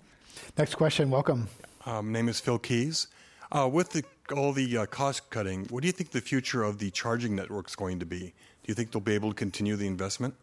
Next 0.57 0.75
question. 0.75 1.09
Welcome. 1.09 1.49
Um, 1.85 2.13
name 2.13 2.29
is 2.29 2.39
Phil 2.39 2.59
Keys. 2.59 3.07
Uh, 3.51 3.69
with 3.71 3.91
the, 3.91 4.03
all 4.33 4.53
the 4.53 4.77
uh, 4.77 4.85
cost 4.85 5.29
cutting, 5.29 5.65
what 5.69 5.81
do 5.81 5.87
you 5.87 5.91
think 5.91 6.11
the 6.11 6.21
future 6.21 6.63
of 6.63 6.79
the 6.79 6.89
charging 6.89 7.35
network 7.35 7.67
is 7.67 7.75
going 7.75 7.99
to 7.99 8.05
be? 8.05 8.19
Do 8.19 8.67
you 8.67 8.73
think 8.73 8.91
they'll 8.91 9.01
be 9.01 9.13
able 9.13 9.29
to 9.29 9.35
continue 9.35 9.75
the 9.75 9.85
investment? 9.85 10.33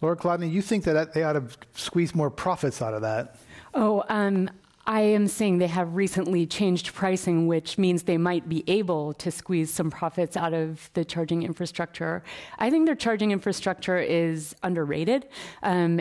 Lora 0.00 0.16
Kolodny, 0.16 0.50
you 0.50 0.62
think 0.62 0.84
that 0.84 1.12
they 1.12 1.24
ought 1.24 1.34
to 1.34 1.44
squeeze 1.74 2.14
more 2.14 2.30
profits 2.30 2.80
out 2.80 2.94
of 2.94 3.02
that? 3.02 3.36
Oh, 3.74 4.02
um, 4.08 4.48
I 4.88 5.02
am 5.02 5.28
saying 5.28 5.58
they 5.58 5.66
have 5.66 5.94
recently 5.94 6.46
changed 6.46 6.94
pricing, 6.94 7.46
which 7.46 7.76
means 7.76 8.04
they 8.04 8.16
might 8.16 8.48
be 8.48 8.64
able 8.66 9.12
to 9.14 9.30
squeeze 9.30 9.70
some 9.70 9.90
profits 9.90 10.34
out 10.34 10.54
of 10.54 10.90
the 10.94 11.04
charging 11.04 11.42
infrastructure. 11.42 12.22
I 12.58 12.70
think 12.70 12.86
their 12.86 12.94
charging 12.94 13.30
infrastructure 13.30 13.98
is 13.98 14.56
underrated. 14.62 15.28
Um, 15.62 16.00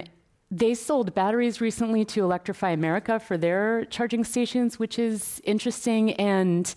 they 0.50 0.74
sold 0.74 1.14
batteries 1.14 1.60
recently 1.60 2.06
to 2.06 2.24
Electrify 2.24 2.70
America 2.70 3.20
for 3.20 3.38
their 3.38 3.84
charging 3.86 4.24
stations, 4.24 4.80
which 4.80 4.98
is 4.98 5.42
interesting. 5.44 6.14
And 6.14 6.74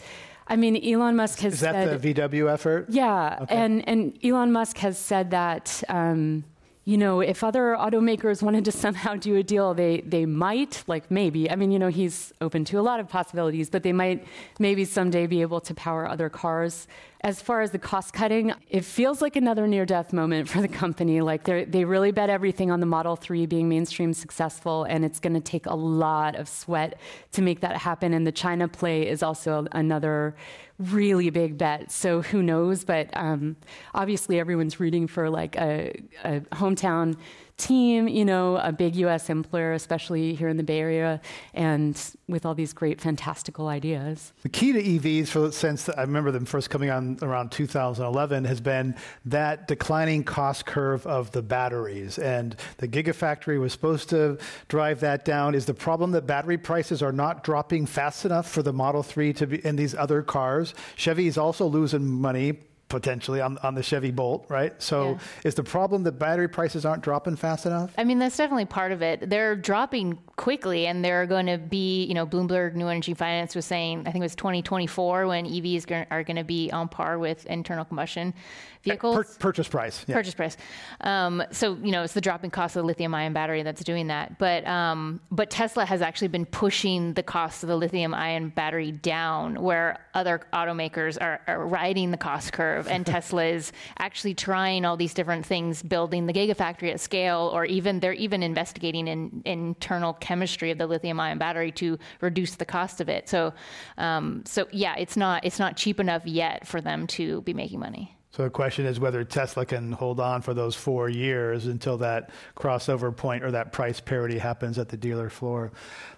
I 0.49 0.57
mean, 0.57 0.85
Elon 0.85 1.15
Musk 1.15 1.39
has 1.39 1.61
said 1.61 1.77
is 1.77 2.01
that 2.01 2.03
said, 2.03 2.03
the 2.03 2.15
VW 2.15 2.53
effort? 2.53 2.87
Yeah, 2.89 3.39
Okay. 3.43 3.55
and 3.55 3.89
and 3.89 4.19
Elon 4.25 4.51
Musk 4.51 4.79
has 4.79 4.99
said 4.99 5.31
that. 5.31 5.81
Um, 5.89 6.43
you 6.85 6.97
know, 6.97 7.21
if 7.21 7.45
other 7.45 7.77
automakers 7.79 8.43
wanted 8.47 8.65
to 8.65 8.73
somehow 8.73 9.15
do 9.17 9.37
a 9.37 9.43
deal, 9.43 9.75
they, 9.75 10.01
they 10.01 10.27
might, 10.27 10.83
like 10.87 11.11
maybe. 11.11 11.51
I 11.51 11.57
mean, 11.57 11.71
you 11.71 11.79
know, 11.79 11.89
he's 11.89 12.33
open 12.41 12.65
to 12.67 12.79
a 12.79 12.83
lot 12.83 13.01
of 13.01 13.09
possibilities, 13.09 13.71
but 13.71 13.83
they 13.83 13.93
might 13.93 14.27
maybe 14.59 14.85
someday 14.85 15.27
be 15.27 15.43
able 15.43 15.61
to 15.61 15.75
power 15.75 16.09
other 16.09 16.29
cars. 16.29 16.87
As 17.23 17.43
far 17.43 17.61
as 17.61 17.71
the 17.71 17.79
cost 17.79 18.15
cutting, 18.15 18.55
it 18.71 18.83
feels 18.83 19.21
like 19.21 19.37
another 19.37 19.67
near 19.67 19.85
death 19.85 20.13
moment 20.13 20.49
for 20.49 20.63
the 20.63 20.69
company. 20.69 21.21
Like 21.21 21.45
they 21.45 21.85
really 21.85 22.13
bet 22.13 22.31
everything 22.31 22.71
on 22.71 22.81
the 22.81 22.87
Model 22.87 23.15
3 23.15 23.45
being 23.45 23.69
mainstream 23.69 24.15
successful, 24.15 24.85
and 24.85 25.05
it's 25.05 25.21
going 25.21 25.35
to 25.35 25.41
take 25.41 25.67
a 25.67 25.75
lot 25.75 26.35
of 26.35 26.49
sweat 26.49 26.99
to 27.33 27.43
make 27.43 27.61
that 27.61 27.77
happen. 27.77 28.15
And 28.15 28.27
the 28.27 28.33
China 28.33 28.69
play 28.69 29.07
is 29.07 29.23
also 29.23 29.67
another 29.73 30.35
really 30.79 31.29
big 31.29 31.59
bet. 31.59 31.91
So 31.91 32.23
who 32.23 32.43
knows? 32.43 32.85
But 32.85 33.11
um, 33.13 33.57
obviously, 33.95 34.41
everyone's 34.41 34.81
rooting 34.81 35.07
for 35.07 35.29
like 35.29 35.57
a, 35.57 35.93
a 36.25 36.41
hometown 36.53 37.17
team, 37.61 38.09
you 38.09 38.25
know, 38.25 38.57
a 38.57 38.73
big 38.73 38.97
U.S. 38.97 39.29
employer, 39.29 39.73
especially 39.73 40.35
here 40.35 40.49
in 40.49 40.57
the 40.57 40.63
Bay 40.63 40.81
Area, 40.81 41.21
and 41.55 42.01
with 42.29 42.47
all 42.47 42.55
these 42.55 42.73
great, 42.73 43.01
fantastical 43.01 43.69
ideas. 43.69 44.33
The 44.43 44.49
key 44.49 44.73
to 44.73 44.83
EVs, 44.83 45.29
for, 45.29 45.53
since 45.53 45.89
I 45.89 46.01
remember 46.03 46.31
them 46.31 46.47
first 46.47 46.71
coming 46.71 46.91
on 46.91 47.19
around 47.23 47.53
2011, 47.53 48.45
has 48.45 48.61
been 48.61 48.97
that 49.27 49.69
declining 49.69 50.25
cost 50.25 50.65
curve 50.65 51.07
of 51.07 51.31
the 51.33 51.43
batteries. 51.43 52.19
And 52.19 52.57
the 52.79 52.89
Gigafactory 52.89 53.61
was 53.61 53.73
supposed 53.73 54.09
to 54.11 54.39
drive 54.69 55.01
that 55.01 55.25
down. 55.25 55.55
Is 55.55 55.67
the 55.67 55.75
problem 55.75 56.13
that 56.13 56.27
battery 56.27 56.59
prices 56.59 57.03
are 57.03 57.13
not 57.13 57.45
dropping 57.45 57.87
fast 57.87 58.25
enough 58.25 58.51
for 58.51 58.63
the 58.63 58.73
Model 58.73 59.03
3 59.03 59.33
to 59.35 59.47
be 59.47 59.65
in 59.67 59.77
these 59.77 59.95
other 59.95 60.23
cars? 60.23 60.75
Chevy 60.97 61.27
is 61.27 61.37
also 61.37 61.67
losing 61.67 62.07
money 62.07 62.59
potentially 62.91 63.41
on, 63.41 63.57
on 63.59 63.75
the 63.75 63.83
Chevy 63.83 64.11
Bolt, 64.11 64.45
right? 64.51 64.75
So 64.83 65.13
Yeah. 65.13 65.19
is 65.45 65.55
the 65.55 65.63
problem 65.63 66.03
that 66.03 66.19
battery 66.19 66.49
prices 66.49 66.85
aren't 66.85 67.03
dropping 67.03 67.37
fast 67.37 67.65
enough? 67.65 67.93
I 67.97 68.05
mean, 68.05 68.19
that's 68.19 68.37
definitely 68.37 68.67
part 68.67 68.93
of 68.93 69.01
it. 69.01 69.31
They're 69.31 69.57
dropping 69.57 70.19
quickly, 70.37 70.87
and 70.87 71.03
they're 71.03 71.25
going 71.25 71.47
to 71.47 71.57
be, 71.57 72.05
you 72.05 72.13
know, 72.15 72.27
Bloomberg 72.27 72.75
New 72.75 72.89
Energy 72.89 73.15
Finance 73.15 73.55
was 73.55 73.65
saying, 73.65 74.01
I 74.01 74.13
think 74.13 74.17
it 74.23 74.27
was 74.27 74.35
2024 74.35 75.27
when 75.27 75.47
EVs 75.47 76.07
are 76.11 76.23
going 76.25 76.37
to 76.37 76.45
be 76.45 76.71
on 76.73 76.89
par 76.89 77.19
with 77.19 77.47
internal 77.47 77.85
combustion 77.85 78.35
vehicles. 78.83 79.17
Pur- 79.17 79.39
purchase 79.39 79.69
price. 79.69 80.05
yeah. 80.07 80.15
Purchase 80.15 80.35
price. 80.35 80.57
Um, 81.03 81.43
so 81.51 81.77
you 81.83 81.91
know 81.93 82.03
it's 82.03 82.15
the 82.15 82.21
dropping 82.21 82.51
cost 82.51 82.77
of 82.77 82.83
the 82.83 82.87
lithium-ion 82.87 83.33
battery 83.33 83.63
that's 83.63 83.83
doing 83.85 84.09
that. 84.09 84.39
But 84.39 84.67
um, 84.67 85.21
but 85.31 85.51
Tesla 85.51 85.85
has 85.85 86.03
actually 86.03 86.29
been 86.29 86.47
pushing 86.47 87.15
the 87.15 87.23
cost 87.23 87.63
of 87.63 87.69
the 87.69 87.77
lithium-ion 87.77 88.51
battery 88.51 88.93
down, 88.93 89.61
where 89.63 89.99
other 90.15 90.41
automakers 90.53 91.19
are, 91.21 91.41
are 91.47 91.67
riding 91.67 92.11
the 92.11 92.17
cost 92.17 92.53
curve, 92.53 92.89
and 92.89 93.05
Tesla 93.15 93.45
is 93.45 93.73
actually 93.99 94.35
trying 94.35 94.85
all 94.85 94.97
these 94.97 95.15
different 95.15 95.45
things, 95.45 95.83
building 95.83 96.27
the 96.27 96.33
gigafactory 96.33 96.91
at 96.91 97.01
scale, 97.01 97.51
or 97.53 97.65
even 97.65 98.01
they're 98.01 98.13
even 98.13 98.43
investigating 98.43 99.07
in, 99.09 99.43
internal 99.45 100.15
chemistry 100.15 100.71
of 100.71 100.79
the 100.79 100.87
lithium-ion 100.87 101.39
battery 101.39 101.73
to 101.73 101.99
reduce 102.21 102.55
the 102.57 102.65
cost 102.65 103.01
of 103.01 103.09
it. 103.09 103.29
So 103.29 103.53
um, 103.99 104.43
so 104.47 104.67
yeah, 104.71 104.95
it's 104.97 105.17
not 105.17 105.45
it's 105.45 105.59
not 105.59 105.77
cheap 105.77 106.01
enough 106.01 106.27
yet 106.27 106.67
for 106.67 106.81
them 106.81 107.07
to 107.09 107.43
be 107.43 107.55
making 107.55 107.81
money. 107.81 108.17
So 108.33 108.45
the 108.45 108.51
question 108.51 108.87
is 108.87 109.01
whether 109.01 109.25
Tesla 109.25 109.67
can 109.67 109.91
hold 109.91 110.21
on 110.21 110.41
for 110.43 110.55
those 110.55 110.77
four 110.77 111.09
years 111.09 111.67
until 111.67 111.99
that 111.99 112.31
crossover 112.57 113.15
point 113.15 113.43
or 113.43 113.51
that 113.51 113.73
price 113.73 113.99
parity 113.99 114.39
happens 114.39 114.79
at 114.79 114.89
the 114.89 114.97
dealer 114.97 115.29
floor. 115.29 115.73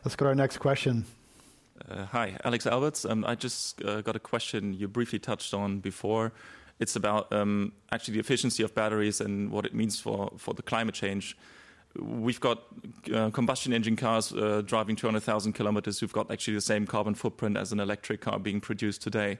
Let's 0.04 0.14
go 0.14 0.26
to 0.26 0.28
our 0.28 0.34
next 0.34 0.58
question. 0.58 1.06
Uh, 1.88 2.04
hi, 2.04 2.36
Alex 2.44 2.66
Alberts. 2.66 3.06
Um, 3.06 3.24
I 3.24 3.34
just 3.34 3.82
uh, 3.82 4.02
got 4.02 4.14
a 4.14 4.20
question 4.20 4.74
you 4.74 4.88
briefly 4.88 5.18
touched 5.18 5.54
on 5.54 5.80
before. 5.80 6.32
It's 6.78 6.96
about 6.96 7.32
um, 7.32 7.72
actually 7.90 8.14
the 8.14 8.20
efficiency 8.20 8.62
of 8.62 8.74
batteries 8.74 9.20
and 9.20 9.50
what 9.50 9.64
it 9.64 9.74
means 9.74 9.98
for, 9.98 10.32
for 10.36 10.52
the 10.52 10.62
climate 10.62 10.94
change. 10.94 11.36
We've 11.98 12.40
got 12.40 12.62
uh, 13.12 13.30
combustion 13.30 13.72
engine 13.72 13.96
cars 13.96 14.32
uh, 14.32 14.62
driving 14.64 14.96
200,000 14.96 15.54
kilometers 15.54 15.98
who've 16.00 16.12
got 16.12 16.30
actually 16.30 16.54
the 16.54 16.60
same 16.60 16.86
carbon 16.86 17.14
footprint 17.14 17.56
as 17.56 17.72
an 17.72 17.80
electric 17.80 18.20
car 18.20 18.38
being 18.38 18.60
produced 18.60 19.02
today. 19.02 19.38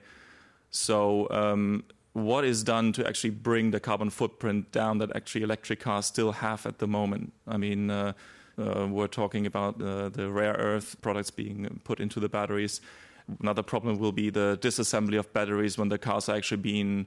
So, 0.71 1.29
um, 1.31 1.85
what 2.13 2.45
is 2.45 2.63
done 2.63 2.93
to 2.93 3.07
actually 3.07 3.31
bring 3.31 3.71
the 3.71 3.81
carbon 3.81 4.11
footprint 4.11 4.71
down 4.71 4.99
that 4.99 5.15
actually 5.17 5.43
electric 5.43 5.81
cars 5.81 6.07
still 6.07 6.33
have 6.33 6.67
at 6.67 6.79
the 6.79 6.87
moment? 6.87 7.33
I 7.47 7.57
mean, 7.57 7.91
uh, 7.91 8.13
uh, 8.59 8.87
we're 8.91 9.07
talking 9.07 9.47
about 9.47 9.81
uh, 9.81 10.11
the 10.11 10.31
rare 10.31 10.53
earth 10.53 10.97
products 11.01 11.31
being 11.31 11.81
put 11.85 12.01
into 12.01 12.21
the 12.21 12.29
batteries. 12.29 12.81
Another 13.41 13.63
problem 13.63 13.99
will 13.99 14.13
be 14.13 14.29
the 14.31 14.59
disassembly 14.61 15.19
of 15.19 15.33
batteries 15.33 15.79
when 15.79 15.89
the 15.89 15.99
cars 15.99 16.29
are 16.29 16.37
actually 16.37 16.61
being 16.61 17.07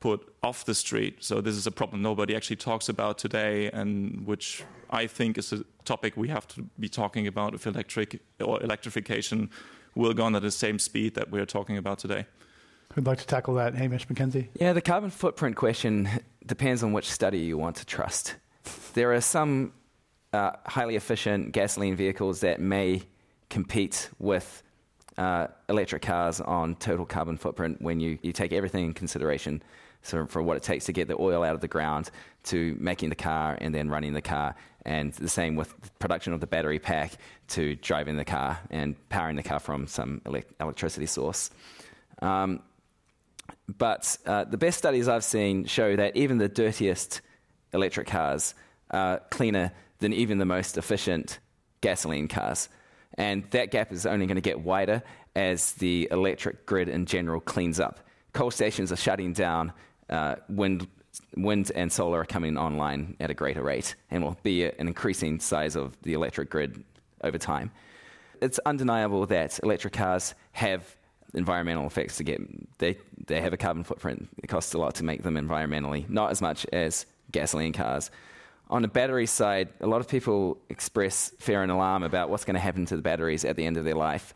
put 0.00 0.34
off 0.42 0.64
the 0.64 0.74
street. 0.74 1.22
So 1.22 1.40
this 1.40 1.54
is 1.54 1.66
a 1.66 1.70
problem 1.70 2.02
nobody 2.02 2.34
actually 2.34 2.56
talks 2.56 2.88
about 2.88 3.18
today, 3.18 3.70
and 3.70 4.26
which 4.26 4.64
I 4.90 5.06
think 5.06 5.38
is 5.38 5.52
a 5.52 5.64
topic 5.84 6.16
we 6.16 6.28
have 6.28 6.46
to 6.48 6.62
be 6.78 6.88
talking 6.88 7.26
about 7.26 7.54
if 7.54 7.66
electric 7.66 8.20
or 8.40 8.62
electrification 8.62 9.48
will 9.94 10.12
go 10.12 10.24
on 10.24 10.34
at 10.34 10.42
the 10.42 10.50
same 10.50 10.78
speed 10.78 11.14
that 11.14 11.30
we're 11.30 11.46
talking 11.46 11.78
about 11.78 11.98
today. 12.00 12.26
Who'd 12.94 13.06
like 13.06 13.18
to 13.18 13.26
tackle 13.26 13.54
that? 13.54 13.74
Hamish 13.74 14.06
McKenzie. 14.06 14.48
Yeah, 14.54 14.72
the 14.72 14.82
carbon 14.82 15.10
footprint 15.10 15.56
question 15.56 16.08
depends 16.44 16.82
on 16.82 16.92
which 16.92 17.10
study 17.10 17.38
you 17.38 17.56
want 17.56 17.76
to 17.76 17.86
trust. 17.86 18.36
There 18.94 19.12
are 19.12 19.20
some 19.20 19.72
uh, 20.32 20.52
highly 20.66 20.96
efficient 20.96 21.52
gasoline 21.52 21.96
vehicles 21.96 22.40
that 22.40 22.60
may 22.60 23.02
compete 23.48 24.10
with 24.18 24.62
uh, 25.18 25.46
electric 25.68 26.02
cars 26.02 26.40
on 26.40 26.74
total 26.76 27.04
carbon 27.04 27.36
footprint 27.36 27.80
when 27.80 28.00
you, 28.00 28.18
you 28.22 28.32
take 28.32 28.52
everything 28.52 28.86
in 28.86 28.94
consideration 28.94 29.62
so 30.02 30.26
for 30.26 30.42
what 30.42 30.56
it 30.56 30.62
takes 30.62 30.86
to 30.86 30.92
get 30.92 31.06
the 31.06 31.16
oil 31.20 31.44
out 31.44 31.54
of 31.54 31.60
the 31.60 31.68
ground 31.68 32.10
to 32.44 32.76
making 32.80 33.08
the 33.08 33.14
car 33.14 33.56
and 33.60 33.74
then 33.74 33.88
running 33.88 34.14
the 34.14 34.22
car 34.22 34.54
and 34.84 35.12
the 35.14 35.28
same 35.28 35.54
with 35.54 35.74
production 35.98 36.32
of 36.32 36.40
the 36.40 36.46
battery 36.46 36.78
pack 36.78 37.12
to 37.46 37.76
driving 37.76 38.16
the 38.16 38.24
car 38.24 38.58
and 38.70 38.96
powering 39.10 39.36
the 39.36 39.42
car 39.42 39.60
from 39.60 39.86
some 39.86 40.20
elec 40.24 40.44
electricity 40.60 41.06
source 41.06 41.50
um, 42.22 42.60
but 43.78 44.16
uh, 44.26 44.44
the 44.44 44.58
best 44.58 44.78
studies 44.78 45.08
I've 45.08 45.24
seen 45.24 45.64
show 45.64 45.96
that 45.96 46.16
even 46.16 46.38
the 46.38 46.48
dirtiest 46.48 47.20
electric 47.72 48.06
cars 48.06 48.54
are 48.90 49.20
cleaner 49.30 49.72
than 49.98 50.12
even 50.12 50.38
the 50.38 50.44
most 50.44 50.76
efficient 50.76 51.38
gasoline 51.80 52.28
cars. 52.28 52.68
And 53.14 53.44
that 53.50 53.70
gap 53.70 53.92
is 53.92 54.06
only 54.06 54.26
going 54.26 54.36
to 54.36 54.40
get 54.42 54.60
wider 54.60 55.02
as 55.34 55.72
the 55.74 56.08
electric 56.10 56.66
grid 56.66 56.88
in 56.88 57.06
general 57.06 57.40
cleans 57.40 57.80
up. 57.80 58.00
Coal 58.32 58.50
stations 58.50 58.90
are 58.92 58.96
shutting 58.96 59.32
down, 59.32 59.72
uh, 60.08 60.36
wind, 60.48 60.86
wind 61.36 61.70
and 61.74 61.92
solar 61.92 62.20
are 62.20 62.24
coming 62.24 62.56
online 62.56 63.16
at 63.20 63.30
a 63.30 63.34
greater 63.34 63.62
rate, 63.62 63.94
and 64.10 64.22
will 64.22 64.36
be 64.42 64.64
an 64.64 64.88
increasing 64.88 65.40
size 65.40 65.76
of 65.76 65.96
the 66.02 66.14
electric 66.14 66.50
grid 66.50 66.82
over 67.22 67.38
time. 67.38 67.70
It's 68.40 68.58
undeniable 68.64 69.26
that 69.26 69.60
electric 69.62 69.92
cars 69.92 70.34
have 70.52 70.96
environmental 71.34 71.86
effects 71.86 72.16
to 72.18 72.24
get 72.24 72.40
they 72.78 72.96
they 73.26 73.40
have 73.40 73.52
a 73.52 73.56
carbon 73.56 73.84
footprint. 73.84 74.28
It 74.42 74.48
costs 74.48 74.74
a 74.74 74.78
lot 74.78 74.94
to 74.96 75.04
make 75.04 75.22
them 75.22 75.34
environmentally. 75.34 76.08
Not 76.08 76.30
as 76.30 76.42
much 76.42 76.66
as 76.72 77.06
gasoline 77.30 77.72
cars. 77.72 78.10
On 78.70 78.82
the 78.82 78.88
battery 78.88 79.26
side 79.26 79.68
a 79.80 79.86
lot 79.86 80.00
of 80.00 80.08
people 80.08 80.58
express 80.68 81.32
fear 81.38 81.62
and 81.62 81.72
alarm 81.72 82.02
about 82.02 82.30
what's 82.30 82.44
going 82.44 82.54
to 82.54 82.60
happen 82.60 82.86
to 82.86 82.96
the 82.96 83.02
batteries 83.02 83.44
at 83.44 83.56
the 83.56 83.64
end 83.64 83.76
of 83.76 83.84
their 83.84 83.94
life. 83.94 84.34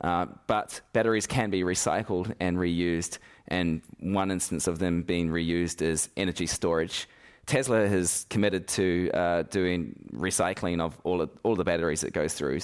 Uh, 0.00 0.26
but 0.48 0.80
batteries 0.92 1.26
can 1.26 1.50
be 1.50 1.62
recycled 1.62 2.34
and 2.40 2.56
reused 2.56 3.18
and 3.48 3.82
one 4.00 4.30
instance 4.30 4.66
of 4.66 4.78
them 4.78 5.02
being 5.02 5.28
reused 5.28 5.82
is 5.82 6.08
energy 6.16 6.46
storage. 6.46 7.08
Tesla 7.46 7.86
has 7.86 8.26
committed 8.30 8.66
to 8.66 9.10
uh, 9.12 9.42
doing 9.42 9.94
recycling 10.14 10.80
of 10.80 10.98
all, 11.04 11.20
of, 11.20 11.30
all 11.42 11.54
the 11.54 11.64
batteries 11.64 12.02
it 12.02 12.12
goes 12.12 12.32
through 12.32 12.60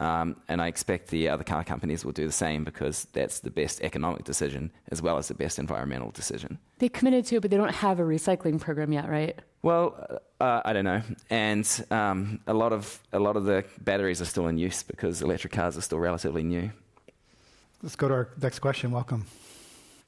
um, 0.00 0.36
and 0.48 0.60
I 0.60 0.68
expect 0.68 1.08
the 1.08 1.28
other 1.28 1.44
car 1.44 1.64
companies 1.64 2.04
will 2.04 2.12
do 2.12 2.26
the 2.26 2.32
same 2.32 2.64
because 2.64 3.06
that's 3.12 3.40
the 3.40 3.50
best 3.50 3.80
economic 3.80 4.24
decision 4.24 4.70
as 4.90 5.00
well 5.00 5.18
as 5.18 5.28
the 5.28 5.34
best 5.34 5.58
environmental 5.58 6.10
decision. 6.10 6.58
They 6.78 6.88
committed 6.88 7.24
to 7.26 7.36
it, 7.36 7.40
but 7.40 7.50
they 7.50 7.56
don't 7.56 7.74
have 7.74 7.98
a 7.98 8.02
recycling 8.02 8.60
program 8.60 8.92
yet, 8.92 9.08
right? 9.08 9.38
Well, 9.62 10.20
uh, 10.40 10.60
I 10.64 10.72
don't 10.72 10.84
know, 10.84 11.02
and 11.30 11.86
um, 11.90 12.40
a 12.46 12.54
lot 12.54 12.72
of 12.72 13.00
a 13.12 13.18
lot 13.18 13.36
of 13.36 13.44
the 13.44 13.64
batteries 13.80 14.20
are 14.20 14.26
still 14.26 14.46
in 14.48 14.58
use 14.58 14.82
because 14.82 15.22
electric 15.22 15.52
cars 15.52 15.76
are 15.76 15.80
still 15.80 15.98
relatively 15.98 16.42
new. 16.42 16.70
Let's 17.82 17.96
go 17.96 18.08
to 18.08 18.14
our 18.14 18.28
next 18.40 18.60
question. 18.60 18.90
Welcome. 18.90 19.26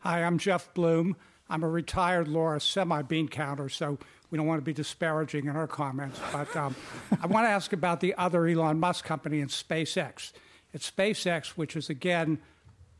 Hi, 0.01 0.22
I'm 0.22 0.39
Jeff 0.39 0.72
Bloom. 0.74 1.16
I'm 1.51 1.62
a 1.62 1.68
retired 1.68 2.28
Laura 2.28 2.61
semi 2.61 3.03
bean 3.03 3.28
counter, 3.28 3.68
so 3.68 3.99
we 4.31 4.37
don't 4.37 4.47
want 4.47 4.59
to 4.59 4.64
be 4.64 4.72
disparaging 4.72 5.47
in 5.47 5.57
our 5.57 5.66
comments. 5.66 6.20
But 6.33 6.55
um, 6.57 6.74
I 7.22 7.26
want 7.26 7.47
to 7.47 7.51
ask 7.51 7.72
about 7.72 8.01
the 8.01 8.14
other 8.16 8.47
Elon 8.47 8.79
Musk 8.79 9.05
company 9.05 9.41
and 9.41 9.51
SpaceX. 9.51 10.33
It's 10.72 10.91
SpaceX, 10.91 11.51
which 11.51 11.76
is 11.76 11.89
again 11.89 12.39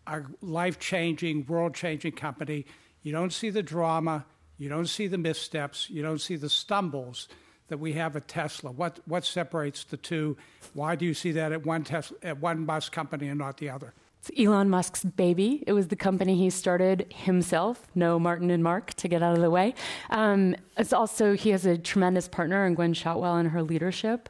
a 0.07 0.23
life 0.41 0.79
changing, 0.79 1.47
world 1.47 1.75
changing 1.75 2.13
company. 2.13 2.67
You 3.03 3.13
don't 3.13 3.33
see 3.33 3.51
the 3.51 3.63
drama, 3.63 4.25
you 4.57 4.69
don't 4.69 4.87
see 4.87 5.07
the 5.07 5.19
missteps, 5.19 5.91
you 5.91 6.03
don't 6.03 6.21
see 6.21 6.37
the 6.37 6.49
stumbles 6.49 7.29
that 7.69 7.79
we 7.79 7.93
have 7.93 8.17
at 8.17 8.27
Tesla. 8.27 8.71
What, 8.71 9.01
what 9.05 9.25
separates 9.25 9.85
the 9.85 9.99
two? 9.99 10.37
Why 10.73 10.97
do 10.97 11.05
you 11.05 11.13
see 11.13 11.33
that 11.33 11.53
at 11.53 11.67
one, 11.67 11.85
Tesla, 11.85 12.17
at 12.23 12.41
one 12.41 12.65
bus 12.65 12.89
company 12.89 13.29
and 13.29 13.39
not 13.39 13.59
the 13.59 13.69
other? 13.69 13.93
It's 14.21 14.31
Elon 14.39 14.69
Musk's 14.69 15.05
baby. 15.05 15.63
It 15.67 15.73
was 15.73 15.89
the 15.89 15.97
company 15.97 16.37
he 16.37 16.51
started 16.51 17.07
himself. 17.15 17.87
No 17.95 18.19
Martin 18.19 18.51
and 18.51 18.63
Marc 18.63 18.95
to 18.95 19.09
get 19.09 19.23
out 19.23 19.35
of 19.35 19.41
the 19.41 19.51
way. 19.51 19.75
Um, 20.11 20.57
it's 20.77 20.93
also 20.93 21.35
he 21.35 21.51
has 21.51 21.67
a 21.67 21.79
tremendous 21.79 22.29
partner 22.29 22.67
in 22.67 22.75
Gwynne 22.75 22.95
Shotwell 22.95 23.37
and 23.37 23.51
her 23.51 23.63
leadership. 23.63 24.29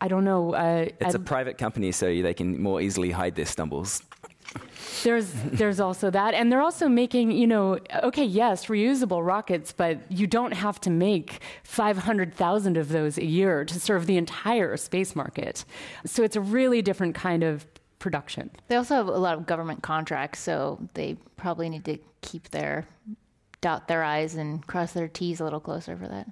I 0.00 0.08
don't 0.08 0.24
know. 0.24 0.54
Uh, 0.54 0.88
it's 1.00 1.14
a 1.14 1.18
private 1.18 1.58
company, 1.58 1.92
so 1.92 2.06
they 2.06 2.34
can 2.34 2.60
more 2.60 2.80
easily 2.80 3.10
hide 3.10 3.34
their 3.34 3.46
stumbles. 3.46 4.02
There's 5.02 5.32
there's 5.32 5.80
also 5.80 6.10
that, 6.10 6.34
and 6.34 6.50
they're 6.50 6.62
also 6.62 6.88
making 6.88 7.32
you 7.32 7.46
know 7.46 7.78
okay 8.02 8.24
yes 8.24 8.66
reusable 8.66 9.26
rockets, 9.26 9.72
but 9.72 10.00
you 10.10 10.26
don't 10.26 10.52
have 10.52 10.80
to 10.82 10.90
make 10.90 11.40
500,000 11.64 12.76
of 12.76 12.88
those 12.88 13.18
a 13.18 13.24
year 13.24 13.64
to 13.64 13.80
serve 13.80 14.06
the 14.06 14.16
entire 14.16 14.76
space 14.76 15.16
market. 15.16 15.64
So 16.04 16.22
it's 16.22 16.36
a 16.36 16.40
really 16.40 16.82
different 16.82 17.14
kind 17.14 17.42
of 17.42 17.66
production. 18.06 18.48
They 18.68 18.76
also 18.76 18.94
have 18.94 19.08
a 19.08 19.18
lot 19.18 19.36
of 19.36 19.46
government 19.46 19.82
contracts, 19.82 20.38
so 20.38 20.78
they 20.94 21.16
probably 21.36 21.68
need 21.68 21.84
to 21.86 21.98
keep 22.20 22.48
their 22.50 22.86
dot 23.60 23.88
their 23.88 24.04
i's 24.04 24.36
and 24.36 24.64
cross 24.64 24.92
their 24.92 25.08
t's 25.08 25.40
a 25.40 25.44
little 25.44 25.58
closer 25.58 25.96
for 25.96 26.06
that. 26.06 26.30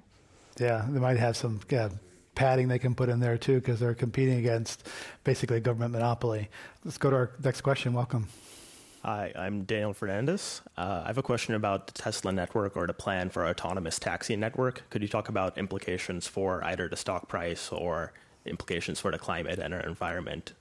Yeah, 0.57 0.85
they 0.87 1.01
might 1.01 1.17
have 1.17 1.35
some 1.35 1.59
yeah, 1.69 1.89
padding 2.33 2.69
they 2.69 2.79
can 2.79 2.95
put 2.95 3.09
in 3.09 3.19
there 3.19 3.37
too 3.37 3.55
because 3.55 3.81
they're 3.81 3.93
competing 3.93 4.37
against 4.37 4.87
basically 5.25 5.57
a 5.57 5.59
government 5.59 5.91
monopoly. 5.91 6.47
Let's 6.85 6.97
go 6.97 7.09
to 7.09 7.15
our 7.17 7.31
next 7.43 7.59
question. 7.59 7.91
Welcome. 7.91 8.29
Hi, 9.03 9.33
I'm 9.35 9.65
Daniel 9.65 9.93
Fernandez. 9.93 10.61
Uh, 10.77 11.01
I 11.03 11.07
have 11.07 11.17
a 11.17 11.23
question 11.23 11.55
about 11.55 11.87
the 11.87 11.93
Tesla 11.93 12.31
network 12.31 12.77
or 12.77 12.87
the 12.87 12.93
plan 12.93 13.29
for 13.29 13.45
autonomous 13.45 13.99
taxi 13.99 14.37
network. 14.37 14.83
Could 14.91 15.01
you 15.01 15.09
talk 15.09 15.27
about 15.27 15.57
implications 15.57 16.25
for 16.25 16.63
either 16.63 16.87
the 16.87 16.95
stock 16.95 17.27
price 17.27 17.69
or 17.69 18.13
implications 18.45 19.01
for 19.01 19.11
the 19.11 19.19
climate 19.19 19.59
and 19.59 19.73
our 19.73 19.81
environment? 19.81 20.53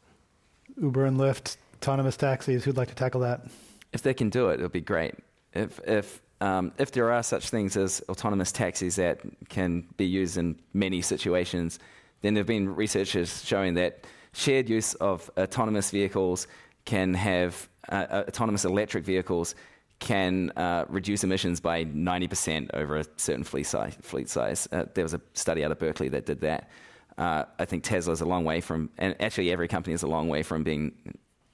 Uber 0.81 1.05
and 1.05 1.19
Lyft, 1.19 1.57
autonomous 1.77 2.17
taxis. 2.17 2.65
Who'd 2.65 2.77
like 2.77 2.89
to 2.89 2.95
tackle 2.95 3.21
that? 3.23 3.47
If 3.93 4.03
they 4.03 4.15
can 4.15 4.31
do 4.31 4.49
it, 4.49 4.55
it'll 4.55 4.69
be 4.69 4.81
great. 4.81 5.15
If 5.53 5.81
if 5.87 6.21
um, 6.41 6.73
if 6.79 6.93
there 6.93 7.13
are 7.13 7.23
such 7.23 7.49
things 7.51 7.77
as 7.77 8.03
autonomous 8.09 8.53
taxis 8.53 8.97
that 8.97 9.21
can 9.49 9.87
be 9.97 10.07
used 10.07 10.37
in 10.37 10.59
many 10.73 11.01
situations, 11.01 11.79
then 12.23 12.35
there 12.35 12.41
have 12.41 12.49
been 12.49 12.75
researchers 12.75 13.45
showing 13.45 13.75
that 13.75 14.05
shared 14.33 14.69
use 14.69 14.95
of 14.95 15.31
autonomous 15.39 15.91
vehicles 15.91 16.47
can 16.85 17.15
have 17.15 17.69
uh, 17.89 18.07
uh, 18.11 18.25
autonomous 18.29 18.65
electric 18.65 19.05
vehicles 19.05 19.55
can 20.01 20.51
uh, 20.57 20.85
reduce 20.89 21.25
emissions 21.25 21.61
by 21.61 21.85
90% 21.85 22.71
over 22.75 22.97
a 22.97 23.05
certain 23.17 23.45
fleet 23.45 23.65
size. 23.65 23.97
Fleet 24.03 24.29
size. 24.29 24.69
Uh, 24.73 24.85
there 24.95 25.05
was 25.05 25.15
a 25.15 25.21
study 25.35 25.65
out 25.65 25.71
of 25.71 25.79
Berkeley 25.79 26.09
that 26.09 26.27
did 26.27 26.41
that. 26.41 26.69
Uh, 27.17 27.45
I 27.59 27.65
think 27.65 27.85
Tesla's 27.85 28.21
a 28.21 28.25
long 28.25 28.45
way 28.45 28.61
from, 28.61 28.91
and 28.99 29.15
actually 29.21 29.53
every 29.53 29.69
company 29.69 29.95
is 29.95 30.03
a 30.03 30.09
long 30.09 30.29
way 30.29 30.43
from 30.43 30.65
being 30.65 30.93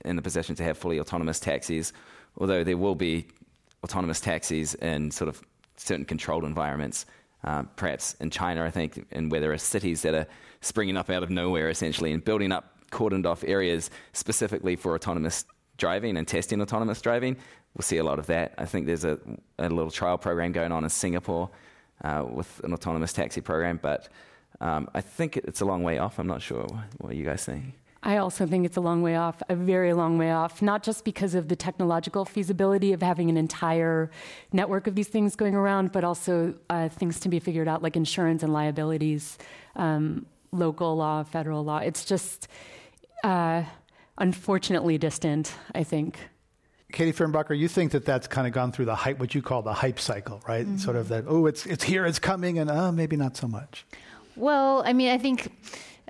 in 0.05 0.17
the 0.17 0.23
position 0.23 0.55
to 0.57 0.63
have 0.63 0.79
fully 0.79 0.99
autonomous 0.99 1.39
taxis, 1.39 1.93
although 2.39 2.65
there 2.65 2.79
will 2.79 2.95
be 2.95 3.27
autonomous 3.85 4.21
taxis 4.21 4.75
in 4.75 5.11
sort 5.11 5.29
of 5.29 5.43
certain 5.77 6.05
controlled 6.05 6.45
environments. 6.45 7.07
Uh, 7.45 7.63
perhaps 7.77 8.15
in 8.21 8.31
China, 8.31 8.65
I 8.65 8.71
think, 8.71 9.07
and 9.13 9.31
where 9.31 9.41
there 9.41 9.53
are 9.53 9.59
cities 9.59 10.03
that 10.03 10.15
are 10.15 10.27
springing 10.61 10.97
up 10.97 11.09
out 11.09 11.23
of 11.23 11.31
nowhere 11.31 11.71
essentially 11.71 12.13
and 12.13 12.23
building 12.23 12.53
up 12.53 12.77
cordoned 12.91 13.25
off 13.25 13.45
areas 13.45 13.91
specifically 14.13 14.77
for 14.77 14.95
autonomous 14.95 15.45
driving 15.79 16.17
and 16.17 16.29
testing 16.29 16.61
autonomous 16.61 17.01
driving. 17.01 17.37
We'll 17.75 17.83
see 17.83 17.99
a 17.99 18.05
lot 18.05 18.19
of 18.19 18.27
that. 18.27 18.55
I 18.59 18.67
think 18.67 18.87
there's 18.87 19.05
a, 19.05 19.19
a 19.59 19.69
little 19.69 19.91
trial 19.91 20.19
program 20.19 20.53
going 20.53 20.73
on 20.73 20.85
in 20.85 20.91
Singapore 20.91 21.51
uh, 22.05 22.27
with 22.29 22.61
an 22.65 22.75
autonomous 22.75 23.13
taxi 23.13 23.41
program, 23.41 23.79
but 23.81 24.09
um, 24.61 24.89
I 24.95 25.01
think 25.01 25.37
it's 25.37 25.61
a 25.61 25.65
long 25.65 25.83
way 25.83 25.99
off. 25.99 26.19
I'm 26.19 26.27
not 26.27 26.43
sure 26.43 26.67
what 26.99 27.17
you 27.17 27.25
guys 27.25 27.45
think. 27.45 27.75
I 28.03 28.17
also 28.17 28.47
think 28.47 28.65
it's 28.65 28.79
a 28.79 28.81
long 28.81 29.03
way 29.03 29.17
off, 29.17 29.43
a 29.51 29.55
very 29.55 29.93
long 29.93 30.17
way 30.17 30.31
off, 30.33 30.63
not 30.63 30.83
just 30.83 31.05
because 31.05 31.35
of 31.35 31.49
the 31.49 31.57
technological 31.57 32.25
feasibility 32.25 32.95
of 32.95 33.03
having 33.03 33.29
an 33.29 33.37
entire 33.37 34.11
network 34.53 34.87
of 34.87 34.95
these 34.95 35.09
things 35.09 35.37
going 35.37 35.55
around, 35.55 35.93
but 35.93 36.03
also 36.03 36.55
uh, 36.71 36.89
things 36.89 37.21
to 37.21 37.29
be 37.29 37.39
figured 37.39 37.69
out 37.69 37.83
like 37.83 37.97
insurance 37.97 38.43
and 38.43 38.55
liabilities, 38.55 39.37
um, 39.77 40.25
local 40.51 40.97
law, 40.97 41.23
federal 41.23 41.63
law. 41.63 41.79
It's 41.79 42.07
just 42.07 42.49
uh, 43.23 43.65
unfortunately 44.17 44.97
distant, 44.97 45.53
I 45.75 45.85
think. 45.85 46.19
Katie 46.93 47.13
Fehrenbacher, 47.13 47.57
you 47.57 47.69
think 47.69 47.93
that 47.93 48.07
that's 48.07 48.27
kind 48.27 48.47
of 48.47 48.53
gone 48.55 48.73
through 48.73 48.87
the 48.87 48.95
hype, 48.95 49.19
what 49.19 49.35
you 49.35 49.43
call 49.43 49.61
the 49.61 49.75
hype 49.75 50.01
cycle, 50.01 50.41
right? 50.49 50.67
Mm-hmm. 50.67 50.79
Sort 50.79 50.97
of 50.97 51.09
that, 51.09 51.25
oh, 51.29 51.47
it's, 51.47 51.67
it's 51.67 51.85
here, 51.85 52.07
it's 52.07 52.19
coming, 52.19 52.59
and 52.59 52.71
uh, 52.71 52.91
maybe 52.91 53.17
not 53.17 53.37
so 53.37 53.47
much. 53.47 53.85
Well, 54.37 54.83
I 54.85 54.93
mean, 54.93 55.11
I 55.11 55.19
think 55.19 55.51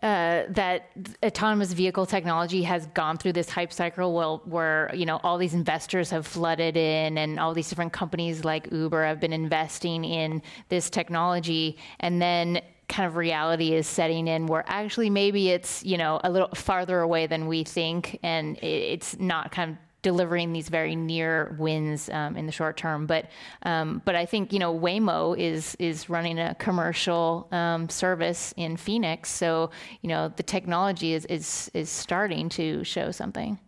uh, 0.03 0.45
that 0.49 0.91
autonomous 1.23 1.73
vehicle 1.75 2.07
technology 2.07 2.63
has 2.63 2.87
gone 2.89 3.19
through 3.19 3.35
this 3.35 3.51
hype 3.51 3.73
cycle 3.73 4.15
where, 4.15 4.37
where, 4.47 4.95
you 4.95 5.05
know 5.05 5.21
all 5.23 5.37
these 5.37 5.53
investors 5.53 6.09
have 6.11 6.27
flooded 6.27 6.77
in 6.77 7.19
and 7.19 7.39
all 7.39 7.53
these 7.53 7.69
different 7.69 7.93
companies 7.93 8.45
like 8.45 8.69
Uber 8.73 9.05
have 9.05 9.21
been 9.21 9.33
investing 9.33 10.05
in 10.05 10.43
this 10.71 10.89
technology. 10.89 11.77
And 12.01 12.21
then 12.21 12.63
kind 12.89 13.07
of 13.07 13.17
reality 13.17 13.75
is 13.75 13.87
setting 13.87 14.27
in 14.27 14.47
where 14.47 14.65
actually 14.67 15.11
maybe 15.11 15.51
it's 15.51 15.85
you 15.85 15.97
know 15.97 16.19
a 16.25 16.31
little 16.31 16.49
farther 16.55 17.01
away 17.01 17.27
than 17.27 17.47
we 17.47 17.63
think. 17.65 18.19
And 18.23 18.57
it's 18.63 19.19
not 19.19 19.53
kind 19.53 19.73
of 19.73 19.77
delivering 20.03 20.53
these 20.53 20.69
very 20.69 20.97
near 20.97 21.55
wins 21.59 22.09
um, 22.11 22.37
in 22.37 22.47
the 22.47 22.53
short 22.53 22.77
term. 22.77 23.07
But 23.07 23.27
um, 23.63 24.03
but 24.05 24.15
I 24.15 24.27
think 24.27 24.53
you 24.53 24.59
know 24.59 24.77
Waymo 24.77 25.39
is 25.39 25.77
is 25.79 26.09
running 26.09 26.39
a 26.39 26.55
commercial 26.57 27.49
um, 27.53 27.89
service 27.89 28.55
in 28.57 28.77
Phoenix, 28.77 29.31
so 29.31 29.71
you 30.03 30.09
know 30.09 30.33
the 30.37 30.43
technology 30.43 31.15
is 31.15 31.25
is 31.27 31.71
is 31.75 31.91
starting 31.91 32.49
to 32.51 32.85
show 32.85 33.11
something. 33.11 33.59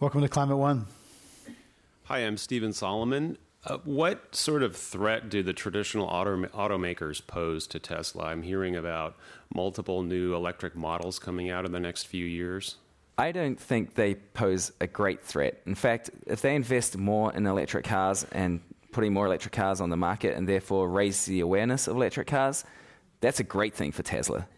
Welcome 0.00 0.20
to 0.22 0.28
Climate 0.28 0.58
One. 0.58 0.86
Hi, 2.04 2.18
I'm 2.18 2.36
Stephen 2.36 2.72
Solomon. 2.72 3.38
Uh, 3.64 3.78
what 3.84 4.34
sort 4.34 4.64
of 4.64 4.74
threat 4.74 5.28
do 5.28 5.40
the 5.42 5.52
traditional 5.52 6.06
auto- 6.06 6.46
automakers 6.46 7.24
pose 7.24 7.68
to 7.68 7.78
Tesla? 7.78 8.24
I'm 8.24 8.42
hearing 8.42 8.74
about 8.74 9.16
multiple 9.54 10.02
new 10.02 10.34
electric 10.34 10.74
models 10.74 11.20
coming 11.20 11.48
out 11.48 11.64
in 11.64 11.70
the 11.70 11.78
next 11.78 12.08
few 12.08 12.26
years. 12.26 12.76
I 13.22 13.30
don't 13.30 13.60
think 13.60 13.94
they 13.94 14.16
pose 14.16 14.72
a 14.80 14.88
great 14.88 15.22
threat. 15.22 15.62
In 15.64 15.76
fact, 15.76 16.10
if 16.26 16.42
they 16.42 16.56
invest 16.56 16.98
more 16.98 17.32
in 17.32 17.46
electric 17.46 17.84
cars 17.84 18.26
and 18.32 18.60
putting 18.90 19.12
more 19.12 19.26
electric 19.26 19.54
cars 19.54 19.80
on 19.80 19.90
the 19.90 19.96
market 19.96 20.36
and 20.36 20.48
therefore 20.48 20.88
raise 20.88 21.24
the 21.26 21.38
awareness 21.38 21.86
of 21.86 21.94
electric 21.94 22.26
cars, 22.26 22.64
that's 23.20 23.38
a 23.38 23.44
great 23.44 23.74
thing 23.74 23.92
for 23.92 24.02
Tesla. 24.02 24.48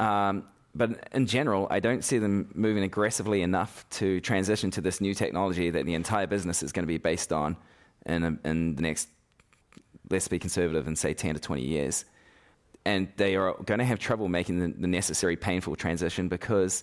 Um, 0.00 0.44
but 0.74 1.10
in 1.12 1.26
general, 1.26 1.66
I 1.70 1.80
don't 1.80 2.02
see 2.02 2.16
them 2.16 2.50
moving 2.54 2.84
aggressively 2.84 3.42
enough 3.42 3.84
to 4.00 4.18
transition 4.22 4.70
to 4.70 4.80
this 4.80 5.02
new 5.02 5.12
technology 5.12 5.68
that 5.68 5.84
the 5.84 5.92
entire 5.92 6.26
business 6.26 6.62
is 6.62 6.72
going 6.72 6.84
to 6.84 6.94
be 6.96 6.96
based 6.96 7.34
on 7.34 7.54
in, 8.06 8.40
in 8.46 8.76
the 8.76 8.82
next, 8.82 9.10
let's 10.08 10.26
be 10.26 10.38
conservative 10.38 10.86
and 10.86 10.98
say 10.98 11.12
10 11.12 11.34
to 11.34 11.40
20 11.40 11.60
years. 11.60 12.06
And 12.86 13.08
they 13.18 13.36
are 13.36 13.52
going 13.66 13.80
to 13.80 13.84
have 13.84 13.98
trouble 13.98 14.28
making 14.28 14.60
the, 14.60 14.68
the 14.68 14.88
necessary 14.88 15.36
painful 15.36 15.76
transition 15.76 16.28
because 16.28 16.82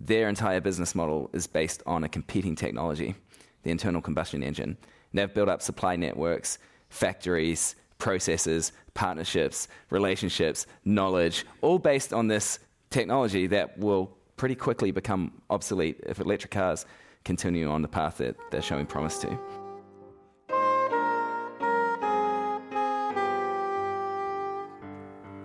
their 0.00 0.28
entire 0.28 0.60
business 0.60 0.94
model 0.94 1.30
is 1.32 1.46
based 1.46 1.82
on 1.86 2.04
a 2.04 2.08
competing 2.08 2.54
technology, 2.54 3.14
the 3.62 3.70
internal 3.70 4.00
combustion 4.00 4.42
engine. 4.42 4.76
And 5.10 5.18
they've 5.18 5.32
built 5.32 5.48
up 5.48 5.62
supply 5.62 5.96
networks, 5.96 6.58
factories, 6.90 7.74
processes, 7.98 8.72
partnerships, 8.94 9.68
relationships, 9.90 10.66
knowledge, 10.84 11.44
all 11.60 11.78
based 11.78 12.12
on 12.12 12.28
this 12.28 12.60
technology 12.90 13.46
that 13.48 13.76
will 13.78 14.16
pretty 14.36 14.54
quickly 14.54 14.90
become 14.90 15.32
obsolete 15.50 16.00
if 16.06 16.20
electric 16.20 16.52
cars 16.52 16.86
continue 17.24 17.68
on 17.68 17.82
the 17.82 17.88
path 17.88 18.18
that 18.18 18.36
they're 18.50 18.62
showing 18.62 18.86
promise 18.86 19.18
to. 19.18 19.57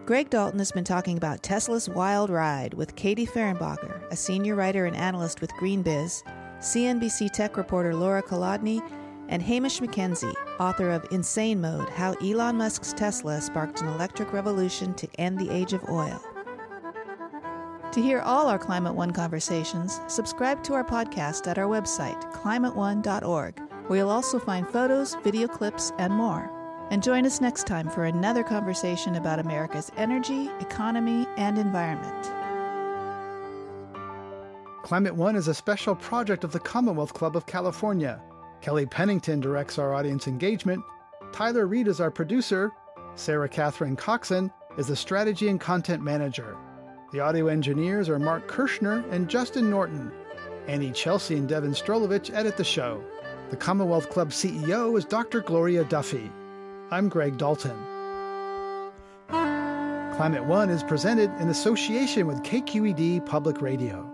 Greg 0.06 0.30
Dalton 0.30 0.60
has 0.60 0.74
been 0.74 0.84
talking 0.84 1.16
about 1.16 1.44
Tesla's 1.44 1.88
wild 1.88 2.30
ride 2.30 2.74
with 2.74 2.98
Katie 2.98 3.26
Fehrenbacher, 3.26 4.06
a 4.12 4.18
senior 4.18 4.54
writer 4.54 4.86
and 4.86 4.98
analyst 4.98 5.40
with 5.40 5.54
GreenBiz, 5.54 6.24
CNBC 6.60 7.32
tech 7.32 7.56
reporter 7.56 7.96
Lora 7.96 8.22
Kolodny, 8.22 8.82
and 9.30 9.42
Hamish 9.42 9.80
McKenzie, 9.80 10.36
author 10.60 10.92
of 10.92 11.08
Insane 11.12 11.62
Mode 11.62 11.88
How 11.88 12.16
Elon 12.16 12.58
Musk's 12.58 12.92
Tesla 12.92 13.40
Sparked 13.40 13.80
an 13.80 13.88
Electric 13.88 14.34
Revolution 14.34 14.94
to 14.96 15.08
End 15.20 15.40
the 15.40 15.50
Age 15.50 15.72
of 15.72 15.88
Oil. 15.90 16.22
To 17.94 18.02
hear 18.02 18.20
all 18.20 18.48
our 18.48 18.60
Climate 18.60 18.96
One 18.96 19.12
conversations, 19.12 20.02
subscribe 20.08 20.66
to 20.66 20.74
our 20.74 20.84
podcast 20.84 21.48
at 21.48 21.58
our 21.58 21.70
website, 21.70 22.22
climateone.org, 22.34 23.62
where 23.88 24.00
you'll 24.00 24.10
also 24.10 24.38
find 24.38 24.68
photos, 24.68 25.16
video 25.24 25.48
clips, 25.48 25.94
and 25.98 26.12
more. 26.12 26.53
And 26.94 27.02
join 27.02 27.26
us 27.26 27.42
next 27.42 27.66
time 27.66 27.90
for 27.90 28.06
another 28.06 28.44
conversation 28.44 29.16
about 29.16 29.40
America's 29.40 29.92
energy, 29.98 30.48
economy, 30.60 31.26
and 31.38 31.58
environment. 31.58 32.32
Climate 34.84 35.16
One 35.16 35.36
is 35.36 35.48
a 35.48 35.56
special 35.56 35.96
project 35.96 36.44
of 36.44 36.52
the 36.52 36.60
Commonwealth 36.60 37.16
Club 37.16 37.36
of 37.36 37.48
California. 37.48 38.22
Kelly 38.62 38.86
Pennington 38.86 39.40
directs 39.40 39.80
our 39.80 39.96
audience 39.96 40.28
engagement. 40.28 40.84
Tyler 41.32 41.66
Reed 41.66 41.88
is 41.88 42.00
our 42.00 42.12
producer. 42.12 42.70
Sarah 43.16 43.50
Catherine 43.50 43.96
Coxon 43.96 44.52
is 44.78 44.86
the 44.86 44.96
strategy 44.96 45.48
and 45.48 45.60
content 45.60 46.04
manager. 46.04 46.56
The 47.12 47.22
audio 47.22 47.48
engineers 47.48 48.08
are 48.08 48.20
Mark 48.20 48.48
Kirschner 48.48 49.04
and 49.10 49.28
Justin 49.28 49.68
Norton. 49.68 50.12
Anny 50.68 50.92
Celsi 50.92 51.38
and 51.38 51.50
Devon 51.50 51.72
Strolovitch 51.72 52.32
edit 52.36 52.56
the 52.56 52.64
show. 52.64 53.04
The 53.50 53.58
Commonwealth 53.58 54.12
Club 54.12 54.30
CEO 54.30 54.96
is 54.96 55.06
Dr. 55.06 55.42
Gloria 55.42 55.86
Duffy. 55.86 56.30
I'm 56.94 57.10
Greg 57.10 57.40
Dalton. 57.40 57.76
Climate 59.28 60.46
One 60.46 60.70
is 60.70 60.84
presented 60.84 61.32
in 61.42 61.50
association 61.50 62.28
with 62.28 62.44
KQED 62.44 63.26
Public 63.26 63.62
Radio. 63.62 64.13